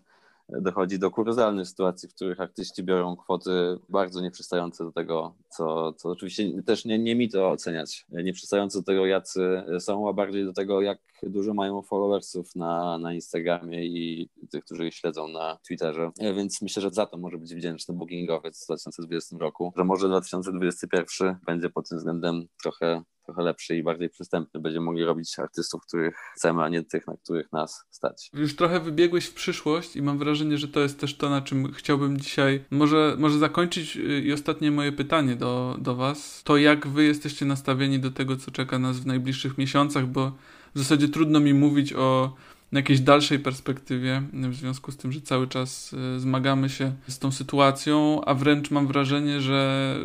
dochodzi 0.48 0.98
do 0.98 1.10
kuriozalnych 1.10 1.68
sytuacji, 1.68 2.08
w 2.08 2.14
których 2.14 2.40
artyści 2.40 2.82
biorą 2.82 3.16
kwoty 3.16 3.78
bardzo 3.88 4.20
nieprzystające 4.20 4.84
do 4.84 4.92
tego, 4.92 5.34
co, 5.48 5.92
co 5.92 6.08
oczywiście 6.08 6.62
też 6.62 6.84
nie, 6.84 6.98
nie 6.98 7.14
mi 7.14 7.28
to 7.28 7.50
oceniać, 7.50 8.06
nieprzystające 8.08 8.78
do 8.78 8.84
tego, 8.84 9.06
jacy 9.06 9.62
są, 9.78 10.08
a 10.08 10.12
bardziej 10.12 10.44
do 10.44 10.52
tego, 10.52 10.80
jak 10.80 10.98
dużo 11.22 11.54
mają 11.54 11.82
followersów 11.82 12.56
na, 12.56 12.98
na 12.98 13.14
Instagramie 13.14 13.86
i 13.86 14.28
tych, 14.50 14.64
którzy 14.64 14.86
ich 14.86 14.94
śledzą 14.94 15.28
na 15.28 15.58
Twitterze. 15.68 16.10
Więc 16.36 16.62
myślę, 16.62 16.82
że 16.82 16.90
za 16.90 17.06
to 17.06 17.16
może 17.16 17.38
być 17.38 17.54
wdzięczny 17.54 17.94
bookingowiec 17.94 18.62
w 18.62 18.66
2020 18.66 19.36
roku, 19.38 19.72
że 19.76 19.84
może 19.84 20.08
2021 20.08 21.36
będzie 21.46 21.70
pod 21.70 21.88
tym 21.88 21.98
względem 21.98 22.46
trochę 22.62 23.02
trochę 23.24 23.42
lepszy 23.42 23.76
i 23.76 23.82
bardziej 23.82 24.10
przystępny. 24.10 24.60
Będziemy 24.60 24.84
mogli 24.84 25.04
robić 25.04 25.38
artystów, 25.38 25.82
których 25.86 26.16
chcemy, 26.36 26.62
a 26.62 26.68
nie 26.68 26.82
tych, 26.82 27.06
na 27.06 27.16
których 27.16 27.52
nas 27.52 27.84
stać. 27.90 28.30
Już 28.34 28.56
trochę 28.56 28.80
wybiegłeś 28.80 29.26
w 29.26 29.34
przyszłość 29.34 29.96
i 29.96 30.02
mam 30.02 30.18
wrażenie, 30.18 30.58
że 30.58 30.68
to 30.68 30.80
jest 30.80 31.00
też 31.00 31.16
to, 31.16 31.30
na 31.30 31.42
czym 31.42 31.72
chciałbym 31.72 32.20
dzisiaj 32.20 32.64
może, 32.70 33.16
może 33.18 33.38
zakończyć 33.38 33.96
y, 33.96 34.20
i 34.20 34.32
ostatnie 34.32 34.70
moje 34.70 34.92
pytanie 34.92 35.36
do, 35.36 35.76
do 35.78 35.94
Was. 35.94 36.42
To 36.44 36.56
jak 36.56 36.86
Wy 36.86 37.04
jesteście 37.04 37.46
nastawieni 37.46 37.98
do 37.98 38.10
tego, 38.10 38.36
co 38.36 38.50
czeka 38.50 38.78
nas 38.78 38.98
w 38.98 39.06
najbliższych 39.06 39.58
miesiącach, 39.58 40.06
bo 40.06 40.32
w 40.74 40.78
zasadzie 40.78 41.08
trudno 41.08 41.40
mi 41.40 41.54
mówić 41.54 41.92
o 41.92 42.34
jakiejś 42.78 43.00
dalszej 43.00 43.38
perspektywie, 43.38 44.22
w 44.32 44.54
związku 44.54 44.92
z 44.92 44.96
tym, 44.96 45.12
że 45.12 45.20
cały 45.20 45.48
czas 45.48 45.94
e, 46.16 46.20
zmagamy 46.20 46.68
się 46.68 46.92
z 47.08 47.18
tą 47.18 47.32
sytuacją, 47.32 48.24
a 48.24 48.34
wręcz 48.34 48.70
mam 48.70 48.86
wrażenie, 48.86 49.40
że 49.40 49.96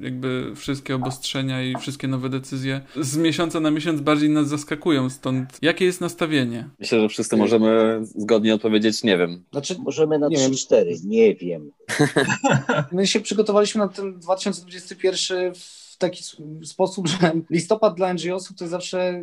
e, 0.00 0.04
jakby 0.04 0.52
wszystkie 0.56 0.94
obostrzenia 0.94 1.62
i 1.62 1.76
wszystkie 1.76 2.08
nowe 2.08 2.28
decyzje 2.28 2.80
z 3.00 3.16
miesiąca 3.16 3.60
na 3.60 3.70
miesiąc 3.70 4.00
bardziej 4.00 4.30
nas 4.30 4.48
zaskakują. 4.48 5.10
Stąd 5.10 5.58
jakie 5.62 5.84
jest 5.84 6.00
nastawienie? 6.00 6.68
Myślę, 6.78 7.00
że 7.00 7.08
wszyscy 7.08 7.36
możemy 7.36 8.00
zgodnie 8.02 8.54
odpowiedzieć, 8.54 9.02
nie 9.04 9.18
wiem. 9.18 9.44
Znaczy, 9.52 9.76
możemy 9.78 10.18
na 10.18 10.28
3-4, 10.28 11.04
nie 11.04 11.34
wiem. 11.34 11.70
My 12.92 13.06
się 13.06 13.20
przygotowaliśmy 13.20 13.78
na 13.78 13.88
ten 13.88 14.18
2021 14.18 15.54
w 15.54 15.85
w 15.96 15.98
taki 15.98 16.24
sposób, 16.64 17.08
że 17.12 17.32
listopad 17.50 17.94
dla 17.94 18.14
NGO-sów 18.14 18.56
to 18.56 18.64
jest 18.64 18.70
zawsze 18.70 19.22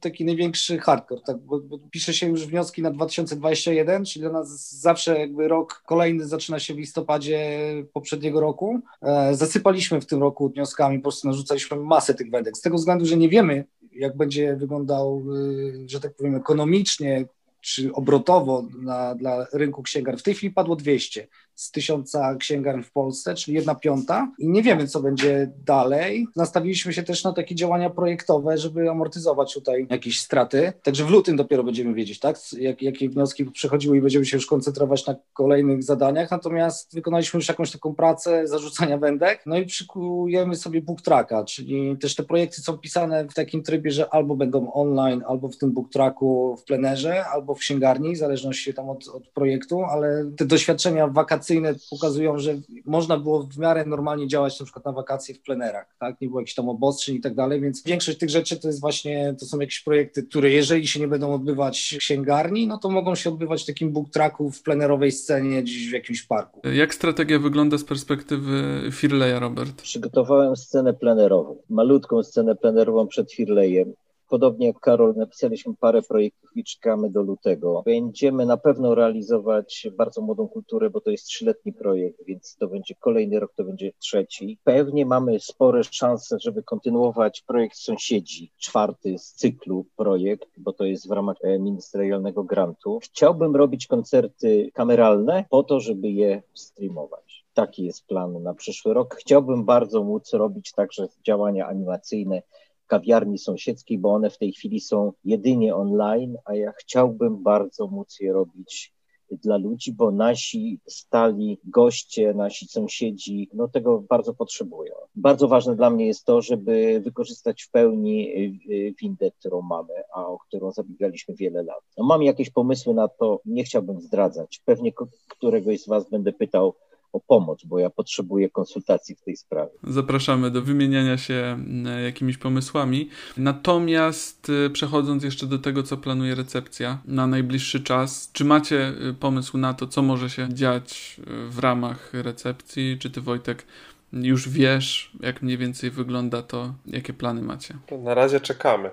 taki 0.00 0.24
największy 0.24 0.78
hardcore, 0.78 1.20
tak? 1.26 1.38
bo, 1.38 1.60
bo 1.60 1.78
pisze 1.90 2.14
się 2.14 2.28
już 2.28 2.46
wnioski 2.46 2.82
na 2.82 2.90
2021, 2.90 4.04
czyli 4.04 4.20
dla 4.20 4.32
nas 4.32 4.72
zawsze 4.80 5.18
jakby 5.18 5.48
rok 5.48 5.82
kolejny 5.86 6.26
zaczyna 6.26 6.58
się 6.58 6.74
w 6.74 6.78
listopadzie 6.78 7.60
poprzedniego 7.92 8.40
roku. 8.40 8.80
E, 9.02 9.34
zasypaliśmy 9.34 10.00
w 10.00 10.06
tym 10.06 10.20
roku 10.20 10.50
wnioskami, 10.50 10.98
po 10.98 11.02
prostu 11.02 11.28
narzucaliśmy 11.28 11.76
masę 11.76 12.14
tych 12.14 12.30
wędek, 12.30 12.56
z 12.56 12.60
tego 12.60 12.76
względu, 12.76 13.06
że 13.06 13.16
nie 13.16 13.28
wiemy, 13.28 13.64
jak 13.92 14.16
będzie 14.16 14.56
wyglądał, 14.56 15.22
y, 15.34 15.88
że 15.88 16.00
tak 16.00 16.14
powiem, 16.14 16.34
ekonomicznie 16.34 17.24
czy 17.60 17.92
obrotowo 17.92 18.64
na, 18.82 19.14
dla 19.14 19.46
rynku 19.52 19.82
księgar. 19.82 20.18
W 20.18 20.22
tej 20.22 20.34
chwili 20.34 20.52
padło 20.52 20.76
200 20.76 21.26
z 21.60 21.70
tysiąca 21.70 22.34
księgarni 22.34 22.82
w 22.82 22.92
Polsce, 22.92 23.34
czyli 23.34 23.56
jedna 23.56 23.74
piąta 23.74 24.32
i 24.38 24.48
nie 24.48 24.62
wiemy, 24.62 24.86
co 24.86 25.00
będzie 25.00 25.52
dalej. 25.64 26.26
Nastawiliśmy 26.36 26.92
się 26.92 27.02
też 27.02 27.24
na 27.24 27.32
takie 27.32 27.54
działania 27.54 27.90
projektowe, 27.90 28.58
żeby 28.58 28.90
amortyzować 28.90 29.54
tutaj 29.54 29.86
jakieś 29.90 30.20
straty. 30.20 30.72
Także 30.82 31.04
w 31.04 31.10
lutym 31.10 31.36
dopiero 31.36 31.64
będziemy 31.64 31.94
wiedzieć, 31.94 32.18
tak, 32.18 32.36
jak, 32.52 32.82
jakie 32.82 33.08
wnioski 33.08 33.44
przychodziły 33.44 33.96
i 33.96 34.00
będziemy 34.00 34.26
się 34.26 34.36
już 34.36 34.46
koncentrować 34.46 35.06
na 35.06 35.16
kolejnych 35.32 35.82
zadaniach. 35.82 36.30
Natomiast 36.30 36.94
wykonaliśmy 36.94 37.38
już 37.38 37.48
jakąś 37.48 37.70
taką 37.70 37.94
pracę 37.94 38.46
zarzucania 38.46 38.98
wędek, 38.98 39.42
no 39.46 39.58
i 39.58 39.66
przykujemy 39.66 40.56
sobie 40.56 40.82
book 40.82 41.02
tracka, 41.02 41.44
czyli 41.44 41.96
też 41.98 42.14
te 42.14 42.22
projekty 42.22 42.60
są 42.60 42.78
pisane 42.78 43.24
w 43.24 43.34
takim 43.34 43.62
trybie, 43.62 43.90
że 43.90 44.14
albo 44.14 44.36
będą 44.36 44.72
online, 44.72 45.22
albo 45.26 45.48
w 45.48 45.56
tym 45.56 45.72
book 45.72 45.92
tracku 45.92 46.56
w 46.56 46.64
plenerze, 46.64 47.24
albo 47.24 47.54
w 47.54 47.58
księgarni, 47.58 48.14
w 48.14 48.18
zależności 48.18 48.74
tam 48.74 48.90
od, 48.90 49.08
od 49.08 49.28
projektu, 49.28 49.84
ale 49.84 50.30
te 50.36 50.44
doświadczenia 50.44 51.08
wakacyjne 51.08 51.49
pokazują, 51.90 52.38
że 52.38 52.60
można 52.84 53.16
było 53.16 53.42
w 53.42 53.58
miarę 53.58 53.84
normalnie 53.84 54.28
działać 54.28 54.60
na 54.60 54.66
przykład 54.66 54.84
na 54.84 54.92
wakacje 54.92 55.34
w 55.34 55.42
plenerach, 55.42 55.96
tak? 56.00 56.20
Nie 56.20 56.28
było 56.28 56.40
jakichś 56.40 56.54
tam 56.54 56.68
obostrzeń 56.68 57.16
i 57.16 57.20
tak 57.20 57.34
dalej, 57.34 57.60
więc 57.60 57.82
większość 57.84 58.18
tych 58.18 58.30
rzeczy 58.30 58.60
to 58.60 58.68
jest 58.68 58.80
właśnie, 58.80 59.34
to 59.40 59.46
są 59.46 59.60
jakieś 59.60 59.80
projekty, 59.80 60.22
które 60.22 60.50
jeżeli 60.50 60.88
się 60.88 61.00
nie 61.00 61.08
będą 61.08 61.34
odbywać 61.34 61.94
w 61.94 61.98
księgarni, 61.98 62.66
no 62.66 62.78
to 62.78 62.90
mogą 62.90 63.14
się 63.14 63.30
odbywać 63.30 63.62
w 63.62 63.66
takim 63.66 63.92
book 63.92 64.10
tracku 64.10 64.50
w 64.50 64.62
plenerowej 64.62 65.12
scenie 65.12 65.62
gdzieś 65.62 65.90
w 65.90 65.92
jakimś 65.92 66.22
parku. 66.22 66.60
Jak 66.68 66.94
strategia 66.94 67.38
wygląda 67.38 67.78
z 67.78 67.84
perspektywy 67.84 68.82
Firleja, 68.92 69.38
Robert? 69.38 69.82
Przygotowałem 69.82 70.56
scenę 70.56 70.94
plenerową, 70.94 71.56
malutką 71.68 72.22
scenę 72.22 72.56
plenerową 72.56 73.06
przed 73.06 73.32
Firlejem 73.32 73.92
Podobnie 74.30 74.66
jak 74.66 74.80
Karol, 74.80 75.14
napisaliśmy 75.16 75.74
parę 75.80 76.02
projektów 76.02 76.56
i 76.56 76.64
czekamy 76.64 77.10
do 77.10 77.22
lutego. 77.22 77.82
Będziemy 77.84 78.46
na 78.46 78.56
pewno 78.56 78.94
realizować 78.94 79.88
bardzo 79.96 80.20
młodą 80.20 80.48
kulturę, 80.48 80.90
bo 80.90 81.00
to 81.00 81.10
jest 81.10 81.26
trzyletni 81.26 81.72
projekt, 81.72 82.24
więc 82.26 82.56
to 82.56 82.68
będzie 82.68 82.94
kolejny 82.94 83.40
rok, 83.40 83.52
to 83.56 83.64
będzie 83.64 83.92
trzeci. 83.98 84.58
Pewnie 84.64 85.06
mamy 85.06 85.40
spore 85.40 85.84
szanse, 85.84 86.36
żeby 86.40 86.62
kontynuować 86.62 87.42
projekt 87.46 87.76
Sąsiedzi, 87.76 88.52
czwarty 88.58 89.18
z 89.18 89.32
cyklu 89.32 89.86
projekt, 89.96 90.48
bo 90.58 90.72
to 90.72 90.84
jest 90.84 91.08
w 91.08 91.12
ramach 91.12 91.36
e, 91.42 91.58
ministerialnego 91.58 92.44
grantu. 92.44 92.98
Chciałbym 93.02 93.56
robić 93.56 93.86
koncerty 93.86 94.70
kameralne 94.74 95.44
po 95.50 95.62
to, 95.62 95.80
żeby 95.80 96.10
je 96.10 96.42
streamować. 96.54 97.44
Taki 97.54 97.84
jest 97.84 98.06
plan 98.06 98.42
na 98.42 98.54
przyszły 98.54 98.94
rok. 98.94 99.14
Chciałbym 99.14 99.64
bardzo 99.64 100.02
móc 100.04 100.32
robić 100.32 100.72
także 100.72 101.08
działania 101.26 101.66
animacyjne 101.66 102.42
kawiarni 102.90 103.38
sąsiedzkiej, 103.38 103.98
bo 103.98 104.12
one 104.12 104.30
w 104.30 104.38
tej 104.38 104.52
chwili 104.52 104.80
są 104.80 105.12
jedynie 105.24 105.74
online, 105.74 106.36
a 106.44 106.54
ja 106.54 106.72
chciałbym 106.72 107.42
bardzo 107.42 107.86
móc 107.86 108.20
je 108.20 108.32
robić 108.32 108.92
dla 109.30 109.56
ludzi, 109.56 109.92
bo 109.92 110.10
nasi 110.10 110.80
stali 110.88 111.58
goście, 111.64 112.34
nasi 112.34 112.66
sąsiedzi, 112.66 113.48
no 113.54 113.68
tego 113.68 114.04
bardzo 114.08 114.34
potrzebują. 114.34 114.94
Bardzo 115.14 115.48
ważne 115.48 115.76
dla 115.76 115.90
mnie 115.90 116.06
jest 116.06 116.24
to, 116.24 116.42
żeby 116.42 117.00
wykorzystać 117.04 117.62
w 117.62 117.70
pełni 117.70 118.28
y, 118.70 118.94
windę, 119.00 119.30
którą 119.30 119.62
mamy, 119.62 119.94
a 120.14 120.26
o 120.26 120.38
którą 120.38 120.72
zabiegaliśmy 120.72 121.34
wiele 121.34 121.62
lat. 121.62 121.80
No, 121.98 122.04
mam 122.04 122.22
jakieś 122.22 122.50
pomysły 122.50 122.94
na 122.94 123.08
to, 123.08 123.40
nie 123.44 123.64
chciałbym 123.64 124.00
zdradzać. 124.00 124.62
Pewnie 124.64 124.92
któregoś 125.28 125.82
z 125.82 125.88
Was 125.88 126.10
będę 126.10 126.32
pytał, 126.32 126.74
o 127.12 127.20
pomoc, 127.20 127.64
bo 127.64 127.78
ja 127.78 127.90
potrzebuję 127.90 128.50
konsultacji 128.50 129.14
w 129.14 129.22
tej 129.22 129.36
sprawie. 129.36 129.70
Zapraszamy 129.84 130.50
do 130.50 130.62
wymieniania 130.62 131.18
się 131.18 131.34
mm, 131.34 132.04
jakimiś 132.04 132.38
pomysłami. 132.38 133.08
Natomiast 133.36 134.48
y, 134.48 134.70
przechodząc 134.70 135.24
jeszcze 135.24 135.46
do 135.46 135.58
tego, 135.58 135.82
co 135.82 135.96
planuje 135.96 136.34
recepcja 136.34 136.98
na 137.04 137.26
najbliższy 137.26 137.80
czas, 137.80 138.30
czy 138.32 138.44
macie 138.44 138.92
y, 139.10 139.14
pomysł 139.14 139.58
na 139.58 139.74
to, 139.74 139.86
co 139.86 140.02
może 140.02 140.30
się 140.30 140.48
dziać 140.54 141.16
y, 141.18 141.48
w 141.48 141.58
ramach 141.58 142.10
recepcji? 142.12 142.96
Czy 143.00 143.10
ty, 143.10 143.20
Wojtek, 143.20 143.66
już 144.12 144.48
wiesz, 144.48 145.12
jak 145.20 145.42
mniej 145.42 145.58
więcej 145.58 145.90
wygląda 145.90 146.42
to, 146.42 146.74
jakie 146.86 147.12
plany 147.12 147.42
macie? 147.42 147.74
Na 147.98 148.14
razie 148.14 148.40
czekamy. 148.40 148.90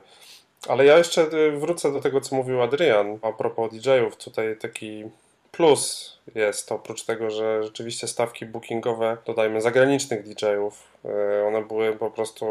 Ale 0.68 0.86
ja 0.86 0.98
jeszcze 0.98 1.30
wrócę 1.60 1.92
do 1.92 2.02
tego, 2.02 2.22
co 2.22 2.36
mówił 2.36 2.62
Adrian 2.62 3.20
a 3.22 3.32
propos 3.32 3.72
DJ-ów. 3.72 4.18
Tutaj 4.18 4.58
taki 4.60 5.04
plus 5.58 6.18
jest 6.36 6.72
oprócz 6.72 7.04
tego, 7.04 7.30
że 7.30 7.64
rzeczywiście 7.64 8.08
stawki 8.08 8.46
bookingowe, 8.46 9.18
dodajmy 9.26 9.62
zagranicznych 9.62 10.24
DJ-ów, 10.24 10.84
e, 11.06 11.48
one 11.48 11.62
były 11.62 11.96
po 11.96 12.12
prostu 12.12 12.46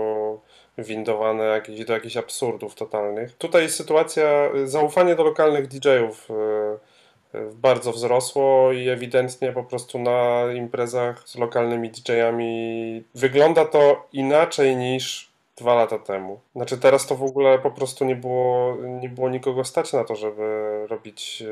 windowane 0.78 1.62
do 1.86 1.92
jakichś 1.92 2.16
absurdów 2.16 2.74
totalnych. 2.74 3.36
Tutaj 3.36 3.68
sytuacja, 3.68 4.50
zaufanie 4.64 5.14
do 5.14 5.24
lokalnych 5.24 5.66
DJ-ów 5.68 6.28
e, 6.30 7.38
bardzo 7.54 7.92
wzrosło 7.92 8.72
i 8.72 8.88
ewidentnie 8.88 9.52
po 9.52 9.64
prostu 9.64 9.98
na 9.98 10.44
imprezach 10.54 11.28
z 11.28 11.36
lokalnymi 11.36 11.90
DJ-ami 11.90 13.04
wygląda 13.14 13.64
to 13.64 14.08
inaczej 14.12 14.76
niż 14.76 15.30
dwa 15.56 15.74
lata 15.74 15.98
temu. 15.98 16.40
Znaczy 16.56 16.78
teraz 16.78 17.06
to 17.06 17.16
w 17.16 17.22
ogóle 17.22 17.58
po 17.58 17.70
prostu 17.70 18.04
nie 18.04 18.16
było, 18.16 18.76
nie 18.76 19.08
było 19.08 19.28
nikogo 19.28 19.64
stać 19.64 19.92
na 19.92 20.04
to, 20.04 20.16
żeby 20.16 20.86
robić 20.88 21.42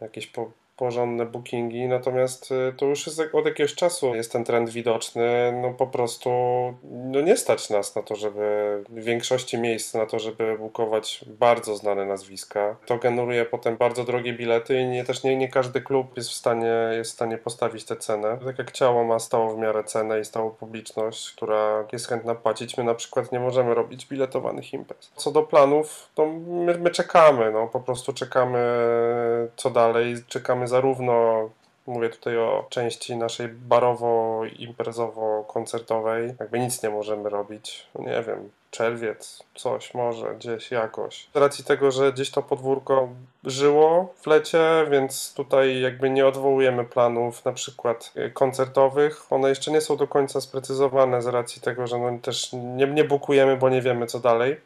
jakieś 0.00 0.26
po, 0.26 0.50
porządne 0.82 1.26
bookingi, 1.26 1.88
natomiast 1.88 2.52
y, 2.52 2.72
to 2.76 2.86
już 2.86 3.06
jest 3.06 3.22
od 3.32 3.46
jakiegoś 3.46 3.74
czasu 3.74 4.14
jest 4.14 4.32
ten 4.32 4.44
trend 4.44 4.70
widoczny, 4.70 5.52
no 5.62 5.70
po 5.70 5.86
prostu 5.86 6.30
no 6.82 7.20
nie 7.20 7.36
stać 7.36 7.70
nas 7.70 7.96
na 7.96 8.02
to, 8.02 8.16
żeby 8.16 8.44
w 8.88 9.04
większości 9.04 9.58
miejsc 9.58 9.94
na 9.94 10.06
to, 10.06 10.18
żeby 10.18 10.58
bukować 10.58 11.24
bardzo 11.26 11.76
znane 11.76 12.06
nazwiska. 12.06 12.76
To 12.86 12.98
generuje 12.98 13.44
potem 13.44 13.76
bardzo 13.76 14.04
drogie 14.04 14.32
bilety 14.32 14.80
i 14.80 14.86
nie, 14.86 15.04
też 15.04 15.22
nie, 15.22 15.36
nie 15.36 15.48
każdy 15.48 15.80
klub 15.80 16.16
jest 16.16 16.28
w 16.28 16.34
stanie 16.34 16.72
jest 16.92 17.10
w 17.10 17.14
stanie 17.14 17.38
postawić 17.38 17.84
tę 17.84 17.96
cenę. 17.96 18.38
Tak 18.44 18.58
jak 18.58 18.72
ciało 18.72 19.04
ma 19.04 19.18
stałą 19.18 19.54
w 19.54 19.58
miarę 19.58 19.84
cenę 19.84 20.20
i 20.20 20.24
stałą 20.24 20.50
publiczność, 20.50 21.32
która 21.32 21.84
jest 21.92 22.08
chętna 22.08 22.34
płacić, 22.34 22.76
my 22.76 22.84
na 22.84 22.94
przykład 22.94 23.32
nie 23.32 23.40
możemy 23.40 23.74
robić 23.74 24.06
biletowanych 24.06 24.72
imprez. 24.72 25.12
Co 25.16 25.30
do 25.30 25.42
planów, 25.42 26.10
to 26.14 26.26
my, 26.26 26.78
my 26.78 26.90
czekamy, 26.90 27.52
no 27.52 27.66
po 27.66 27.80
prostu 27.80 28.12
czekamy 28.12 28.58
co 29.56 29.70
dalej, 29.70 30.14
czekamy 30.28 30.71
zarówno 30.72 31.48
Mówię 31.86 32.10
tutaj 32.10 32.36
o 32.36 32.66
części 32.70 33.16
naszej 33.16 33.48
barowo-imprezowo-koncertowej. 33.48 36.34
Jakby 36.40 36.58
nic 36.58 36.82
nie 36.82 36.90
możemy 36.90 37.28
robić. 37.28 37.86
Nie 37.98 38.22
wiem, 38.26 38.50
czerwiec, 38.70 39.42
coś 39.54 39.94
może, 39.94 40.34
gdzieś 40.34 40.70
jakoś. 40.70 41.28
Z 41.34 41.36
racji 41.36 41.64
tego, 41.64 41.90
że 41.90 42.12
gdzieś 42.12 42.30
to 42.30 42.42
podwórko 42.42 43.08
żyło 43.44 44.14
w 44.16 44.26
lecie, 44.26 44.86
więc 44.90 45.34
tutaj 45.34 45.80
jakby 45.80 46.10
nie 46.10 46.26
odwołujemy 46.26 46.84
planów 46.84 47.44
na 47.44 47.52
przykład 47.52 48.12
koncertowych. 48.34 49.32
One 49.32 49.48
jeszcze 49.48 49.70
nie 49.70 49.80
są 49.80 49.96
do 49.96 50.06
końca 50.06 50.40
sprecyzowane 50.40 51.22
z 51.22 51.26
racji 51.26 51.62
tego, 51.62 51.86
że 51.86 51.98
no 51.98 52.18
też 52.18 52.52
nie, 52.52 52.86
nie 52.86 53.04
bukujemy, 53.04 53.56
bo 53.56 53.68
nie 53.68 53.82
wiemy 53.82 54.06
co 54.06 54.20
dalej. 54.20 54.56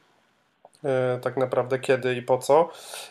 E, 0.84 1.18
tak 1.22 1.36
naprawdę 1.36 1.78
kiedy 1.78 2.14
i 2.14 2.22
po 2.22 2.38
co. 2.38 2.70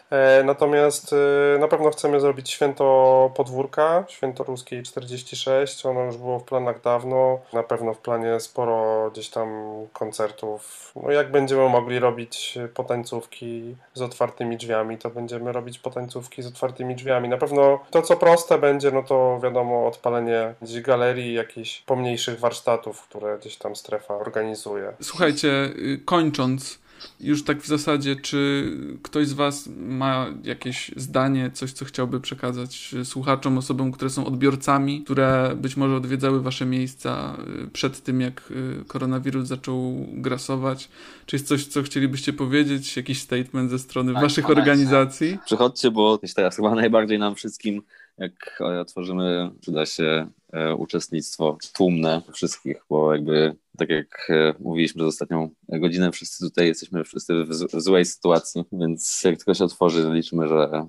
E, 0.10 0.44
natomiast 0.44 1.14
e, 1.56 1.60
na 1.60 1.68
pewno 1.68 1.90
chcemy 1.90 2.20
zrobić 2.20 2.50
święto 2.50 3.32
podwórka, 3.36 4.04
święto 4.08 4.44
ruskiej 4.44 4.84
46. 4.84 5.86
Ono 5.86 6.04
już 6.04 6.18
było 6.18 6.40
w 6.40 6.44
planach 6.44 6.82
dawno. 6.82 7.40
Na 7.54 7.64
pewno 7.64 7.94
w 7.94 8.00
planie 8.00 8.40
sporo 8.40 9.10
gdzieś 9.12 9.30
tam 9.30 9.48
koncertów. 9.94 10.92
No 10.96 11.12
jak 11.12 11.32
będziemy 11.32 11.70
mogli 11.70 12.00
robić 12.00 12.58
potańcówki 12.74 13.76
z 13.94 14.02
otwartymi 14.02 14.58
drzwiami, 14.58 14.98
to 14.98 15.10
będziemy 15.10 15.52
robić 15.52 15.80
potańcówki 15.80 16.42
z 16.42 16.48
otwartymi 16.48 16.96
drzwiami. 16.96 17.30
Na 17.30 17.38
pewno 17.38 17.80
to, 17.92 18.02
co 18.02 18.18
proste 18.18 18.58
będzie, 18.58 18.92
no 18.92 19.04
to 19.04 19.40
wiadomo, 19.44 19.88
odpalenie 19.88 20.54
gdzieś 20.62 20.82
galerii, 20.82 21.34
jakichś 21.34 21.82
pomniejszych 21.82 22.40
warsztatów, 22.40 23.02
które 23.02 23.38
gdzieś 23.38 23.58
tam 23.58 23.76
strefa 23.76 24.14
organizuje. 24.14 24.94
Słuchajcie, 25.02 25.48
y, 25.48 26.02
kończąc, 26.06 26.80
już 27.20 27.44
tak 27.44 27.62
w 27.62 27.68
zasadzie, 27.68 28.16
czy 28.16 28.72
ktoś 29.04 29.28
z 29.28 29.34
Was 29.34 29.70
ma 29.78 30.28
jakieś 30.44 30.92
zdanie, 30.96 31.52
coś, 31.54 31.72
co 31.72 31.86
chciałby 31.86 32.20
przekazać 32.20 32.96
słuchaczom, 33.04 33.58
osobom, 33.58 33.92
które 33.92 34.10
są 34.10 34.26
odbiorcami, 34.26 35.04
które 35.04 35.56
być 35.56 35.78
może 35.78 35.96
odwiedzały 35.96 36.42
Wasze 36.42 36.66
miejsca 36.66 37.38
y, 37.66 37.68
przed 37.68 38.04
tym, 38.04 38.22
jak 38.22 38.52
y, 38.52 38.86
koronawirus 38.88 39.48
zaczął 39.48 40.08
grasować? 40.14 40.90
Czy 41.26 41.36
jest 41.36 41.48
coś, 41.48 41.66
co 41.66 41.84
chcielibyście 41.84 42.34
powiedzieć? 42.34 42.98
Jakiś 42.98 43.22
statement 43.22 43.72
ze 43.72 43.80
strony 43.80 44.14
tak, 44.14 44.22
Waszych 44.22 44.50
organizacji? 44.50 45.38
Przychodźcie, 45.46 45.92
bo 45.92 46.20
teraz 46.36 46.56
chyba 46.56 46.76
najbardziej 46.76 47.20
nam 47.20 47.36
wszystkim 47.36 47.82
jak 48.18 48.62
otworzymy, 48.62 49.52
przyda 49.62 49.86
się 49.86 50.30
e, 50.54 50.76
uczestnictwo 50.76 51.58
tłumne 51.74 52.22
wszystkich, 52.34 52.78
bo 52.90 53.14
jakby 53.14 53.56
tak 53.78 53.90
jak 53.90 54.28
e, 54.30 54.54
mówiliśmy 54.60 55.00
przez 55.00 55.14
ostatnią 55.14 55.50
godzinę, 55.70 56.12
wszyscy 56.12 56.50
tutaj 56.50 56.68
jesteśmy 56.68 57.04
wszyscy 57.04 57.34
w 57.74 57.82
złej 57.82 58.06
sytuacji, 58.06 58.64
więc 58.72 59.24
jak 59.24 59.38
tylko 59.38 59.54
się 59.54 59.64
otworzy, 59.64 60.10
liczymy, 60.14 60.48
że 60.48 60.88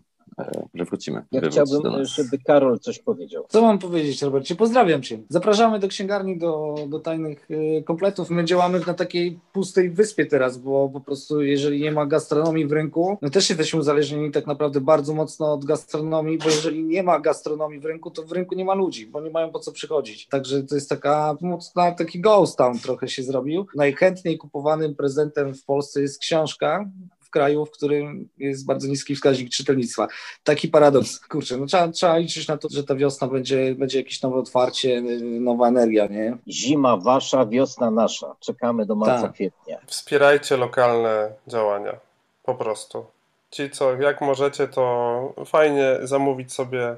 że 0.75 0.85
wrócimy. 0.85 1.25
Ja 1.33 1.41
chciałbym, 1.41 2.05
żeby 2.05 2.39
Karol 2.39 2.79
coś 2.79 2.99
powiedział. 2.99 3.45
Co 3.49 3.63
mam 3.63 3.79
powiedzieć, 3.79 4.23
Robercie? 4.23 4.57
Pozdrawiam 4.57 5.03
Cię. 5.03 5.19
Zapraszamy 5.29 5.79
do 5.79 5.89
księgarni, 5.89 6.39
do, 6.39 6.75
do 6.89 7.01
tajnych 7.01 7.51
y, 7.51 7.83
kompletów. 7.87 8.31
My 8.31 8.45
działamy 8.45 8.81
na 8.87 8.95
takiej 8.95 9.39
pustej 9.53 9.91
wyspie 9.91 10.27
teraz, 10.27 10.59
bo 10.59 10.89
po 10.89 11.01
prostu 11.01 11.43
jeżeli 11.43 11.81
nie 11.81 11.93
ma 11.93 12.07
gastronomii 12.07 12.67
w 12.67 12.73
rynku, 12.73 13.19
no 13.23 13.31
też 13.31 13.49
jesteśmy 13.49 13.81
uzależnieni 13.81 14.31
tak 14.31 14.47
naprawdę 14.47 14.81
bardzo 14.81 15.15
mocno 15.15 15.53
od 15.53 15.65
gastronomii, 15.65 16.39
bo 16.39 16.45
jeżeli 16.45 16.85
nie 16.85 17.03
ma 17.03 17.21
gastronomii 17.21 17.81
w 17.81 17.85
rynku, 17.85 18.11
to 18.11 18.23
w 18.23 18.33
rynku 18.33 18.55
nie 18.55 18.65
ma 18.65 18.75
ludzi, 18.75 19.07
bo 19.07 19.21
nie 19.21 19.31
mają 19.31 19.51
po 19.51 19.59
co 19.59 19.73
przychodzić. 19.73 20.27
Także 20.27 20.63
to 20.63 20.75
jest 20.75 20.89
taka 20.89 21.37
mocna, 21.41 21.93
taki 21.93 22.21
ghost 22.21 22.59
town 22.59 22.79
trochę 22.79 23.09
się 23.09 23.23
zrobił. 23.23 23.67
Najchętniej 23.75 24.39
kupowanym 24.39 24.95
prezentem 24.95 25.55
w 25.55 25.65
Polsce 25.65 26.03
jest 26.03 26.19
książka, 26.19 26.91
w 27.27 27.31
kraju, 27.31 27.67
w 27.67 27.71
którym 27.71 28.29
jest 28.39 28.67
bardzo 28.67 28.89
niski 28.89 29.15
wskaźnik 29.15 29.51
czytelnictwa. 29.51 30.09
Taki 30.45 30.69
paradoks. 30.69 31.21
Kurczę, 31.21 31.57
no 31.57 31.67
trzeba, 31.67 31.89
trzeba 31.89 32.17
liczyć 32.17 32.49
na 32.49 32.57
to, 32.57 32.69
że 32.71 32.85
ta 32.85 32.95
wiosna 32.95 33.29
będzie, 33.29 33.75
będzie 33.75 33.99
jakieś 33.99 34.23
nowe 34.23 34.37
otwarcie, 34.37 35.03
nowa 35.23 35.69
energia, 35.69 36.07
nie? 36.07 36.37
Zima 36.49 36.97
wasza, 36.97 37.47
wiosna 37.47 37.91
nasza. 37.91 38.37
Czekamy 38.41 38.87
do 38.87 38.95
marca, 38.95 39.23
tak. 39.23 39.33
kwietnia. 39.33 39.79
Wspierajcie 39.87 40.57
lokalne 40.57 41.33
działania. 41.47 41.97
Po 42.43 42.55
prostu. 42.55 43.07
Ci, 43.51 43.71
co 43.71 44.03
jak 44.03 44.21
możecie, 44.21 44.69
to 44.69 45.35
fajnie 45.47 45.99
zamówić 46.03 46.53
sobie 46.53 46.97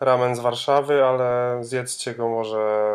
ramen 0.00 0.36
z 0.36 0.40
Warszawy, 0.40 1.04
ale 1.04 1.58
zjedzcie 1.64 2.14
go 2.14 2.28
może 2.28 2.92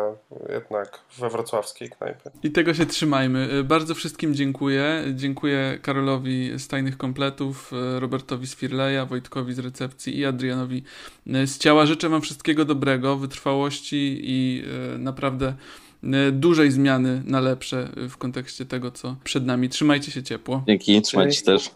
jednak 0.52 1.00
we 1.18 1.30
wrocławskiej 1.30 1.90
knajpie. 1.90 2.30
I 2.42 2.50
tego 2.50 2.74
się 2.74 2.86
trzymajmy. 2.86 3.48
Y, 3.52 3.64
bardzo 3.64 3.94
wszystkim 3.94 4.34
dziękuję. 4.34 5.04
Dziękuję 5.14 5.78
Karolowi 5.82 6.58
z 6.58 6.68
Tajnych 6.68 6.96
Kompletów, 6.96 7.72
y, 7.96 8.00
Robertowi 8.00 8.46
z 8.46 8.54
Firleja, 8.54 9.06
Wojtkowi 9.06 9.54
z 9.54 9.58
Recepcji 9.58 10.18
i 10.18 10.24
Adrianowi 10.24 10.82
y, 11.26 11.46
z 11.46 11.58
Ciała. 11.58 11.86
Życzę 11.86 12.08
Wam 12.08 12.22
wszystkiego 12.22 12.64
dobrego, 12.64 13.16
wytrwałości 13.16 14.20
i 14.22 14.64
naprawdę 14.98 15.54
dużej 16.32 16.70
zmiany 16.70 17.22
na 17.24 17.40
lepsze 17.40 17.88
w 18.08 18.16
kontekście 18.16 18.66
tego, 18.66 18.90
co 18.90 19.16
przed 19.24 19.46
nami. 19.46 19.68
Trzymajcie 19.68 20.12
się 20.12 20.22
ciepło. 20.22 20.62
Dzięki, 20.66 21.02
trzymajcie 21.02 21.38
się 21.38 21.44
też. 21.44 21.70